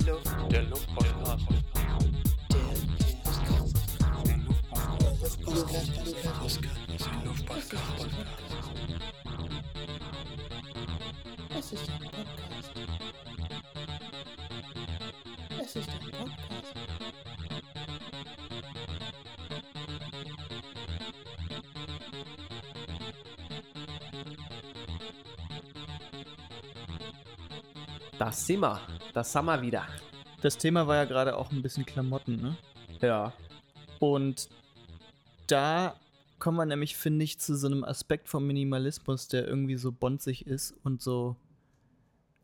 Der 0.05 0.63
Luftpostcast. 0.63 1.45
Es 11.53 11.71
ist 11.71 11.89
ein 11.89 11.99
Podcast. 12.09 12.71
Es 15.59 15.75
ist 15.75 15.89
ein 15.89 15.99
Podcast. 16.11 16.41
Das 28.17 28.45
sind 28.47 28.61
wir. 28.61 28.79
Das 29.13 29.35
haben 29.35 29.45
wir 29.45 29.61
wieder. 29.61 29.85
Das 30.41 30.57
Thema 30.57 30.87
war 30.87 30.95
ja 30.95 31.05
gerade 31.05 31.37
auch 31.37 31.51
ein 31.51 31.61
bisschen 31.61 31.85
Klamotten, 31.85 32.41
ne? 32.41 32.57
Ja. 33.01 33.33
Und 33.99 34.49
da 35.47 35.95
kommen 36.39 36.57
wir 36.57 36.65
nämlich, 36.65 36.95
finde 36.97 37.23
ich, 37.23 37.39
zu 37.39 37.55
so 37.55 37.67
einem 37.67 37.83
Aspekt 37.83 38.27
vom 38.29 38.47
Minimalismus, 38.47 39.27
der 39.27 39.47
irgendwie 39.47 39.75
so 39.75 39.91
bonzig 39.91 40.47
ist 40.47 40.73
und 40.83 41.01
so 41.01 41.35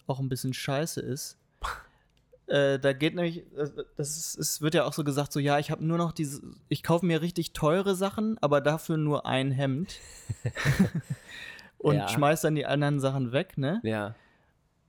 auch 0.05 0.19
ein 0.19 0.29
bisschen 0.29 0.53
scheiße 0.53 1.01
ist. 1.01 1.37
äh, 2.47 2.77
da 2.79 2.93
geht 2.93 3.15
nämlich, 3.15 3.39
äh, 3.57 3.69
das 3.95 4.17
ist, 4.17 4.37
es 4.37 4.61
wird 4.61 4.75
ja 4.75 4.85
auch 4.85 4.93
so 4.93 5.03
gesagt, 5.03 5.31
so 5.33 5.39
ja, 5.39 5.57
ich 5.57 5.71
habe 5.71 5.83
nur 5.83 5.97
noch 5.97 6.11
diese, 6.11 6.41
ich 6.69 6.83
kaufe 6.83 7.05
mir 7.05 7.21
richtig 7.21 7.53
teure 7.53 7.95
Sachen, 7.95 8.37
aber 8.39 8.61
dafür 8.61 8.97
nur 8.97 9.25
ein 9.25 9.51
Hemd. 9.51 9.99
und 11.79 11.95
Ja. 11.95 12.07
schmeiß 12.07 12.41
dann 12.41 12.55
die 12.55 12.65
anderen 12.65 12.99
Sachen 12.99 13.31
weg, 13.31 13.57
ne? 13.57 13.79
Ja. 13.83 14.15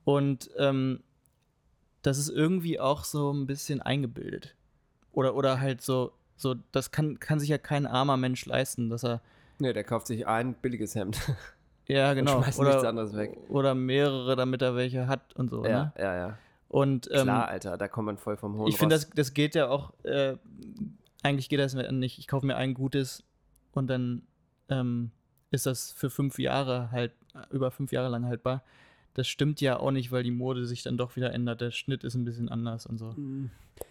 Und 0.03 0.49
ähm, 0.57 1.01
das 2.01 2.17
ist 2.17 2.29
irgendwie 2.29 2.79
auch 2.79 3.03
so 3.03 3.31
ein 3.31 3.45
bisschen 3.45 3.81
eingebildet. 3.81 4.55
Oder, 5.11 5.35
oder 5.35 5.59
halt 5.59 5.81
so, 5.81 6.11
so, 6.35 6.55
das 6.71 6.91
kann, 6.91 7.19
kann 7.19 7.39
sich 7.39 7.49
ja 7.49 7.57
kein 7.57 7.85
armer 7.85 8.17
Mensch 8.17 8.45
leisten, 8.45 8.89
dass 8.89 9.03
er, 9.03 9.21
Nee, 9.61 9.73
der 9.73 9.83
kauft 9.83 10.07
sich 10.07 10.25
ein 10.25 10.53
billiges 10.53 10.95
Hemd. 10.95 11.19
ja 11.87 12.13
genau, 12.13 12.41
schmeißt 12.41 12.59
oder, 12.59 12.69
nichts 12.69 12.85
anderes 12.85 13.15
weg. 13.15 13.37
oder 13.49 13.75
mehrere, 13.75 14.37
damit 14.37 14.61
er 14.61 14.75
welche 14.75 15.07
hat 15.07 15.35
und 15.35 15.49
so. 15.49 15.65
ja, 15.65 15.85
Ne? 15.85 15.93
ja, 15.97 16.15
ja. 16.15 16.37
Und 16.69 17.09
ähm, 17.11 17.23
Klar, 17.23 17.47
Alter, 17.47 17.77
da 17.77 17.87
kommt 17.87 18.05
man 18.05 18.17
voll 18.17 18.37
vom 18.37 18.55
hohen 18.57 18.67
ich 18.67 18.77
finde, 18.77 18.95
das, 18.95 19.09
das 19.09 19.33
geht 19.33 19.55
ja 19.55 19.67
auch, 19.67 19.91
äh, 20.03 20.37
eigentlich 21.23 21.49
geht 21.49 21.59
das 21.59 21.73
nicht. 21.73 22.19
Ich 22.19 22.27
kaufe 22.27 22.45
mir 22.45 22.55
ein 22.55 22.73
gutes 22.73 23.23
und 23.73 23.87
dann 23.87 24.21
ähm, 24.69 25.11
ist 25.51 25.65
das 25.65 25.91
für 25.91 26.09
fünf 26.09 26.37
Jahre 26.39 26.91
halt, 26.91 27.11
über 27.49 27.71
fünf 27.71 27.91
Jahre 27.91 28.09
lang 28.09 28.25
haltbar. 28.25 28.63
Das 29.15 29.27
stimmt 29.27 29.59
ja 29.61 29.79
auch 29.79 29.91
nicht, 29.91 30.11
weil 30.11 30.23
die 30.23 30.31
Mode 30.31 30.65
sich 30.65 30.83
dann 30.83 30.97
doch 30.97 31.15
wieder 31.15 31.33
ändert. 31.33 31.61
Der 31.61 31.71
Schnitt 31.71 32.03
ist 32.03 32.15
ein 32.15 32.25
bisschen 32.25 32.47
anders 32.49 32.85
und 32.85 32.97
so. 32.97 33.07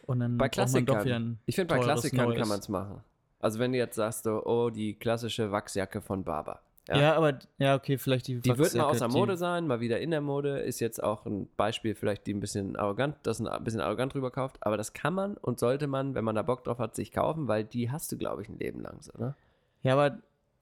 Und 0.06 0.20
dann 0.20 0.38
Bei 0.38 0.48
braucht 0.48 0.72
man 0.72 0.86
doch 0.86 0.94
wieder 0.94 0.94
Klassikern. 0.94 1.22
ein 1.22 1.38
Ich 1.46 1.54
finde, 1.56 1.74
bei 1.74 1.80
Klassikern 1.80 2.26
Neues. 2.28 2.38
kann 2.38 2.48
man 2.48 2.58
es 2.60 2.68
machen. 2.68 3.00
Also 3.40 3.58
wenn 3.58 3.72
du 3.72 3.78
jetzt 3.78 3.96
sagst, 3.96 4.24
so, 4.24 4.44
oh, 4.46 4.70
die 4.70 4.94
klassische 4.94 5.50
Wachsjacke 5.52 6.00
von 6.00 6.24
Barber. 6.24 6.60
Ja. 6.88 7.14
aber, 7.16 7.38
ja, 7.58 7.74
okay, 7.74 7.98
vielleicht 7.98 8.28
die 8.28 8.40
Die 8.40 8.56
wird 8.56 8.74
mal 8.74 8.84
außer 8.84 9.08
die- 9.08 9.12
Mode 9.14 9.36
sein, 9.36 9.66
mal 9.66 9.80
wieder 9.80 10.00
in 10.00 10.10
der 10.10 10.22
Mode. 10.22 10.60
Ist 10.60 10.80
jetzt 10.80 11.02
auch 11.02 11.26
ein 11.26 11.46
Beispiel, 11.58 11.94
vielleicht 11.94 12.26
die 12.26 12.32
ein 12.32 12.40
bisschen 12.40 12.76
arrogant, 12.76 13.16
das 13.24 13.42
ein 13.42 13.62
bisschen 13.64 13.82
arrogant 13.82 14.14
drüber 14.14 14.30
kauft. 14.30 14.56
Aber 14.62 14.78
das 14.78 14.94
kann 14.94 15.12
man 15.12 15.36
und 15.36 15.58
sollte 15.58 15.86
man, 15.86 16.14
wenn 16.14 16.24
man 16.24 16.34
da 16.34 16.40
Bock 16.42 16.64
drauf 16.64 16.78
hat, 16.78 16.94
sich 16.96 17.12
kaufen, 17.12 17.46
weil 17.46 17.64
die 17.64 17.90
hast 17.90 18.10
du, 18.10 18.16
glaube 18.16 18.40
ich, 18.40 18.48
ein 18.48 18.58
Leben 18.58 18.80
lang 18.80 19.02
so, 19.02 19.12
ne? 19.18 19.34
Ja, 19.82 19.92
aber 19.92 20.18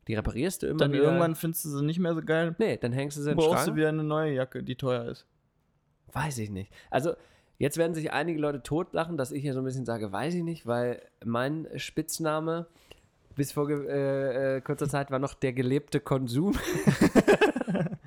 Die 0.09 0.15
reparierst 0.15 0.63
du 0.63 0.69
immer 0.69 0.79
dann 0.79 0.93
wieder. 0.93 1.05
irgendwann 1.05 1.35
findest 1.35 1.65
du 1.65 1.71
sie 1.71 1.85
nicht 1.85 1.99
mehr 1.99 2.15
so 2.15 2.23
geil. 2.23 2.55
Nee, 2.59 2.77
dann 2.77 2.93
hängst 2.93 3.17
du 3.17 3.23
sie 3.23 3.31
in 3.31 3.37
den 3.37 3.45
Brauchst 3.45 3.65
Schrank. 3.65 3.69
du 3.69 3.77
wieder 3.77 3.89
eine 3.89 4.05
neue 4.05 4.33
Jacke, 4.33 4.63
die 4.63 4.77
teuer 4.77 5.05
ist. 5.07 5.27
Weiß 6.13 6.39
ich 6.39 6.51
nicht. 6.51 6.73
Also, 6.91 7.15
jetzt 7.59 7.77
werden 7.77 7.95
sich 7.95 8.13
einige 8.13 8.39
Leute 8.41 8.63
totlachen, 8.63 9.17
dass 9.17 9.33
ich 9.33 9.43
hier 9.43 9.53
so 9.53 9.61
ein 9.61 9.65
bisschen 9.65 9.85
sage, 9.85 10.13
weiß 10.13 10.35
ich 10.35 10.45
nicht, 10.45 10.67
weil 10.67 11.03
mein 11.25 11.67
Spitzname 11.77 12.67
bis 13.35 13.53
vor 13.53 13.69
äh, 13.69 14.57
äh, 14.57 14.61
kurzer 14.61 14.89
Zeit 14.89 15.11
war 15.11 15.19
noch 15.19 15.35
der 15.35 15.53
gelebte 15.53 16.01
Konsum. 16.01 16.55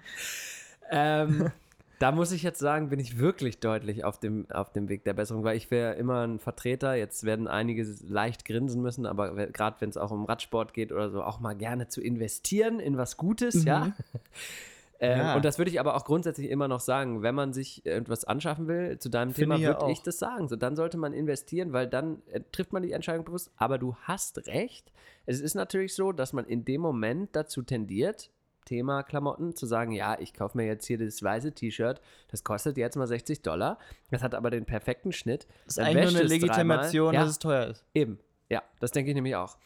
ähm, 0.89 1.51
da 1.99 2.11
muss 2.13 2.31
ich 2.31 2.43
jetzt 2.43 2.59
sagen, 2.59 2.89
bin 2.89 2.99
ich 2.99 3.19
wirklich 3.19 3.59
deutlich 3.59 4.05
auf 4.05 4.19
dem, 4.19 4.49
auf 4.49 4.71
dem 4.71 4.87
Weg 4.87 5.03
der 5.03 5.13
Besserung, 5.13 5.43
weil 5.43 5.57
ich 5.57 5.69
wäre 5.69 5.95
immer 5.95 6.25
ein 6.25 6.39
Vertreter. 6.39 6.95
Jetzt 6.95 7.25
werden 7.25 7.47
einige 7.47 7.85
leicht 8.07 8.45
grinsen 8.45 8.81
müssen, 8.81 9.05
aber 9.05 9.47
gerade 9.47 9.75
wenn 9.81 9.89
es 9.89 9.97
auch 9.97 10.11
um 10.11 10.25
Radsport 10.25 10.73
geht 10.73 10.91
oder 10.93 11.09
so, 11.09 11.21
auch 11.21 11.39
mal 11.41 11.55
gerne 11.55 11.89
zu 11.89 12.01
investieren 12.01 12.79
in 12.79 12.97
was 12.97 13.17
Gutes, 13.17 13.63
ja. 13.65 13.91
Ähm, 15.01 15.17
Ja. 15.17 15.35
Und 15.35 15.45
das 15.45 15.57
würde 15.57 15.71
ich 15.71 15.79
aber 15.79 15.95
auch 15.95 16.03
grundsätzlich 16.03 16.49
immer 16.49 16.67
noch 16.67 16.81
sagen, 16.81 17.21
wenn 17.21 17.33
man 17.33 17.53
sich 17.53 17.85
etwas 17.85 18.25
anschaffen 18.25 18.67
will, 18.67 18.99
zu 18.99 19.09
deinem 19.09 19.33
Finde 19.33 19.41
Thema 19.43 19.55
ich 19.55 19.61
ja 19.61 19.79
würde 19.79 19.91
ich 19.93 20.01
das 20.01 20.19
sagen. 20.19 20.49
So, 20.49 20.57
dann 20.57 20.75
sollte 20.75 20.97
man 20.97 21.13
investieren, 21.13 21.71
weil 21.71 21.87
dann 21.87 22.21
äh, 22.31 22.41
trifft 22.51 22.73
man 22.73 22.83
die 22.83 22.91
Entscheidung 22.91 23.23
bewusst. 23.23 23.49
Aber 23.55 23.77
du 23.77 23.95
hast 24.01 24.45
recht. 24.47 24.91
Es 25.25 25.39
ist 25.39 25.55
natürlich 25.55 25.95
so, 25.95 26.11
dass 26.11 26.33
man 26.33 26.45
in 26.45 26.65
dem 26.65 26.81
Moment 26.81 27.29
dazu 27.33 27.61
tendiert, 27.61 28.29
Thema 28.69 29.01
Klamotten, 29.03 29.55
zu 29.55 29.65
sagen, 29.65 29.91
ja, 29.91 30.17
ich 30.19 30.33
kaufe 30.33 30.55
mir 30.57 30.65
jetzt 30.67 30.85
hier 30.85 30.97
das 30.99 31.23
weiße 31.23 31.53
T-Shirt, 31.53 31.99
das 32.29 32.43
kostet 32.43 32.77
jetzt 32.77 32.95
mal 32.95 33.07
60 33.07 33.41
Dollar, 33.41 33.79
das 34.11 34.21
hat 34.21 34.35
aber 34.35 34.51
den 34.51 34.65
perfekten 34.65 35.11
Schnitt. 35.11 35.47
Das 35.65 35.77
ist 35.77 35.83
eigentlich 35.83 36.11
nur 36.11 36.19
eine. 36.21 36.29
Legitimation, 36.29 37.13
ja, 37.15 37.21
dass 37.21 37.31
es 37.31 37.39
teuer 37.39 37.67
ist. 37.67 37.83
Eben, 37.95 38.19
ja, 38.49 38.61
das 38.79 38.91
denke 38.91 39.09
ich 39.09 39.15
nämlich 39.15 39.35
auch. 39.35 39.57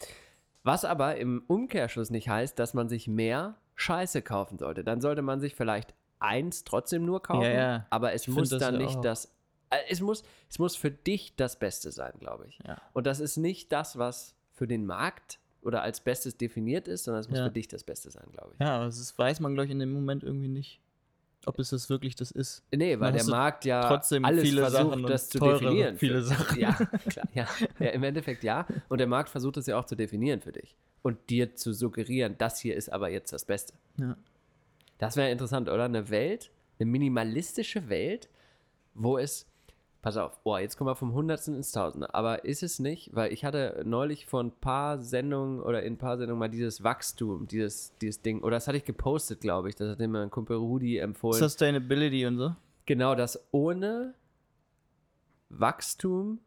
Was 0.63 0.85
aber 0.85 1.17
im 1.17 1.43
Umkehrschluss 1.47 2.09
nicht 2.09 2.29
heißt, 2.29 2.57
dass 2.57 2.73
man 2.73 2.87
sich 2.87 3.07
mehr 3.09 3.55
Scheiße 3.75 4.21
kaufen 4.21 4.57
sollte. 4.57 4.83
Dann 4.85 5.01
sollte 5.01 5.21
man 5.21 5.41
sich 5.41 5.55
vielleicht 5.55 5.93
eins 6.19 6.63
trotzdem 6.63 7.03
nur 7.05 7.21
kaufen, 7.21 7.43
Ja, 7.43 7.51
ja. 7.51 7.87
aber 7.89 8.13
es 8.13 8.21
Ich 8.23 8.29
muss 8.33 8.49
dann 8.49 8.77
nicht 8.77 8.95
auch. 8.97 9.01
das. 9.01 9.25
äh, 9.71 9.77
Es 9.89 9.99
muss, 9.99 10.23
es 10.49 10.59
muss 10.59 10.77
für 10.77 10.91
dich 10.91 11.35
das 11.35 11.59
Beste 11.59 11.91
sein, 11.91 12.13
glaube 12.19 12.47
ich. 12.47 12.59
Ja. 12.65 12.77
Und 12.93 13.05
das 13.07 13.19
ist 13.19 13.35
nicht 13.35 13.71
das, 13.73 13.97
was 13.97 14.35
für 14.53 14.67
den 14.67 14.85
Markt 14.85 15.39
oder 15.63 15.81
als 15.81 15.99
Bestes 16.01 16.37
definiert 16.37 16.87
ist, 16.87 17.03
sondern 17.05 17.21
es 17.21 17.29
muss 17.29 17.39
Ja. 17.39 17.45
für 17.45 17.51
dich 17.51 17.67
das 17.67 17.83
Beste 17.83 18.11
sein, 18.11 18.25
glaube 18.31 18.51
ich. 18.53 18.59
Ja, 18.59 18.75
aber 18.77 18.85
das 18.85 19.17
weiß 19.17 19.39
man, 19.39 19.53
glaube 19.53 19.65
ich, 19.65 19.71
in 19.71 19.79
dem 19.79 19.91
Moment 19.91 20.23
irgendwie 20.23 20.47
nicht. 20.47 20.79
ob 21.45 21.59
es 21.59 21.71
das 21.71 21.89
wirklich 21.89 22.15
das 22.15 22.31
ist. 22.31 22.63
Nee, 22.73 22.97
weil 23.01 23.11
der 23.11 23.25
Markt 23.25 23.65
ja 23.65 23.85
trotzdem 23.89 24.23
alles 24.23 24.43
viele 24.43 24.61
versucht, 24.61 24.81
Sachen 24.91 25.03
das 25.03 25.27
zu 25.27 25.39
definieren. 25.39 25.97
viele 25.97 26.21
Sachen. 26.21 26.57
Ja, 26.57 26.71
klar. 27.09 27.27
Ja. 27.33 27.47
ja, 27.79 27.89
im 27.89 28.03
Endeffekt 28.03 28.45
ja. 28.45 28.65
Und 28.87 28.99
der 28.99 29.07
Markt 29.07 29.27
versucht 29.29 29.57
es 29.57 29.65
ja 29.65 29.77
auch 29.77 29.83
zu 29.85 29.95
definieren 29.97 30.39
für 30.39 30.53
dich. 30.53 30.77
Und 31.01 31.17
dir 31.29 31.53
zu 31.53 31.73
suggerieren, 31.73 32.35
das 32.37 32.59
hier 32.59 32.77
ist 32.77 32.87
aber 32.93 33.09
jetzt 33.09 33.33
das 33.33 33.43
Beste. 33.43 33.73
Ja. 33.97 34.15
Das 34.99 35.17
wäre 35.17 35.31
interessant, 35.31 35.67
oder? 35.67 35.83
Eine 35.83 36.09
Welt, 36.09 36.49
eine 36.79 36.89
minimalistische 36.89 37.89
Welt, 37.89 38.29
wo 38.93 39.17
es. 39.17 39.45
Pass 40.03 40.17
auf, 40.17 40.37
oh, 40.43 40.57
jetzt 40.57 40.77
kommen 40.77 40.89
wir 40.89 40.95
vom 40.95 41.13
Hundertsten 41.13 41.55
ins 41.55 41.71
Tausende. 41.71 42.13
Aber 42.13 42.43
ist 42.43 42.61
es 42.61 42.77
nicht, 42.77 43.15
weil 43.15 43.31
ich 43.31 43.45
hatte 43.45 43.81
neulich 43.85 44.25
vor 44.25 44.43
ein 44.43 44.51
paar 44.51 44.99
Sendungen 45.01 45.61
oder 45.61 45.81
in 45.83 45.93
ein 45.93 45.97
paar 45.97 46.17
Sendungen 46.17 46.39
mal 46.39 46.49
dieses 46.49 46.83
Wachstum, 46.83 47.47
dieses, 47.47 47.93
dieses 48.01 48.21
Ding, 48.21 48.41
oder 48.43 48.57
das 48.57 48.67
hatte 48.67 48.77
ich 48.77 48.83
gepostet, 48.83 49.39
glaube 49.39 49.69
ich. 49.69 49.75
Das 49.75 49.89
hat 49.89 49.99
mir 49.99 50.09
mein 50.09 50.29
Kumpel 50.29 50.57
Rudi 50.57 50.97
empfohlen. 50.97 51.39
Sustainability 51.39 52.25
und 52.25 52.37
so. 52.37 52.53
Genau, 52.85 53.15
dass 53.15 53.39
ohne 53.51 54.13
Wachstum, 55.49 56.39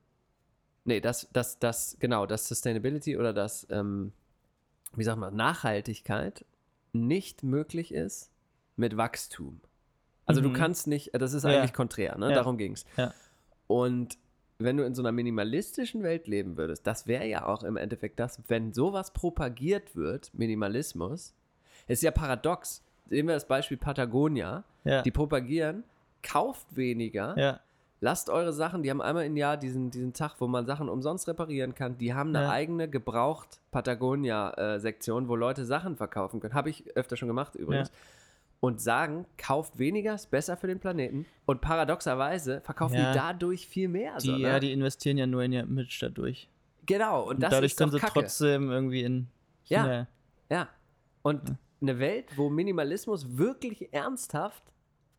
nee, 0.84 1.00
das, 1.00 1.28
das, 1.32 1.58
das, 1.58 1.96
genau, 1.98 2.26
das 2.26 2.48
Sustainability 2.48 3.16
oder 3.16 3.32
das, 3.32 3.66
ähm, 3.70 4.12
wie 4.94 5.04
sagt 5.04 5.18
man, 5.18 5.34
Nachhaltigkeit 5.34 6.44
nicht 6.92 7.42
möglich 7.42 7.92
ist 7.94 8.30
mit 8.76 8.96
Wachstum. 8.96 9.60
Also 10.26 10.40
du 10.40 10.48
Mhm. 10.50 10.54
kannst 10.54 10.86
nicht, 10.88 11.10
das 11.14 11.32
ist 11.32 11.44
Ja. 11.44 11.50
eigentlich 11.50 11.72
konträr, 11.72 12.18
ne? 12.18 12.28
Ja. 12.30 12.34
Darum 12.36 12.58
ging 12.58 12.72
es. 12.72 12.84
Ja. 12.96 13.14
Und 13.66 14.18
wenn 14.58 14.76
du 14.76 14.84
in 14.84 14.94
so 14.94 15.02
einer 15.02 15.12
minimalistischen 15.12 16.02
Welt 16.02 16.26
leben 16.28 16.56
würdest, 16.56 16.86
das 16.86 17.06
wäre 17.06 17.26
ja 17.26 17.46
auch 17.46 17.62
im 17.62 17.76
Endeffekt 17.76 18.18
das, 18.20 18.40
wenn 18.48 18.72
sowas 18.72 19.12
propagiert 19.12 19.94
wird, 19.96 20.30
Minimalismus, 20.32 21.34
ist 21.86 22.02
ja 22.02 22.10
paradox. 22.10 22.82
Sehen 23.08 23.26
wir 23.28 23.34
das 23.34 23.46
Beispiel 23.46 23.76
Patagonia, 23.76 24.64
Ja. 24.84 25.02
die 25.02 25.10
propagieren, 25.10 25.84
kauft 26.22 26.74
weniger, 26.74 27.38
ja. 27.38 27.60
lasst 28.00 28.30
eure 28.30 28.52
Sachen, 28.52 28.82
die 28.82 28.90
haben 28.90 29.00
einmal 29.02 29.26
im 29.26 29.36
Jahr 29.36 29.56
diesen, 29.56 29.90
diesen 29.90 30.12
Tag, 30.12 30.36
wo 30.40 30.46
man 30.48 30.66
Sachen 30.66 30.88
umsonst 30.88 31.28
reparieren 31.28 31.74
kann, 31.74 31.98
die 31.98 32.14
haben 32.14 32.34
eine 32.34 32.46
Ja. 32.46 32.50
eigene 32.50 32.88
gebraucht 32.88 33.60
Patagonia-Sektion, 33.70 35.28
wo 35.28 35.36
Leute 35.36 35.64
Sachen 35.64 35.96
verkaufen 35.96 36.40
können. 36.40 36.54
Habe 36.54 36.70
ich 36.70 36.96
öfter 36.96 37.16
schon 37.16 37.28
gemacht 37.28 37.54
übrigens. 37.54 37.90
Und 38.60 38.80
sagen, 38.80 39.26
kauft 39.36 39.78
weniger, 39.78 40.14
ist 40.14 40.30
besser 40.30 40.56
für 40.56 40.66
den 40.66 40.80
Planeten. 40.80 41.26
Und 41.44 41.60
paradoxerweise 41.60 42.60
verkaufen 42.62 42.94
Ja. 42.96 43.12
die 43.12 43.18
dadurch 43.18 43.66
viel 43.68 43.86
mehr. 43.88 44.16
Die, 44.16 44.26
so, 44.26 44.32
ne? 44.32 44.40
ja, 44.40 44.58
die 44.58 44.72
investieren 44.72 45.18
ja 45.18 45.26
nur 45.26 45.42
in 45.44 45.52
ihr 45.52 45.60
Image 45.62 46.02
dadurch. 46.02 46.48
genau, 46.86 47.24
und 47.24 47.34
Und 47.36 47.42
das 47.42 47.50
dadurch 47.50 47.72
ist 47.72 47.78
können 47.78 47.92
sie 47.92 47.98
Kacke. 47.98 48.20
trotzdem 48.20 48.70
irgendwie 48.70 49.02
in 49.02 49.28
Ja. 49.66 49.82
China. 49.82 50.06
Ja. 50.50 50.68
Und 51.22 51.42
eine 51.82 51.98
Welt, 51.98 52.36
wo 52.36 52.48
Minimalismus 52.48 53.36
wirklich 53.36 53.92
ernsthaft 53.92 54.62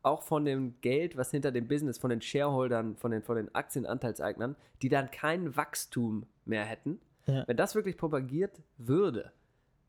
auch 0.02 0.24
von 0.24 0.46
dem 0.46 0.80
Geld, 0.82 1.16
was 1.18 1.32
hinter 1.32 1.52
dem 1.52 1.68
Business, 1.68 1.98
von 1.98 2.10
den 2.10 2.22
Shareholdern, 2.22 2.96
von 2.96 3.12
den, 3.12 3.22
von 3.24 3.36
den 3.36 3.54
Aktienanteilseignern, 3.54 4.56
die 4.82 4.90
dann 4.90 5.12
kein 5.12 5.56
Wachstum 5.58 6.26
mehr 6.46 6.64
hätten, 6.66 7.00
Ja. 7.28 7.44
wenn 7.48 7.58
das 7.58 7.76
wirklich 7.76 7.98
propagiert 7.98 8.62
würde, 8.78 9.32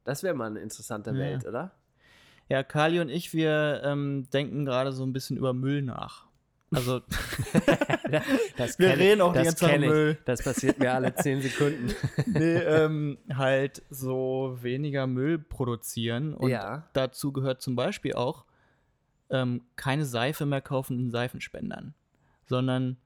das 0.05 0.23
wäre 0.23 0.35
mal 0.35 0.47
eine 0.47 0.61
interessante 0.61 1.11
Ja. 1.11 1.17
Welt, 1.17 1.47
oder? 1.47 1.71
Ja, 2.49 2.63
Kali 2.63 3.01
und 3.01 3.09
ich, 3.11 3.35
wir 3.35 3.83
ähm, 3.85 4.29
denken 4.33 4.65
gerade 4.65 4.93
so 4.93 5.05
ein 5.05 5.13
bisschen 5.13 5.37
über 5.37 5.53
Müll 5.53 5.83
nach. 5.83 6.27
Also, 6.71 7.01
Das 8.57 8.79
Wir 8.79 8.97
reden 8.97 9.21
auch 9.21 9.33
die 9.33 9.39
das 9.39 9.47
ganze 9.47 9.67
Zeit. 9.67 9.81
Müll. 9.81 10.19
Das 10.25 10.43
passiert 10.43 10.79
mir 10.79 10.93
alle 10.93 11.15
zehn 11.15 11.41
Sekunden. 11.43 11.95
nee, 12.27 12.57
ähm, 12.57 13.19
halt 13.33 13.83
so 13.91 14.57
weniger 14.61 15.07
Müll 15.07 15.39
produzieren. 15.39 16.35
Und 16.35 16.51
Ja. 16.51 16.89
dazu 16.93 17.33
gehört 17.33 17.61
zum 17.63 17.77
Beispiel 17.77 18.15
auch 18.15 18.45
ähm, 19.31 19.63
keine 19.77 20.05
Seife 20.07 20.47
mehr 20.47 20.63
kaufen 20.63 20.99
in 20.99 21.11
Seifenspendern, 21.11 21.95
sondern 22.47 22.97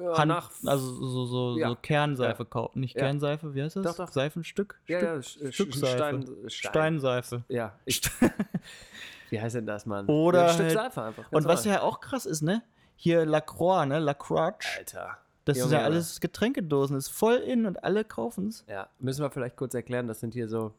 Ja, 0.00 0.18
Hand, 0.18 0.28
nach- 0.28 0.50
also 0.66 0.92
so, 1.06 1.24
so, 1.26 1.58
Ja. 1.58 1.68
so 1.68 1.76
Kernseife 1.76 2.44
kaufen. 2.44 2.80
Nicht 2.80 2.94
Ja. 2.96 3.02
Kernseife, 3.02 3.54
wie 3.54 3.62
heißt 3.62 3.76
das? 3.76 3.84
Doch, 3.84 3.96
doch. 4.06 4.12
Seifenstück? 4.12 4.80
ja, 4.86 5.00
ja, 5.00 5.22
Stück, 5.22 5.46
Sch- 5.48 5.52
Stückseife. 5.52 5.96
Stein, 5.96 6.22
Stein. 6.48 6.50
Steinseife. 6.72 7.44
Ja. 7.48 7.72
Ich, 7.84 8.00
wie 9.30 9.40
heißt 9.40 9.54
denn 9.56 9.66
das, 9.66 9.86
Mann? 9.86 10.06
Oder 10.06 10.40
ja, 10.40 10.46
ein 10.48 10.52
Stück 10.54 10.66
halt- 10.66 10.74
Seife 10.74 11.02
einfach. 11.02 11.30
ganz 11.30 11.32
Und 11.44 11.48
was 11.50 11.64
ja 11.64 11.82
auch 11.82 12.00
krass 12.00 12.26
ist, 12.26 12.42
ne? 12.42 12.62
Hier 12.96 13.24
Lacroix, 13.24 13.86
ne? 13.86 13.98
Lacroix. 13.98 14.54
Alter. 14.76 15.18
Das 15.46 15.56
ist 15.56 15.62
Junge, 15.64 15.74
ja 15.74 15.78
Junge. 15.80 15.94
alles 15.94 16.20
Getränkedosen, 16.20 16.96
ist 16.96 17.08
voll 17.08 17.36
in 17.36 17.64
und 17.66 17.82
alle 17.82 18.04
kaufen's. 18.04 18.64
Ja, 18.68 18.88
müssen 18.98 19.22
wir 19.22 19.30
vielleicht 19.30 19.56
kurz 19.56 19.74
erklären, 19.74 20.06
das 20.06 20.20
sind 20.20 20.34
hier 20.34 20.48
so 20.48 20.72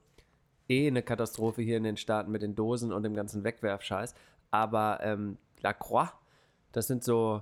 eh 0.69 0.87
eine 0.87 1.01
Katastrophe 1.01 1.61
hier 1.63 1.77
in 1.77 1.83
den 1.83 1.97
Staaten 1.97 2.31
mit 2.31 2.41
den 2.43 2.55
Dosen 2.55 2.93
und 2.93 3.03
dem 3.03 3.15
ganzen 3.15 3.43
Wegwerfscheiß. 3.43 4.13
Aber 4.51 4.99
ähm, 5.01 5.37
Lacroix, 5.61 6.09
das 6.73 6.87
sind 6.87 7.03
so, 7.03 7.41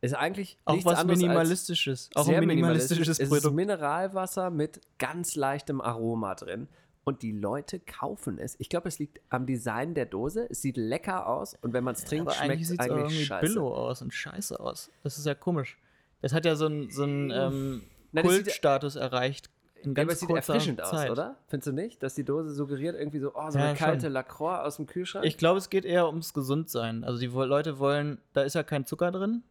ist 0.00 0.14
eigentlich 0.14 0.58
Auch 0.64 0.84
was 0.84 1.04
Minimalistisches. 1.04 2.10
Auch 2.14 2.24
sehr 2.24 2.38
ein 2.40 2.46
minimalistisches 2.46 3.08
Es 3.08 3.18
ist 3.20 3.28
Produkt. 3.28 3.54
Mineralwasser 3.54 4.50
mit 4.50 4.80
ganz 4.98 5.34
leichtem 5.36 5.80
Aroma 5.80 6.34
drin. 6.34 6.68
Und 7.04 7.22
die 7.22 7.32
Leute 7.32 7.80
kaufen 7.80 8.38
es. 8.38 8.56
Ich 8.60 8.68
glaube, 8.68 8.88
es 8.88 8.98
liegt 8.98 9.20
am 9.30 9.46
Design 9.46 9.94
der 9.94 10.06
Dose. 10.06 10.46
Es 10.50 10.62
sieht 10.62 10.76
lecker 10.76 11.26
aus 11.26 11.56
und 11.62 11.72
wenn 11.72 11.82
man 11.82 11.94
es 11.94 12.04
trinkt, 12.04 12.28
Aber 12.28 12.34
schmeckt 12.36 12.50
eigentlich 12.50 12.62
es 12.62 12.68
sieht 12.68 12.80
es 12.80 12.86
auch 12.86 12.90
eigentlich 12.94 13.04
irgendwie 13.04 13.24
scheiße. 13.24 13.46
billo 13.54 13.74
aus 13.74 14.02
und 14.02 14.14
scheiße 14.14 14.60
aus. 14.60 14.90
Das 15.02 15.18
ist 15.18 15.26
ja 15.26 15.34
komisch. 15.34 15.78
Das 16.20 16.32
hat 16.34 16.44
ja 16.44 16.54
so 16.56 16.66
einen 16.66 16.90
so 16.90 17.04
ähm, 17.04 17.82
Kultstatus 18.14 18.96
erreicht 18.96 19.50
in 19.82 19.90
Ja, 19.90 19.94
ganz 19.94 20.06
aber 20.06 20.12
es 20.12 20.20
sieht 20.20 20.30
erfrischend 20.30 20.80
Zeit. 20.84 21.06
aus, 21.06 21.10
oder? 21.10 21.36
Findest 21.48 21.68
du 21.68 21.72
nicht? 21.72 22.02
Dass 22.02 22.14
die 22.14 22.24
Dose 22.24 22.52
suggeriert 22.54 22.94
irgendwie 22.94 23.18
so, 23.18 23.32
oh, 23.34 23.50
so 23.50 23.58
Ja, 23.58 23.68
eine 23.68 23.78
kalte 23.78 24.06
schon. 24.06 24.12
Lacroix 24.12 24.60
aus 24.60 24.76
dem 24.76 24.86
Kühlschrank? 24.86 25.24
Ich 25.24 25.38
glaube, 25.38 25.58
es 25.58 25.70
geht 25.70 25.86
eher 25.86 26.06
ums 26.06 26.34
Gesundsein. 26.34 27.02
Also 27.02 27.18
die 27.18 27.26
Leute 27.28 27.78
wollen, 27.78 28.18
da 28.34 28.42
ist 28.42 28.54
ja 28.54 28.62
kein 28.62 28.84
Zucker 28.84 29.10
drin. 29.10 29.42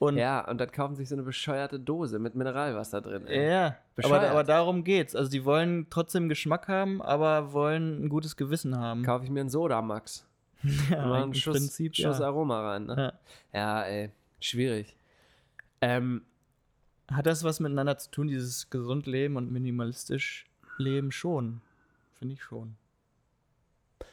Und 0.00 0.16
Ja, 0.16 0.48
und 0.48 0.58
dann 0.58 0.72
kaufen 0.72 0.96
sich 0.96 1.10
so 1.10 1.14
eine 1.14 1.22
bescheuerte 1.24 1.78
Dose 1.78 2.18
mit 2.18 2.34
Mineralwasser 2.34 3.02
drin. 3.02 3.26
ey. 3.26 3.50
Ja, 3.50 3.66
aber, 3.66 3.76
Bescheuert. 3.96 4.30
aber 4.30 4.44
darum 4.44 4.82
geht's. 4.82 5.14
Also 5.14 5.30
die 5.30 5.44
wollen 5.44 5.88
trotzdem 5.90 6.30
Geschmack 6.30 6.68
haben, 6.68 7.02
aber 7.02 7.52
wollen 7.52 8.04
ein 8.04 8.08
gutes 8.08 8.36
Gewissen 8.36 8.78
haben. 8.78 9.02
Kaufe 9.02 9.24
ich 9.26 9.30
mir 9.30 9.40
einen 9.40 9.50
Sodamax. 9.50 10.26
ja, 10.90 11.06
Mal 11.06 11.22
einen 11.24 11.34
Schuss, 11.34 11.58
Prinzip, 11.58 11.94
Schuss 11.94 12.18
ja. 12.18 12.26
Aroma 12.26 12.70
rein. 12.70 12.86
Ne? 12.86 13.12
Ja. 13.52 13.58
Ja. 13.60 13.82
ey, 13.82 14.10
schwierig. 14.40 14.96
Ähm, 15.82 16.22
Hat 17.10 17.26
das 17.26 17.44
was 17.44 17.60
miteinander 17.60 17.98
zu 17.98 18.10
tun, 18.10 18.28
dieses 18.28 18.70
gesund 18.70 19.06
leben 19.06 19.36
und 19.36 19.52
minimalistisch 19.52 20.46
leben 20.78 21.12
schon? 21.12 21.60
Finde 22.18 22.34
ich 22.34 22.42
schon. 22.42 22.74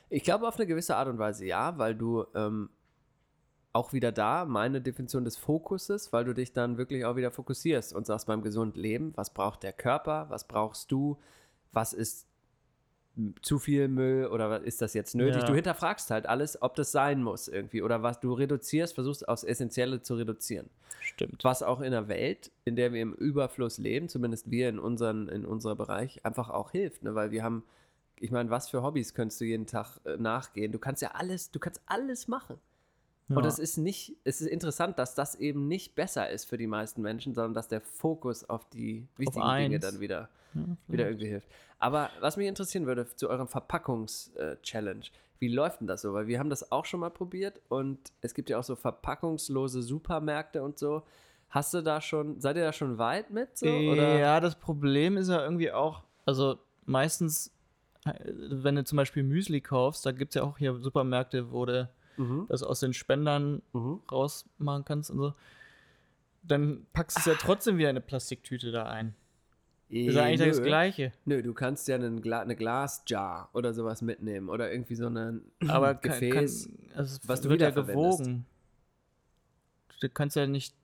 ich 0.09 0.23
glaube 0.23 0.47
auf 0.47 0.57
eine 0.57 0.67
gewisse 0.67 0.97
Art 0.97 1.07
und 1.07 1.17
Weise 1.17 1.45
ja, 1.45 1.77
weil 1.77 1.95
du 1.95 2.25
ähm, 2.35 2.69
auch 3.77 3.93
wieder 3.93 4.11
da, 4.11 4.45
meine 4.45 4.81
Definition 4.81 5.23
des 5.23 5.37
Fokuses, 5.37 6.11
weil 6.11 6.25
du 6.25 6.33
dich 6.33 6.51
dann 6.51 6.77
wirklich 6.77 7.05
auch 7.05 7.15
wieder 7.15 7.29
fokussierst 7.29 7.93
und 7.93 8.07
sagst 8.07 8.25
beim 8.25 8.41
gesund 8.41 8.75
Leben, 8.75 9.13
was 9.15 9.33
braucht 9.33 9.61
der 9.61 9.71
Körper, 9.71 10.25
was 10.29 10.47
brauchst 10.47 10.91
du, 10.91 11.19
was 11.71 11.93
ist 11.93 12.27
zu 13.41 13.59
viel 13.59 13.87
Müll 13.87 14.27
oder 14.27 14.49
was 14.49 14.63
ist 14.63 14.81
das 14.81 14.93
jetzt 14.93 15.13
nötig? 15.15 15.41
Ja. 15.41 15.47
Du 15.47 15.53
hinterfragst 15.53 16.09
halt 16.09 16.25
alles, 16.25 16.59
ob 16.61 16.75
das 16.75 16.91
sein 16.91 17.21
muss 17.21 17.47
irgendwie 17.47 17.83
oder 17.83 18.01
was 18.01 18.19
du 18.19 18.33
reduzierst, 18.33 18.95
versuchst 18.95 19.27
aufs 19.27 19.43
Essentielle 19.43 20.01
zu 20.01 20.15
reduzieren. 20.15 20.69
Stimmt. 20.99 21.43
Was 21.43 21.61
auch 21.61 21.79
in 21.79 21.87
einer 21.87 22.07
Welt, 22.07 22.51
in 22.65 22.75
der 22.75 22.93
wir 22.93 23.01
im 23.01 23.13
Überfluss 23.13 23.77
leben, 23.77 24.09
zumindest 24.09 24.49
wir 24.49 24.69
in, 24.69 24.79
unseren, 24.79 25.29
in 25.29 25.45
unserem 25.45 25.77
Bereich, 25.77 26.25
einfach 26.25 26.49
auch 26.49 26.71
hilft. 26.71 27.03
Ne? 27.03 27.13
Weil 27.13 27.31
wir 27.31 27.43
haben, 27.43 27.63
ich 28.19 28.31
meine, 28.31 28.49
was 28.49 28.69
für 28.69 28.81
Hobbys 28.81 29.13
könntest 29.13 29.39
du 29.39 29.45
jeden 29.45 29.67
Tag 29.67 29.99
äh, 30.05 30.17
nachgehen? 30.17 30.71
Du 30.71 30.79
kannst 30.79 31.01
ja 31.01 31.11
alles, 31.11 31.51
du 31.51 31.59
kannst 31.59 31.81
alles 31.85 32.27
machen. 32.27 32.59
Ja. 33.29 33.35
Und 33.35 33.45
es 33.45 33.59
ist 33.59 33.77
nicht, 33.77 34.15
es 34.23 34.41
ist 34.41 34.47
interessant, 34.47 34.97
dass 34.99 35.13
das 35.13 35.35
eben 35.35 35.67
nicht 35.67 35.95
besser 35.95 36.29
ist 36.29 36.45
für 36.45 36.57
die 36.57 36.67
meisten 36.67 37.01
Menschen, 37.01 37.33
sondern 37.33 37.53
dass 37.53 37.67
der 37.67 37.81
Fokus 37.81 38.49
auf 38.49 38.69
die 38.69 39.07
wichtigen 39.17 39.41
Dinge 39.41 39.75
eins. 39.75 39.81
dann 39.81 39.99
wieder, 39.99 40.29
Ja, 40.53 40.77
wieder 40.87 41.07
irgendwie 41.07 41.27
hilft. 41.27 41.49
Aber 41.79 42.09
was 42.21 42.37
mich 42.37 42.47
interessieren 42.47 42.85
würde 42.85 43.05
zu 43.15 43.29
eurem 43.29 43.47
Verpackungs-Challenge, 43.47 45.03
wie 45.39 45.49
läuft 45.49 45.81
denn 45.81 45.87
das 45.87 46.01
so? 46.01 46.13
Weil 46.13 46.27
wir 46.27 46.39
haben 46.39 46.49
das 46.49 46.71
auch 46.71 46.85
schon 46.85 46.99
mal 46.99 47.09
probiert 47.09 47.61
und 47.69 47.99
es 48.21 48.33
gibt 48.33 48.49
ja 48.49 48.57
auch 48.57 48.63
so 48.63 48.75
verpackungslose 48.75 49.83
Supermärkte 49.83 50.63
und 50.63 50.79
so. 50.79 51.03
Hast 51.49 51.73
du 51.73 51.81
da 51.81 52.01
schon, 52.01 52.39
seid 52.41 52.57
ihr 52.57 52.63
da 52.63 52.73
schon 52.73 52.97
weit 52.97 53.29
mit? 53.29 53.57
So, 53.57 53.67
oder? 53.67 54.17
Ja, 54.17 54.39
das 54.39 54.55
Problem 54.55 55.15
ist 55.17 55.29
ja 55.29 55.43
irgendwie 55.43 55.71
auch, 55.71 56.03
also 56.25 56.57
meistens, 56.85 57.53
äh, 58.05 58.13
wenn 58.25 58.75
du 58.75 58.83
zum 58.83 58.95
Beispiel 58.97 59.23
Müsli 59.23 59.61
kaufst, 59.61 60.05
da 60.05 60.11
gibt 60.11 60.31
es 60.31 60.35
ja 60.35 60.43
auch 60.43 60.57
hier 60.57 60.75
Supermärkte, 60.79 61.51
wo 61.51 61.65
du 61.65 61.89
Mhm. 62.17 62.45
das 62.49 62.63
aus 62.63 62.79
den 62.79 62.93
Spendern 62.93 63.61
Mhm. 63.73 64.01
rausmachen 64.11 64.83
kannst 64.85 65.11
und 65.11 65.19
so. 65.19 65.33
Dann 66.43 66.85
packst 66.93 67.17
du 67.17 67.19
es 67.21 67.25
ja 67.25 67.33
trotzdem 67.35 67.77
wieder 67.77 67.89
in 67.89 67.97
eine 67.97 68.01
Plastiktüte 68.05 68.71
da 68.71 68.85
ein. 68.85 69.15
Ist 69.89 70.15
ja 70.15 70.23
eigentlich 70.23 70.47
das 70.49 70.57
Äh, 70.57 70.61
Nö. 70.61 70.67
Gleiche. 70.67 71.11
Nö, 71.25 71.41
du 71.41 71.53
kannst 71.53 71.87
ja 71.87 71.95
einen 71.95 72.21
Gla 72.21 72.41
eine 72.41 72.55
Glasjar 72.57 73.49
oder 73.53 73.73
sowas 73.73 74.01
mitnehmen 74.01 74.49
oder 74.49 74.69
irgendwie 74.71 74.95
so 74.95 75.07
ein 75.07 75.41
kann, 75.59 75.99
Gefäß. 76.01 76.69
kann, 76.69 76.97
also 76.97 77.19
was 77.25 77.41
du 77.41 77.49
wird 77.49 77.61
ja 77.61 77.69
gewogen. 77.69 78.45
Du 80.01 80.09
kannst 80.09 80.35
ja 80.35 80.45
nicht, 80.45 80.75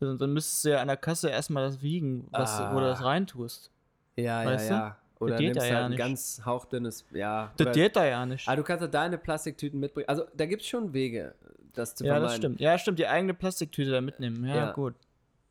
dann 0.00 0.32
müsstest 0.32 0.64
du 0.64 0.70
ja 0.70 0.80
an 0.80 0.88
der 0.88 0.96
Kasse 0.96 1.28
erstmal 1.28 1.64
das 1.64 1.82
wiegen, 1.82 2.26
was, 2.30 2.56
du- 2.58 2.70
wo 2.72 2.80
du 2.80 2.86
das 2.86 3.00
Ah. 3.00 3.04
reintust. 3.06 3.70
ja, 4.16 4.42
ja, 4.42 4.48
weißt 4.48 4.70
du? 4.70 4.74
ja. 4.74 4.98
Oder 5.22 5.36
geht 5.36 5.54
nimmst 5.54 5.58
da 5.58 5.62
halt 5.62 5.72
ja 5.72 5.84
ein 5.84 5.90
nicht. 5.90 5.98
ganz 5.98 6.42
hauchdünnes, 6.44 7.06
ja. 7.12 7.52
Das 7.56 7.66
oder- 7.66 7.74
geht 7.74 7.96
da 7.96 8.04
ja 8.04 8.26
nicht. 8.26 8.48
Ah, 8.48 8.56
du 8.56 8.62
kannst 8.62 8.82
ja 8.82 8.88
deine 8.88 9.18
Plastiktüten 9.18 9.80
mitbringen. 9.80 10.08
Also 10.08 10.24
da 10.36 10.46
gibt 10.46 10.62
es 10.62 10.68
schon 10.68 10.92
Wege, 10.92 11.34
das 11.72 11.94
zu 11.94 12.04
Ja, 12.04 12.14
vermeiden. 12.14 12.28
das 12.28 12.36
stimmt. 12.36 12.60
Ja, 12.60 12.78
stimmt. 12.78 12.98
Die 12.98 13.06
eigene 13.06 13.34
Plastiktüte 13.34 13.90
da 13.90 14.00
mitnehmen. 14.00 14.44
Ja, 14.46 14.54
Ja. 14.56 14.72
gut. 14.72 14.94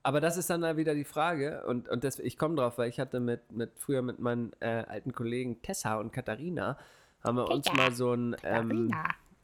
Aber 0.03 0.19
das 0.19 0.35
ist 0.35 0.49
dann 0.49 0.61
da 0.61 0.77
wieder 0.77 0.95
die 0.95 1.03
Frage 1.03 1.63
und, 1.67 1.87
und 1.87 2.03
das, 2.03 2.17
ich 2.17 2.37
komme 2.37 2.55
drauf, 2.55 2.77
weil 2.79 2.89
ich 2.89 2.99
hatte 2.99 3.19
mit, 3.19 3.51
mit 3.51 3.71
früher 3.77 4.01
mit 4.01 4.17
meinen 4.19 4.51
äh, 4.59 4.83
alten 4.87 5.13
Kollegen 5.13 5.61
Tessa 5.61 5.99
und 5.99 6.11
Katharina, 6.11 6.75
haben 7.23 7.37
wir 7.37 7.47
uns 7.49 7.71
mal 7.71 7.91
so 7.91 8.11
einen 8.13 8.35
ähm, 8.43 8.91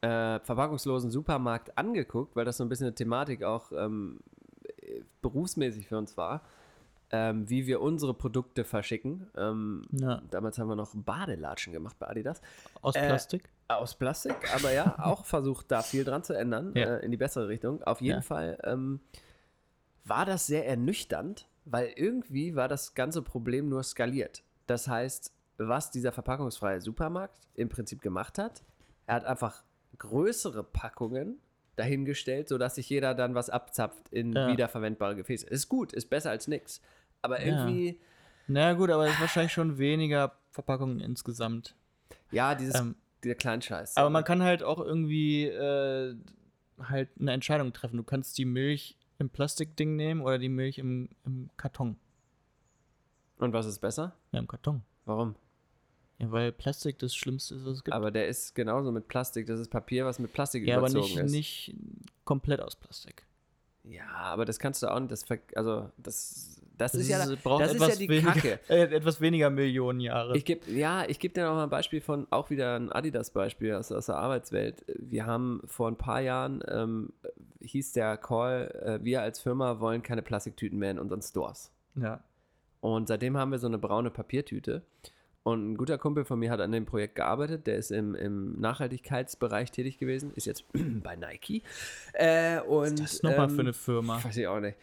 äh, 0.01 0.39
verpackungslosen 0.39 1.11
Supermarkt 1.11 1.77
angeguckt, 1.77 2.35
weil 2.35 2.43
das 2.43 2.57
so 2.57 2.63
ein 2.65 2.69
bisschen 2.69 2.87
eine 2.87 2.95
Thematik 2.95 3.43
auch 3.43 3.71
ähm, 3.71 4.19
äh, 4.81 5.01
berufsmäßig 5.21 5.87
für 5.87 5.97
uns 5.99 6.17
war, 6.17 6.41
ähm, 7.11 7.49
wie 7.49 7.67
wir 7.67 7.81
unsere 7.81 8.13
Produkte 8.13 8.63
verschicken. 8.63 9.27
Ähm, 9.35 9.83
Ja. 9.91 10.21
Damals 10.29 10.59
haben 10.59 10.67
wir 10.67 10.75
noch 10.75 10.93
Badelatschen 10.95 11.71
gemacht 11.73 11.97
bei 11.99 12.07
Adidas. 12.07 12.41
Aus 12.81 12.95
Äh, 12.95 13.05
Plastik? 13.07 13.49
Aus 13.69 13.95
Plastik, 13.95 14.35
aber 14.55 14.71
ja, 14.73 14.95
auch 15.03 15.25
versucht 15.25 15.71
da 15.71 15.81
viel 15.81 16.03
dran 16.03 16.23
zu 16.23 16.33
ändern, 16.33 16.73
Ja. 16.75 16.97
äh, 16.97 17.05
in 17.05 17.11
die 17.11 17.17
bessere 17.17 17.47
Richtung. 17.47 17.81
Auf 17.83 18.01
jeden 18.01 18.17
Ja. 18.17 18.21
Fall 18.21 18.57
ähm, 18.63 18.99
war 20.05 20.25
das 20.25 20.47
sehr 20.47 20.67
ernüchternd, 20.67 21.47
weil 21.65 21.91
irgendwie 21.95 22.55
war 22.55 22.67
das 22.67 22.93
ganze 22.93 23.21
Problem 23.21 23.67
nur 23.69 23.83
skaliert. 23.83 24.43
Das 24.67 24.87
heißt, 24.87 25.33
was 25.57 25.91
dieser 25.91 26.11
verpackungsfreie 26.11 26.81
Supermarkt 26.81 27.39
im 27.55 27.67
Prinzip 27.69 28.01
gemacht 28.01 28.37
hat, 28.37 28.63
er 29.05 29.15
hat 29.15 29.25
einfach 29.25 29.63
größere 29.97 30.63
Packungen 30.63 31.39
dahingestellt, 31.77 32.49
sodass 32.49 32.75
sich 32.75 32.89
jeder 32.89 33.13
dann 33.15 33.35
was 33.35 33.49
abzapft 33.49 34.09
in 34.09 34.33
wiederverwendbare 34.33 35.15
Gefäße. 35.15 35.45
Ist 35.47 35.67
gut, 35.69 35.93
ist 35.93 36.09
besser 36.09 36.29
als 36.31 36.47
nix. 36.47 36.81
Aber 37.21 37.43
Ja. 37.45 37.67
irgendwie, 37.67 37.99
Na 38.47 38.73
gut, 38.73 38.89
aber 38.89 39.07
es 39.07 39.13
ist 39.13 39.21
wahrscheinlich 39.21 39.51
schon 39.51 39.77
weniger 39.77 40.37
Verpackungen 40.51 40.99
insgesamt. 40.99 41.75
ja, 42.31 42.55
dieses, 42.55 42.75
Ähm, 42.79 42.95
dieser 43.23 43.35
Kleinscheiß. 43.35 43.97
Aber 43.97 44.09
man 44.09 44.23
kann 44.23 44.41
halt 44.43 44.63
auch 44.63 44.79
irgendwie 44.79 45.45
äh, 45.45 46.15
halt 46.79 47.09
eine 47.19 47.31
Entscheidung 47.33 47.73
treffen. 47.73 47.97
Du 47.97 48.03
kannst 48.03 48.37
die 48.37 48.45
Milch 48.45 48.97
im 49.19 49.29
Plastikding 49.29 49.95
nehmen 49.95 50.21
oder 50.21 50.37
die 50.37 50.49
Milch 50.49 50.77
im, 50.77 51.09
im 51.25 51.49
Karton. 51.57 51.97
Und 53.39 53.53
was 53.53 53.65
ist 53.65 53.79
besser? 53.79 54.15
Ja, 54.31 54.39
im 54.39 54.47
Karton. 54.47 54.81
Warum? 55.05 55.35
Ja, 56.19 56.31
weil 56.31 56.51
Plastik 56.51 56.97
das 56.99 57.15
Schlimmste 57.15 57.55
ist, 57.55 57.65
was 57.65 57.77
es 57.77 57.83
gibt. 57.83 57.93
Aber 57.95 58.09
der 58.11 58.27
ist 58.27 58.55
genauso 58.55 58.91
mit 58.91 59.07
Plastik. 59.07 59.45
Das 59.47 59.59
ist 59.59 59.69
Papier, 59.69 60.05
was 60.05 60.17
mit 60.19 60.33
Plastik 60.33 60.65
ja, 60.65 60.77
aber 60.77 60.87
überzogen 60.89 61.13
nicht, 61.13 61.17
ist. 61.25 61.31
nicht 61.31 61.75
komplett 62.25 62.59
aus 62.61 62.75
Plastik. 62.75 63.25
Ja, 63.83 64.07
aber 64.09 64.45
das 64.45 64.57
kannst 64.59 64.81
du 64.83 64.87
auch 64.91 64.99
nicht. 64.99 65.11
Das, 65.11 65.25
also, 65.55 65.91
das, 65.97 66.61
das, 66.77 66.95
ist 66.95 67.09
ja, 67.09 67.25
braucht 67.43 67.63
das 67.63 67.73
ist 67.73 67.79
ja 67.79 67.85
etwas 67.87 67.97
die 67.99 68.09
weniger, 68.09 68.31
Kacke. 68.31 68.59
Äh, 68.69 68.95
etwas 68.95 69.21
weniger 69.21 69.49
Millionen 69.49 69.99
Jahre. 69.99 70.37
Ich 70.37 70.45
geb, 70.45 70.67
ja, 70.67 71.05
ich 71.07 71.19
gebe 71.19 71.33
dir 71.33 71.45
noch 71.45 71.55
mal 71.55 71.63
ein 71.63 71.69
Beispiel 71.69 72.01
von, 72.01 72.27
auch 72.29 72.49
wieder 72.49 72.75
ein 72.75 72.91
Adidas-Beispiel 72.91 73.73
aus, 73.73 73.91
aus 73.91 74.07
der 74.07 74.17
Arbeitswelt. 74.17 74.85
Wir 74.87 75.25
haben 75.25 75.61
vor 75.65 75.87
ein 75.87 75.97
paar 75.97 76.21
Jahren, 76.21 76.63
ähm, 76.67 77.13
hieß 77.61 77.93
der 77.93 78.17
Call, 78.17 78.71
äh, 78.83 79.03
wir 79.03 79.21
als 79.21 79.39
Firma 79.39 79.79
wollen 79.79 80.03
keine 80.03 80.21
Plastiktüten 80.21 80.77
mehr 80.79 80.91
in 80.91 80.99
unseren 80.99 81.21
Stores. 81.21 81.71
ja. 81.95 82.23
Und 82.79 83.07
seitdem 83.07 83.35
haben 83.37 83.51
wir 83.51 83.59
so 83.59 83.67
eine 83.67 83.79
braune 83.79 84.11
Papiertüte. 84.11 84.83
Und 85.43 85.71
ein 85.71 85.77
guter 85.77 85.97
Kumpel 85.97 86.25
von 86.25 86.39
mir 86.39 86.51
hat 86.51 86.59
an 86.59 86.73
dem 86.73 86.85
Projekt 86.85 87.15
gearbeitet. 87.15 87.67
Der 87.67 87.77
ist 87.77 87.91
im, 87.91 88.15
im 88.15 88.59
Nachhaltigkeitsbereich 88.59 89.71
tätig 89.71 89.97
gewesen, 89.97 90.31
ist 90.35 90.45
jetzt 90.45 90.65
bei 90.73 91.15
Nike. 91.15 91.63
Äh, 92.13 92.59
und, 92.59 92.99
Das 92.99 93.13
ist 93.13 93.23
nochmal 93.23 93.49
ähm, 93.49 93.55
für 93.55 93.61
eine 93.61 93.73
Firma. 93.73 94.23
Weiß 94.23 94.35
ich 94.35 94.45
auch 94.45 94.59
nicht. 94.59 94.77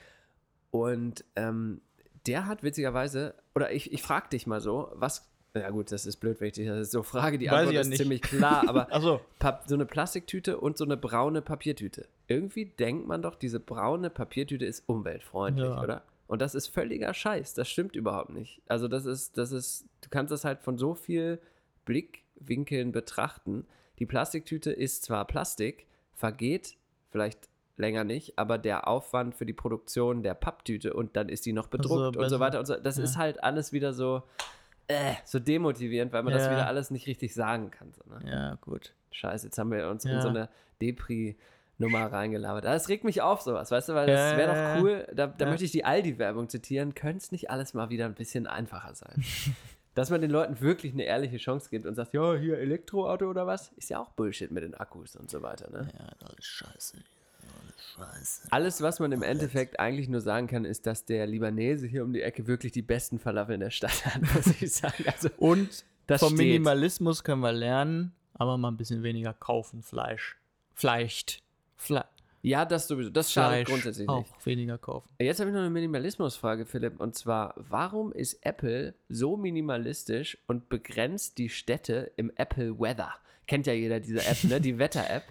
Und 0.74 1.24
ähm, 1.36 1.80
der 2.26 2.46
hat 2.48 2.64
witzigerweise, 2.64 3.34
oder 3.54 3.70
ich, 3.70 3.92
ich 3.92 4.02
frage 4.02 4.28
dich 4.30 4.48
mal 4.48 4.60
so, 4.60 4.90
was. 4.94 5.30
Ja, 5.56 5.70
gut, 5.70 5.92
das 5.92 6.04
ist 6.04 6.16
blöd, 6.16 6.40
wenn 6.40 6.48
ich 6.48 6.54
dich 6.54 6.66
das 6.66 6.90
so 6.90 7.04
frage. 7.04 7.38
Die 7.38 7.46
Weiß 7.46 7.58
Antwort 7.58 7.74
ja 7.74 7.80
ist 7.82 7.86
nicht. 7.90 7.98
ziemlich 8.02 8.22
klar, 8.22 8.68
aber. 8.68 8.86
Pap 9.38 9.62
so 9.68 9.74
eine 9.76 9.86
Plastiktüte 9.86 10.58
und 10.58 10.76
so 10.76 10.84
eine 10.84 10.96
braune 10.96 11.42
Papiertüte. 11.42 12.08
Irgendwie 12.26 12.64
denkt 12.64 13.06
man 13.06 13.22
doch, 13.22 13.36
diese 13.36 13.60
braune 13.60 14.10
Papiertüte 14.10 14.64
ist 14.66 14.82
umweltfreundlich, 14.88 15.64
Ja. 15.68 15.80
oder? 15.80 16.02
Und 16.26 16.42
das 16.42 16.56
ist 16.56 16.66
völliger 16.66 17.14
Scheiß. 17.14 17.54
Das 17.54 17.68
stimmt 17.68 17.94
überhaupt 17.94 18.30
nicht. 18.30 18.62
Also, 18.66 18.88
das 18.88 19.06
ist, 19.06 19.38
das 19.38 19.52
ist, 19.52 19.84
du 20.00 20.08
kannst 20.10 20.32
das 20.32 20.44
halt 20.44 20.60
von 20.60 20.76
so 20.76 20.96
viel 20.96 21.38
Blickwinkeln 21.84 22.90
betrachten. 22.90 23.64
Die 24.00 24.06
Plastiktüte 24.06 24.72
ist 24.72 25.04
zwar 25.04 25.24
Plastik, 25.24 25.86
vergeht 26.14 26.76
vielleicht 27.10 27.48
länger 27.76 28.04
nicht, 28.04 28.38
aber 28.38 28.56
der 28.58 28.86
Aufwand 28.88 29.34
für 29.34 29.46
die 29.46 29.52
Produktion 29.52 30.22
der 30.22 30.34
Papptüte 30.34 30.92
und 30.94 31.16
dann 31.16 31.28
ist 31.28 31.44
die 31.46 31.52
noch 31.52 31.66
bedruckt 31.66 32.16
und 32.16 32.28
so 32.28 32.38
weiter 32.40 32.58
und 32.60 32.66
so. 32.66 32.76
Das 32.76 32.98
Ja. 32.98 33.04
ist 33.04 33.16
halt 33.16 33.42
alles 33.42 33.72
wieder 33.72 33.92
so, 33.92 34.22
äh, 34.86 35.14
so 35.24 35.38
demotivierend, 35.40 36.12
weil 36.12 36.22
man 36.22 36.32
das 36.32 36.44
Ja. 36.46 36.50
wieder 36.52 36.66
alles 36.68 36.90
nicht 36.90 37.06
richtig 37.06 37.34
sagen 37.34 37.70
kann. 37.70 37.92
So, 37.92 38.02
ne? 38.08 38.20
Ja, 38.30 38.54
gut. 38.60 38.92
Scheiße, 39.10 39.46
jetzt 39.46 39.58
haben 39.58 39.70
wir 39.72 39.88
uns 39.88 40.04
in 40.04 40.12
Ja. 40.12 40.20
so 40.20 40.28
eine 40.28 40.48
Depri-Nummer 40.82 42.12
reingelabert. 42.12 42.64
Das 42.64 42.88
regt 42.88 43.04
mich 43.04 43.22
auf, 43.22 43.40
sowas, 43.40 43.70
weißt 43.70 43.88
du, 43.90 43.94
weil 43.94 44.06
das 44.06 44.36
wäre 44.36 44.54
doch 44.54 44.76
cool. 44.80 45.06
Da, 45.14 45.26
da 45.26 45.46
möchte 45.46 45.64
ich 45.64 45.72
die 45.72 45.84
Aldi-Werbung 45.84 46.48
zitieren. 46.48 46.94
Könnte 46.94 47.18
es 47.18 47.32
nicht 47.32 47.50
alles 47.50 47.74
mal 47.74 47.90
wieder 47.90 48.04
ein 48.06 48.14
bisschen 48.14 48.46
einfacher 48.46 48.94
sein? 48.94 49.14
Dass 49.94 50.10
man 50.10 50.20
den 50.20 50.30
Leuten 50.30 50.60
wirklich 50.60 50.92
eine 50.92 51.04
ehrliche 51.04 51.36
Chance 51.36 51.70
gibt 51.70 51.86
und 51.86 51.94
sagt, 51.94 52.14
ja, 52.14 52.34
hier 52.34 52.58
Elektroauto 52.58 53.30
oder 53.30 53.46
was, 53.46 53.70
ist 53.76 53.90
ja 53.90 54.00
auch 54.00 54.10
Bullshit 54.10 54.50
mit 54.50 54.64
den 54.64 54.74
Akkus 54.74 55.14
und 55.14 55.30
so 55.30 55.40
weiter. 55.42 55.70
Ne? 55.70 55.88
Ja, 55.96 56.08
das 56.18 56.32
ist 56.36 56.46
scheiße. 56.46 56.98
Scheiße. 57.96 58.48
Alles, 58.50 58.82
was 58.82 58.98
man 58.98 59.12
im 59.12 59.22
Endeffekt 59.22 59.78
eigentlich 59.78 60.08
nur 60.08 60.20
sagen 60.20 60.46
kann, 60.46 60.64
ist, 60.64 60.86
dass 60.86 61.04
der 61.04 61.26
Libanese 61.26 61.86
hier 61.86 62.02
um 62.02 62.12
die 62.12 62.22
Ecke 62.22 62.46
wirklich 62.46 62.72
die 62.72 62.82
besten 62.82 63.18
Falafeln 63.18 63.60
der 63.60 63.70
Stadt 63.70 64.04
hat, 64.04 64.20
muss 64.34 64.46
ich 64.60 64.72
sagen. 64.72 65.04
Also, 65.06 65.28
Und 65.36 65.84
vom 66.08 66.28
steht. 66.30 66.38
Minimalismus 66.38 67.22
können 67.22 67.40
wir 67.40 67.52
lernen, 67.52 68.12
aber 68.34 68.58
mal 68.58 68.70
ein 68.70 68.76
bisschen 68.76 69.02
weniger 69.02 69.32
kaufen, 69.32 69.82
Fleisch. 69.82 70.36
Vielleicht. 70.74 71.42
Fle 71.76 72.04
ja, 72.44 72.66
das 72.66 72.88
sowieso. 72.88 73.08
Das 73.08 73.32
schadet 73.32 73.54
Fleisch 73.54 73.68
grundsätzlich 73.68 74.06
auch 74.06 74.18
nicht. 74.18 74.46
weniger 74.46 74.76
kaufen. 74.76 75.08
Jetzt 75.18 75.40
habe 75.40 75.48
ich 75.48 75.54
noch 75.54 75.62
eine 75.62 75.70
Minimalismusfrage, 75.70 76.66
Philipp. 76.66 77.00
Und 77.00 77.14
zwar, 77.14 77.54
warum 77.56 78.12
ist 78.12 78.44
Apple 78.44 78.94
so 79.08 79.38
minimalistisch 79.38 80.36
und 80.46 80.68
begrenzt 80.68 81.38
die 81.38 81.48
Städte 81.48 82.12
im 82.16 82.30
Apple 82.36 82.78
Weather? 82.78 83.14
Kennt 83.46 83.66
ja 83.66 83.72
jeder 83.72 83.98
diese 83.98 84.26
App, 84.26 84.44
ne? 84.44 84.60
Die 84.60 84.78
Wetter-App. 84.78 85.24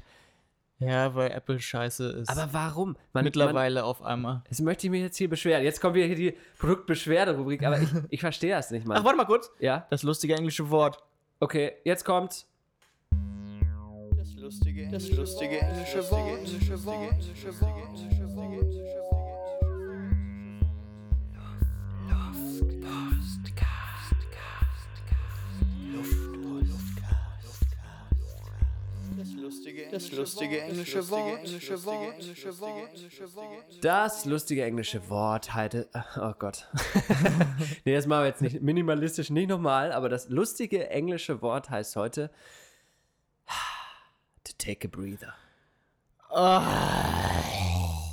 Ja, 0.85 1.15
weil 1.15 1.31
Apple 1.31 1.59
scheiße 1.59 2.05
ist. 2.09 2.29
Aber 2.29 2.49
warum? 2.51 2.95
Man, 3.13 3.23
Mittlerweile 3.23 3.83
auf 3.83 4.01
einmal. 4.01 4.35
Man, 4.35 4.43
jetzt 4.49 4.61
möchte 4.61 4.87
ich 4.87 4.91
mich 4.91 5.01
jetzt 5.01 5.17
hier 5.17 5.29
beschweren. 5.29 5.63
Jetzt 5.63 5.79
kommt 5.81 5.95
wieder 5.95 6.07
hier 6.07 6.15
die 6.15 6.37
Produktbeschwerde-Rubrik, 6.59 7.63
aber 7.63 7.81
ich, 7.81 7.89
ich 8.09 8.21
verstehe 8.21 8.55
das 8.55 8.71
nicht, 8.71 8.85
Mann. 8.85 8.97
Ach, 8.97 9.03
warte 9.03 9.17
mal 9.17 9.25
kurz. 9.25 9.51
Ja? 9.59 9.85
Das 9.89 10.03
lustige 10.03 10.35
englische 10.35 10.69
Wort. 10.69 10.97
Okay, 11.39 11.73
jetzt 11.83 12.05
kommt's. 12.05 12.47
Das 14.17 14.35
lustige, 14.35 14.89
das 14.89 15.09
lustige 15.11 15.59
englische 15.59 16.11
Wort, 16.11 16.39
englische 16.39 16.85
Wort, 16.85 17.11
englische 17.11 17.61
Wort, 17.61 18.73
Das 29.17 29.31
lustige, 29.33 29.87
das 29.91 30.11
lustige 30.11 30.61
englische 30.61 31.09
Wort. 31.09 31.39
Das 33.81 34.25
lustige 34.25 34.63
englische 34.63 35.09
Wort 35.09 35.53
halte. 35.53 35.87
Oh 36.17 36.33
Gott. 36.37 36.67
nee, 37.85 37.93
das 37.95 38.05
machen 38.07 38.21
wir 38.23 38.27
jetzt 38.27 38.41
nicht. 38.41 38.61
Minimalistisch 38.61 39.29
nicht 39.29 39.49
nochmal, 39.49 39.91
aber 39.91 40.09
das 40.09 40.29
lustige 40.29 40.89
englische 40.89 41.41
Wort 41.41 41.69
heißt 41.69 41.95
heute. 41.95 42.29
To 44.43 44.53
take 44.57 44.87
a 44.87 44.91
breather. 44.91 45.33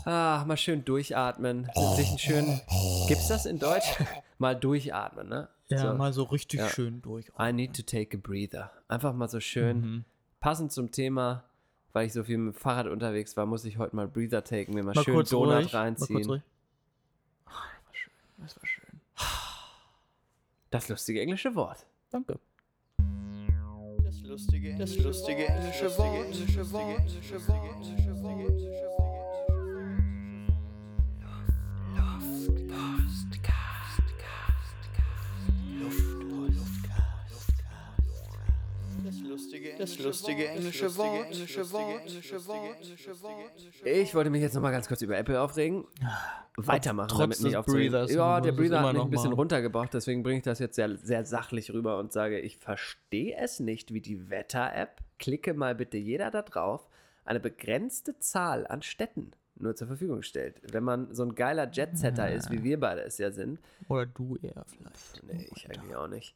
Ah, 0.06 0.44
mal 0.46 0.56
schön 0.56 0.84
durchatmen. 0.84 1.68
Sich 1.96 2.08
einen 2.08 2.18
schönen. 2.18 2.60
Gibt's 3.08 3.28
das 3.28 3.46
in 3.46 3.58
Deutsch? 3.58 3.96
Mal 4.38 4.54
durchatmen, 4.56 5.28
ne? 5.28 5.48
Ja, 5.68 5.78
So. 5.78 5.94
mal 5.94 6.12
so 6.14 6.22
richtig 6.24 6.60
Ja. 6.60 6.68
schön 6.68 7.02
durch. 7.02 7.30
I 7.38 7.52
need 7.52 7.76
to 7.76 7.82
take 7.82 8.16
a 8.16 8.20
breather. 8.20 8.70
Einfach 8.88 9.12
mal 9.12 9.28
so 9.28 9.38
schön. 9.38 9.80
Mhm. 9.80 10.04
Passend 10.40 10.72
zum 10.72 10.90
Thema, 10.90 11.44
weil 11.92 12.06
ich 12.06 12.14
so 12.14 12.24
viel 12.24 12.38
mit 12.38 12.54
dem 12.54 12.58
Fahrrad 12.58 12.86
unterwegs 12.86 13.36
war, 13.36 13.44
muss 13.44 13.64
ich 13.66 13.76
heute 13.76 13.94
mal 13.94 14.08
Breather 14.08 14.42
taken, 14.42 14.72
mir 14.74 14.82
mal, 14.82 14.94
Mal 14.94 15.04
schön 15.04 15.14
kurz 15.14 15.28
Donut 15.30 15.54
ruhig. 15.54 15.72
Mal 15.72 15.78
reinziehen. 15.80 16.16
kurz 16.16 16.28
ruhig. 16.28 16.42
Ah, 17.44 17.50
das 17.78 17.86
war 17.86 17.94
schön. 17.94 18.12
Das 18.38 18.56
war 18.56 18.66
schön. 18.66 19.00
Das 20.70 20.88
lustige 20.88 21.20
englische 21.20 21.54
Wort. 21.54 21.84
Danke. 22.10 22.38
Das 24.02 24.22
lustige, 24.22 24.76
das 24.78 24.96
lustige 24.98 25.46
englische 25.46 25.98
Wort, 25.98 26.26
englische 26.26 26.72
Wort, 26.72 27.00
englische 27.00 27.48
Wort, 27.48 28.60
das 39.80 39.98
lustige 39.98 40.48
englische 40.48 40.96
Wort. 40.96 41.26
Ich 43.84 44.14
wollte 44.14 44.30
mich 44.30 44.42
jetzt 44.42 44.54
noch 44.54 44.62
mal 44.62 44.70
ganz 44.70 44.86
kurz 44.88 45.02
über 45.02 45.16
Apple 45.16 45.40
aufregen. 45.40 45.86
Weitermachen, 46.56 47.08
trotz 47.08 47.20
damit 47.20 47.40
nicht 47.42 47.56
aufzuregen. 47.56 47.92
Breathers 47.92 48.12
Ja, 48.12 48.40
der 48.40 48.52
Breather 48.52 48.80
hat 48.80 48.86
mich 48.86 48.96
noch 48.96 49.04
ein 49.06 49.10
bisschen 49.10 49.32
runtergebracht, 49.32 49.94
deswegen 49.94 50.22
bringe 50.22 50.38
ich 50.38 50.44
das 50.44 50.58
jetzt 50.58 50.76
sehr, 50.76 50.96
sehr 50.96 51.24
sachlich 51.24 51.72
rüber 51.72 51.98
und 51.98 52.12
sage, 52.12 52.38
ich 52.38 52.58
verstehe 52.58 53.36
es 53.38 53.60
nicht 53.60 53.94
wie 53.94 54.00
die 54.00 54.30
Wetter-App. 54.30 55.00
Klicke 55.18 55.54
mal 55.54 55.74
bitte 55.74 55.96
jeder 55.96 56.30
da 56.30 56.42
drauf. 56.42 56.88
eine 57.24 57.40
begrenzte 57.40 58.18
Zahl 58.18 58.66
an 58.66 58.82
Städten 58.82 59.32
nur 59.56 59.76
zur 59.76 59.86
Verfügung 59.86 60.22
stellt. 60.22 60.60
Wenn 60.72 60.84
man 60.84 61.14
so 61.14 61.22
ein 61.22 61.34
geiler 61.34 61.70
Jetsetter 61.70 62.32
ist, 62.32 62.50
wie 62.50 62.62
wir 62.64 62.80
beide 62.80 63.02
es 63.02 63.18
ja 63.18 63.30
sind, 63.30 63.60
Oder 63.88 64.06
du 64.06 64.36
eher 64.42 64.64
vielleicht. 64.66 65.22
nee, 65.24 65.48
ich 65.54 65.68
eigentlich 65.70 65.94
auch 65.94 66.08
nicht, 66.08 66.34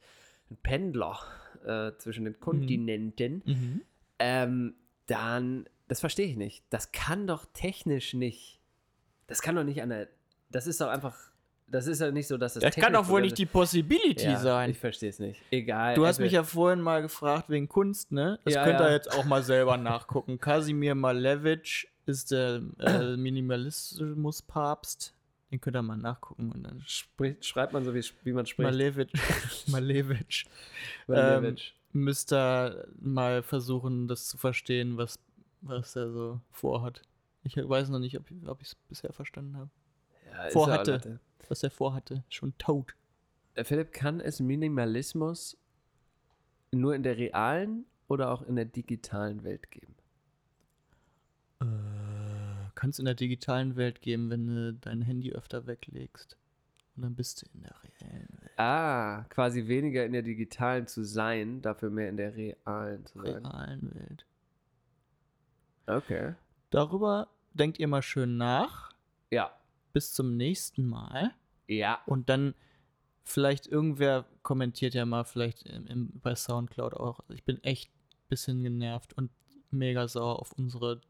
ein 0.54 0.58
Pendler 0.62 1.18
äh, 1.66 1.92
zwischen 1.98 2.24
den 2.24 2.38
Kontinenten, 2.40 3.42
Mhm. 3.44 3.80
ähm, 4.18 4.74
dann, 5.06 5.68
das 5.88 6.00
verstehe 6.00 6.26
ich 6.26 6.36
nicht. 6.36 6.64
Das 6.70 6.92
kann 6.92 7.26
doch 7.26 7.44
technisch 7.52 8.14
nicht, 8.14 8.60
das 9.26 9.42
kann 9.42 9.56
doch 9.56 9.64
nicht 9.64 9.82
an 9.82 9.88
der, 9.90 10.08
das 10.50 10.66
ist 10.66 10.80
doch 10.80 10.88
einfach, 10.88 11.16
das 11.66 11.86
ist 11.86 12.00
ja 12.00 12.10
nicht 12.10 12.28
so, 12.28 12.36
dass 12.38 12.54
das 12.54 12.62
Das 12.62 12.74
kann 12.76 12.92
doch 12.92 13.08
wohl 13.08 13.22
nicht 13.22 13.38
die 13.38 13.46
Possibility 13.46 14.24
ja, 14.26 14.38
sein. 14.38 14.70
Ich 14.70 14.78
verstehe 14.78 15.08
es 15.10 15.18
nicht. 15.18 15.40
Egal. 15.50 15.94
Du 15.94 16.06
hast 16.06 16.16
Apple- 16.16 16.26
mich 16.26 16.32
ja 16.34 16.44
vorhin 16.44 16.80
mal 16.80 17.00
gefragt 17.02 17.48
wegen 17.48 17.68
Kunst, 17.68 18.12
ne? 18.12 18.38
Das 18.44 18.54
Ja, 18.54 18.64
könnt 18.64 18.80
ihr 18.80 18.86
ja. 18.88 18.92
jetzt 18.92 19.10
auch 19.12 19.24
mal 19.24 19.42
selber 19.42 19.76
nachgucken. 19.78 20.38
Kasimir 20.40 20.94
Malevich 20.94 21.88
ist 22.06 22.30
der 22.30 22.62
äh, 22.78 23.16
Minimalismus-Papst. 23.16 25.14
Den 25.54 25.60
könnt 25.60 25.76
ihr 25.76 25.82
mal 25.82 25.96
nachgucken. 25.96 26.50
Und 26.50 26.64
dann 26.64 26.82
Spricht, 26.84 27.46
schreibt 27.46 27.72
man 27.72 27.84
so, 27.84 27.94
wie, 27.94 28.04
wie 28.24 28.32
man 28.32 28.44
spricht. 28.44 28.72
Malevich, 28.72 29.12
Malevich 29.68 30.46
Malevich. 31.06 31.76
müsst 31.92 32.32
ihr 32.32 32.88
mal 33.00 33.44
versuchen, 33.44 34.08
das 34.08 34.26
zu 34.26 34.36
verstehen, 34.36 34.96
was, 34.96 35.20
was 35.60 35.94
er 35.94 36.10
so 36.10 36.40
vorhat. 36.50 37.02
Ich 37.44 37.56
weiß 37.56 37.88
noch 37.90 38.00
nicht, 38.00 38.18
ob, 38.18 38.24
ob 38.46 38.62
ich 38.62 38.66
es 38.66 38.74
bisher 38.74 39.12
verstanden 39.12 39.56
habe. 39.56 39.70
ja, 40.26 40.50
vorhatte. 40.50 40.90
Leute. 40.90 41.20
Was 41.48 41.62
er 41.62 41.70
vorhatte. 41.70 42.24
Schon 42.30 42.58
tot. 42.58 42.96
Äh, 43.54 43.62
Philipp, 43.62 43.92
kann 43.92 44.18
es 44.18 44.40
Minimalismus 44.40 45.56
nur 46.72 46.96
in 46.96 47.04
der 47.04 47.16
realen 47.16 47.86
oder 48.08 48.32
auch 48.32 48.42
in 48.42 48.56
der 48.56 48.64
digitalen 48.64 49.44
Welt 49.44 49.70
geben? 49.70 49.94
Äh, 51.60 51.93
Kann 52.84 52.90
es 52.90 52.98
in 52.98 53.06
der 53.06 53.14
digitalen 53.14 53.76
Welt 53.76 54.02
geben, 54.02 54.28
wenn 54.28 54.46
du 54.46 54.74
dein 54.74 55.00
Handy 55.00 55.32
öfter 55.32 55.66
weglegst. 55.66 56.36
Und 56.94 57.04
dann 57.04 57.14
bist 57.14 57.40
du 57.40 57.46
in 57.54 57.62
der 57.62 57.74
reellen 57.82 58.28
Welt. 58.42 58.58
Ah, 58.58 59.24
quasi 59.30 59.68
weniger 59.68 60.04
in 60.04 60.12
der 60.12 60.20
digitalen 60.20 60.86
zu 60.86 61.02
sein, 61.02 61.62
dafür 61.62 61.88
mehr 61.88 62.10
in 62.10 62.18
der 62.18 62.36
realen 62.36 63.06
zu 63.06 63.22
sein. 63.22 63.46
realen 63.46 63.94
Welt. 63.94 64.26
Okay. 65.86 66.34
Darüber 66.68 67.28
denkt 67.54 67.78
ihr 67.78 67.88
mal 67.88 68.02
schön 68.02 68.36
nach. 68.36 68.92
Ja. 69.30 69.50
Bis 69.94 70.12
zum 70.12 70.36
nächsten 70.36 70.84
Mal. 70.84 71.32
Ja. 71.66 72.02
Und 72.04 72.28
dann 72.28 72.52
vielleicht 73.22 73.66
irgendwer 73.66 74.26
kommentiert 74.42 74.92
ja 74.92 75.06
mal 75.06 75.24
vielleicht 75.24 75.62
im, 75.62 75.86
im, 75.86 76.20
bei 76.20 76.34
Soundcloud 76.34 76.92
auch. 76.92 77.20
Ich 77.30 77.44
bin 77.44 77.64
echt 77.64 77.90
ein 77.90 78.28
bisschen 78.28 78.62
genervt 78.62 79.14
und 79.14 79.30
mega 79.70 80.06
sauer 80.06 80.38
auf 80.38 80.52
unsere 80.52 81.00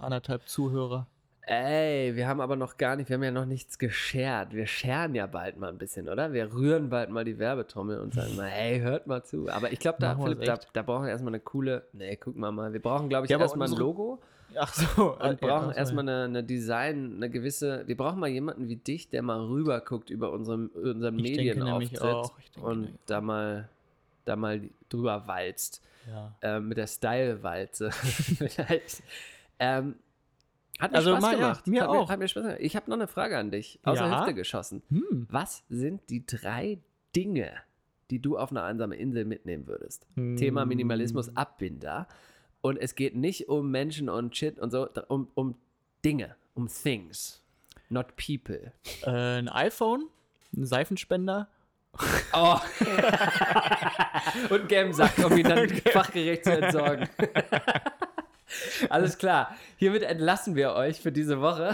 anderthalb 0.00 0.48
Zuhörer. 0.48 1.06
Ey, 1.42 2.14
wir 2.14 2.28
haben 2.28 2.42
aber 2.42 2.56
noch 2.56 2.76
gar 2.76 2.96
nicht, 2.96 3.08
wir 3.08 3.14
haben 3.14 3.22
ja 3.22 3.30
noch 3.30 3.46
nichts 3.46 3.78
geschert. 3.78 4.52
Wir 4.52 4.66
scheren 4.66 5.14
ja 5.14 5.26
bald 5.26 5.56
mal 5.56 5.70
ein 5.70 5.78
bisschen, 5.78 6.06
oder? 6.10 6.34
Wir 6.34 6.52
rühren 6.52 6.90
bald 6.90 7.08
mal 7.08 7.24
die 7.24 7.38
Werbetrommel 7.38 8.00
und 8.00 8.12
sagen 8.12 8.36
mal, 8.36 8.48
hey, 8.48 8.80
hört 8.80 9.06
mal 9.06 9.24
zu. 9.24 9.48
Aber 9.48 9.72
ich 9.72 9.78
glaube, 9.78 9.96
da, 9.98 10.14
Philipp, 10.14 10.42
da, 10.44 10.58
da 10.74 10.82
brauchen 10.82 11.04
wir 11.04 11.10
erstmal 11.10 11.30
eine 11.30 11.40
coole. 11.40 11.84
Nee, 11.94 12.16
guck 12.16 12.36
mal 12.36 12.52
mal. 12.52 12.74
Wir 12.74 12.82
brauchen, 12.82 13.08
glaube 13.08 13.24
ich, 13.24 13.30
Ja, 13.30 13.38
erstmal 13.38 13.66
ein 13.66 13.78
Logo 13.78 14.20
Ach 14.56 14.74
so. 14.74 15.16
und 15.18 15.40
brauchen 15.40 15.70
erstmal 15.70 16.06
eine, 16.06 16.24
eine 16.24 16.44
Design, 16.44 17.14
eine 17.16 17.30
gewisse. 17.30 17.82
Wir 17.86 17.96
brauchen 17.96 18.20
mal 18.20 18.28
jemanden 18.28 18.68
wie 18.68 18.76
dich, 18.76 19.08
der 19.08 19.22
mal 19.22 19.40
rüber 19.40 19.80
guckt 19.80 20.10
über 20.10 20.32
unseren, 20.32 20.66
unseren 20.66 21.16
Medienauftritt 21.16 22.30
und 22.60 22.98
da 23.06 23.22
mal, 23.22 23.70
da 24.26 24.36
mal 24.36 24.60
drüber 24.90 25.26
walzt. 25.26 25.82
Ja. 26.06 26.34
äh, 26.40 26.60
mit 26.60 26.78
der 26.78 26.86
Style-Walze. 26.86 27.90
Vielleicht. 27.92 29.02
Ähm, 29.58 29.96
hat 30.78 30.92
mir 30.92 30.98
Also 30.98 31.10
Spaß 31.10 31.22
mal, 31.22 31.32
ja, 31.32 31.38
gemacht. 31.38 31.66
mir 31.66 31.82
hat 31.82 31.88
auch. 31.88 32.06
Mir, 32.06 32.12
hat 32.12 32.18
mir 32.20 32.28
Spaß 32.28 32.42
gemacht. 32.42 32.58
Ich 32.60 32.76
habe 32.76 32.88
noch 32.90 32.96
eine 32.96 33.08
Frage 33.08 33.36
an 33.38 33.50
dich. 33.50 33.80
Aus 33.82 33.98
der 33.98 34.06
Ja? 34.08 34.20
Hüfte 34.20 34.34
geschossen. 34.34 34.82
Hm. 34.90 35.26
Was 35.30 35.64
sind 35.68 36.08
die 36.10 36.24
drei 36.24 36.78
Dinge, 37.16 37.52
die 38.10 38.20
du 38.20 38.38
auf 38.38 38.50
eine 38.50 38.62
einsame 38.62 38.96
Insel 38.96 39.24
mitnehmen 39.24 39.66
würdest? 39.66 40.06
Thema 40.14 40.62
Hm. 40.62 40.68
Minimalismus 40.68 41.36
Abbinder. 41.36 42.06
Und 42.60 42.76
es 42.76 42.94
geht 42.94 43.14
nicht 43.16 43.48
um 43.48 43.70
Menschen 43.70 44.08
und 44.08 44.36
Shit 44.36 44.58
und 44.58 44.70
so, 44.70 44.88
um, 45.08 45.28
um 45.34 45.54
Dinge, 46.04 46.36
um 46.54 46.68
Things, 46.68 47.42
not 47.88 48.14
people. 48.16 48.72
Äh, 49.02 49.38
ein 49.38 49.48
iPhone, 49.48 50.06
ein 50.56 50.64
Seifenspender. 50.66 51.48
Oh. 52.32 52.56
und 54.50 54.58
einen 54.60 54.68
gelben 54.68 54.92
Sack, 54.92 55.18
um 55.24 55.36
ihn 55.36 55.44
dann 55.48 55.68
fachgerecht 55.92 56.44
zu 56.44 56.52
entsorgen. 56.56 57.08
Alles 58.88 59.18
klar. 59.18 59.54
Hiermit 59.76 60.02
entlassen 60.02 60.54
wir 60.56 60.72
euch 60.74 61.00
für 61.00 61.12
diese 61.12 61.40
Woche. 61.40 61.72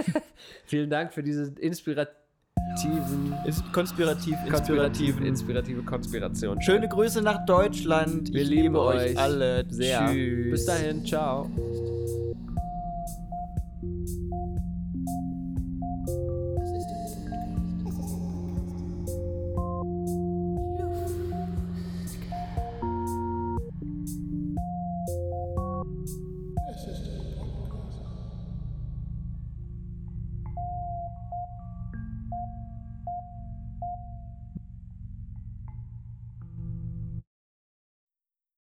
Vielen 0.66 0.90
Dank 0.90 1.12
für 1.12 1.22
diese 1.22 1.52
inspirativen, 1.60 3.34
Ist 3.46 3.62
konspirativ, 3.72 4.36
konspirativen, 4.50 5.24
inspirativ. 5.24 5.26
inspirative 5.26 5.82
Konspiration. 5.82 6.60
Schöne 6.62 6.88
Grüße 6.88 7.22
nach 7.22 7.44
Deutschland. 7.46 8.32
Wir 8.32 8.42
ich 8.42 8.48
lieben 8.48 8.62
liebe 8.62 8.80
euch 8.80 9.10
euch 9.12 9.18
alle. 9.18 9.64
sehr. 9.68 10.08
Tschüss. 10.08 10.50
Bis 10.50 10.66
dahin, 10.66 11.04
ciao. 11.06 11.50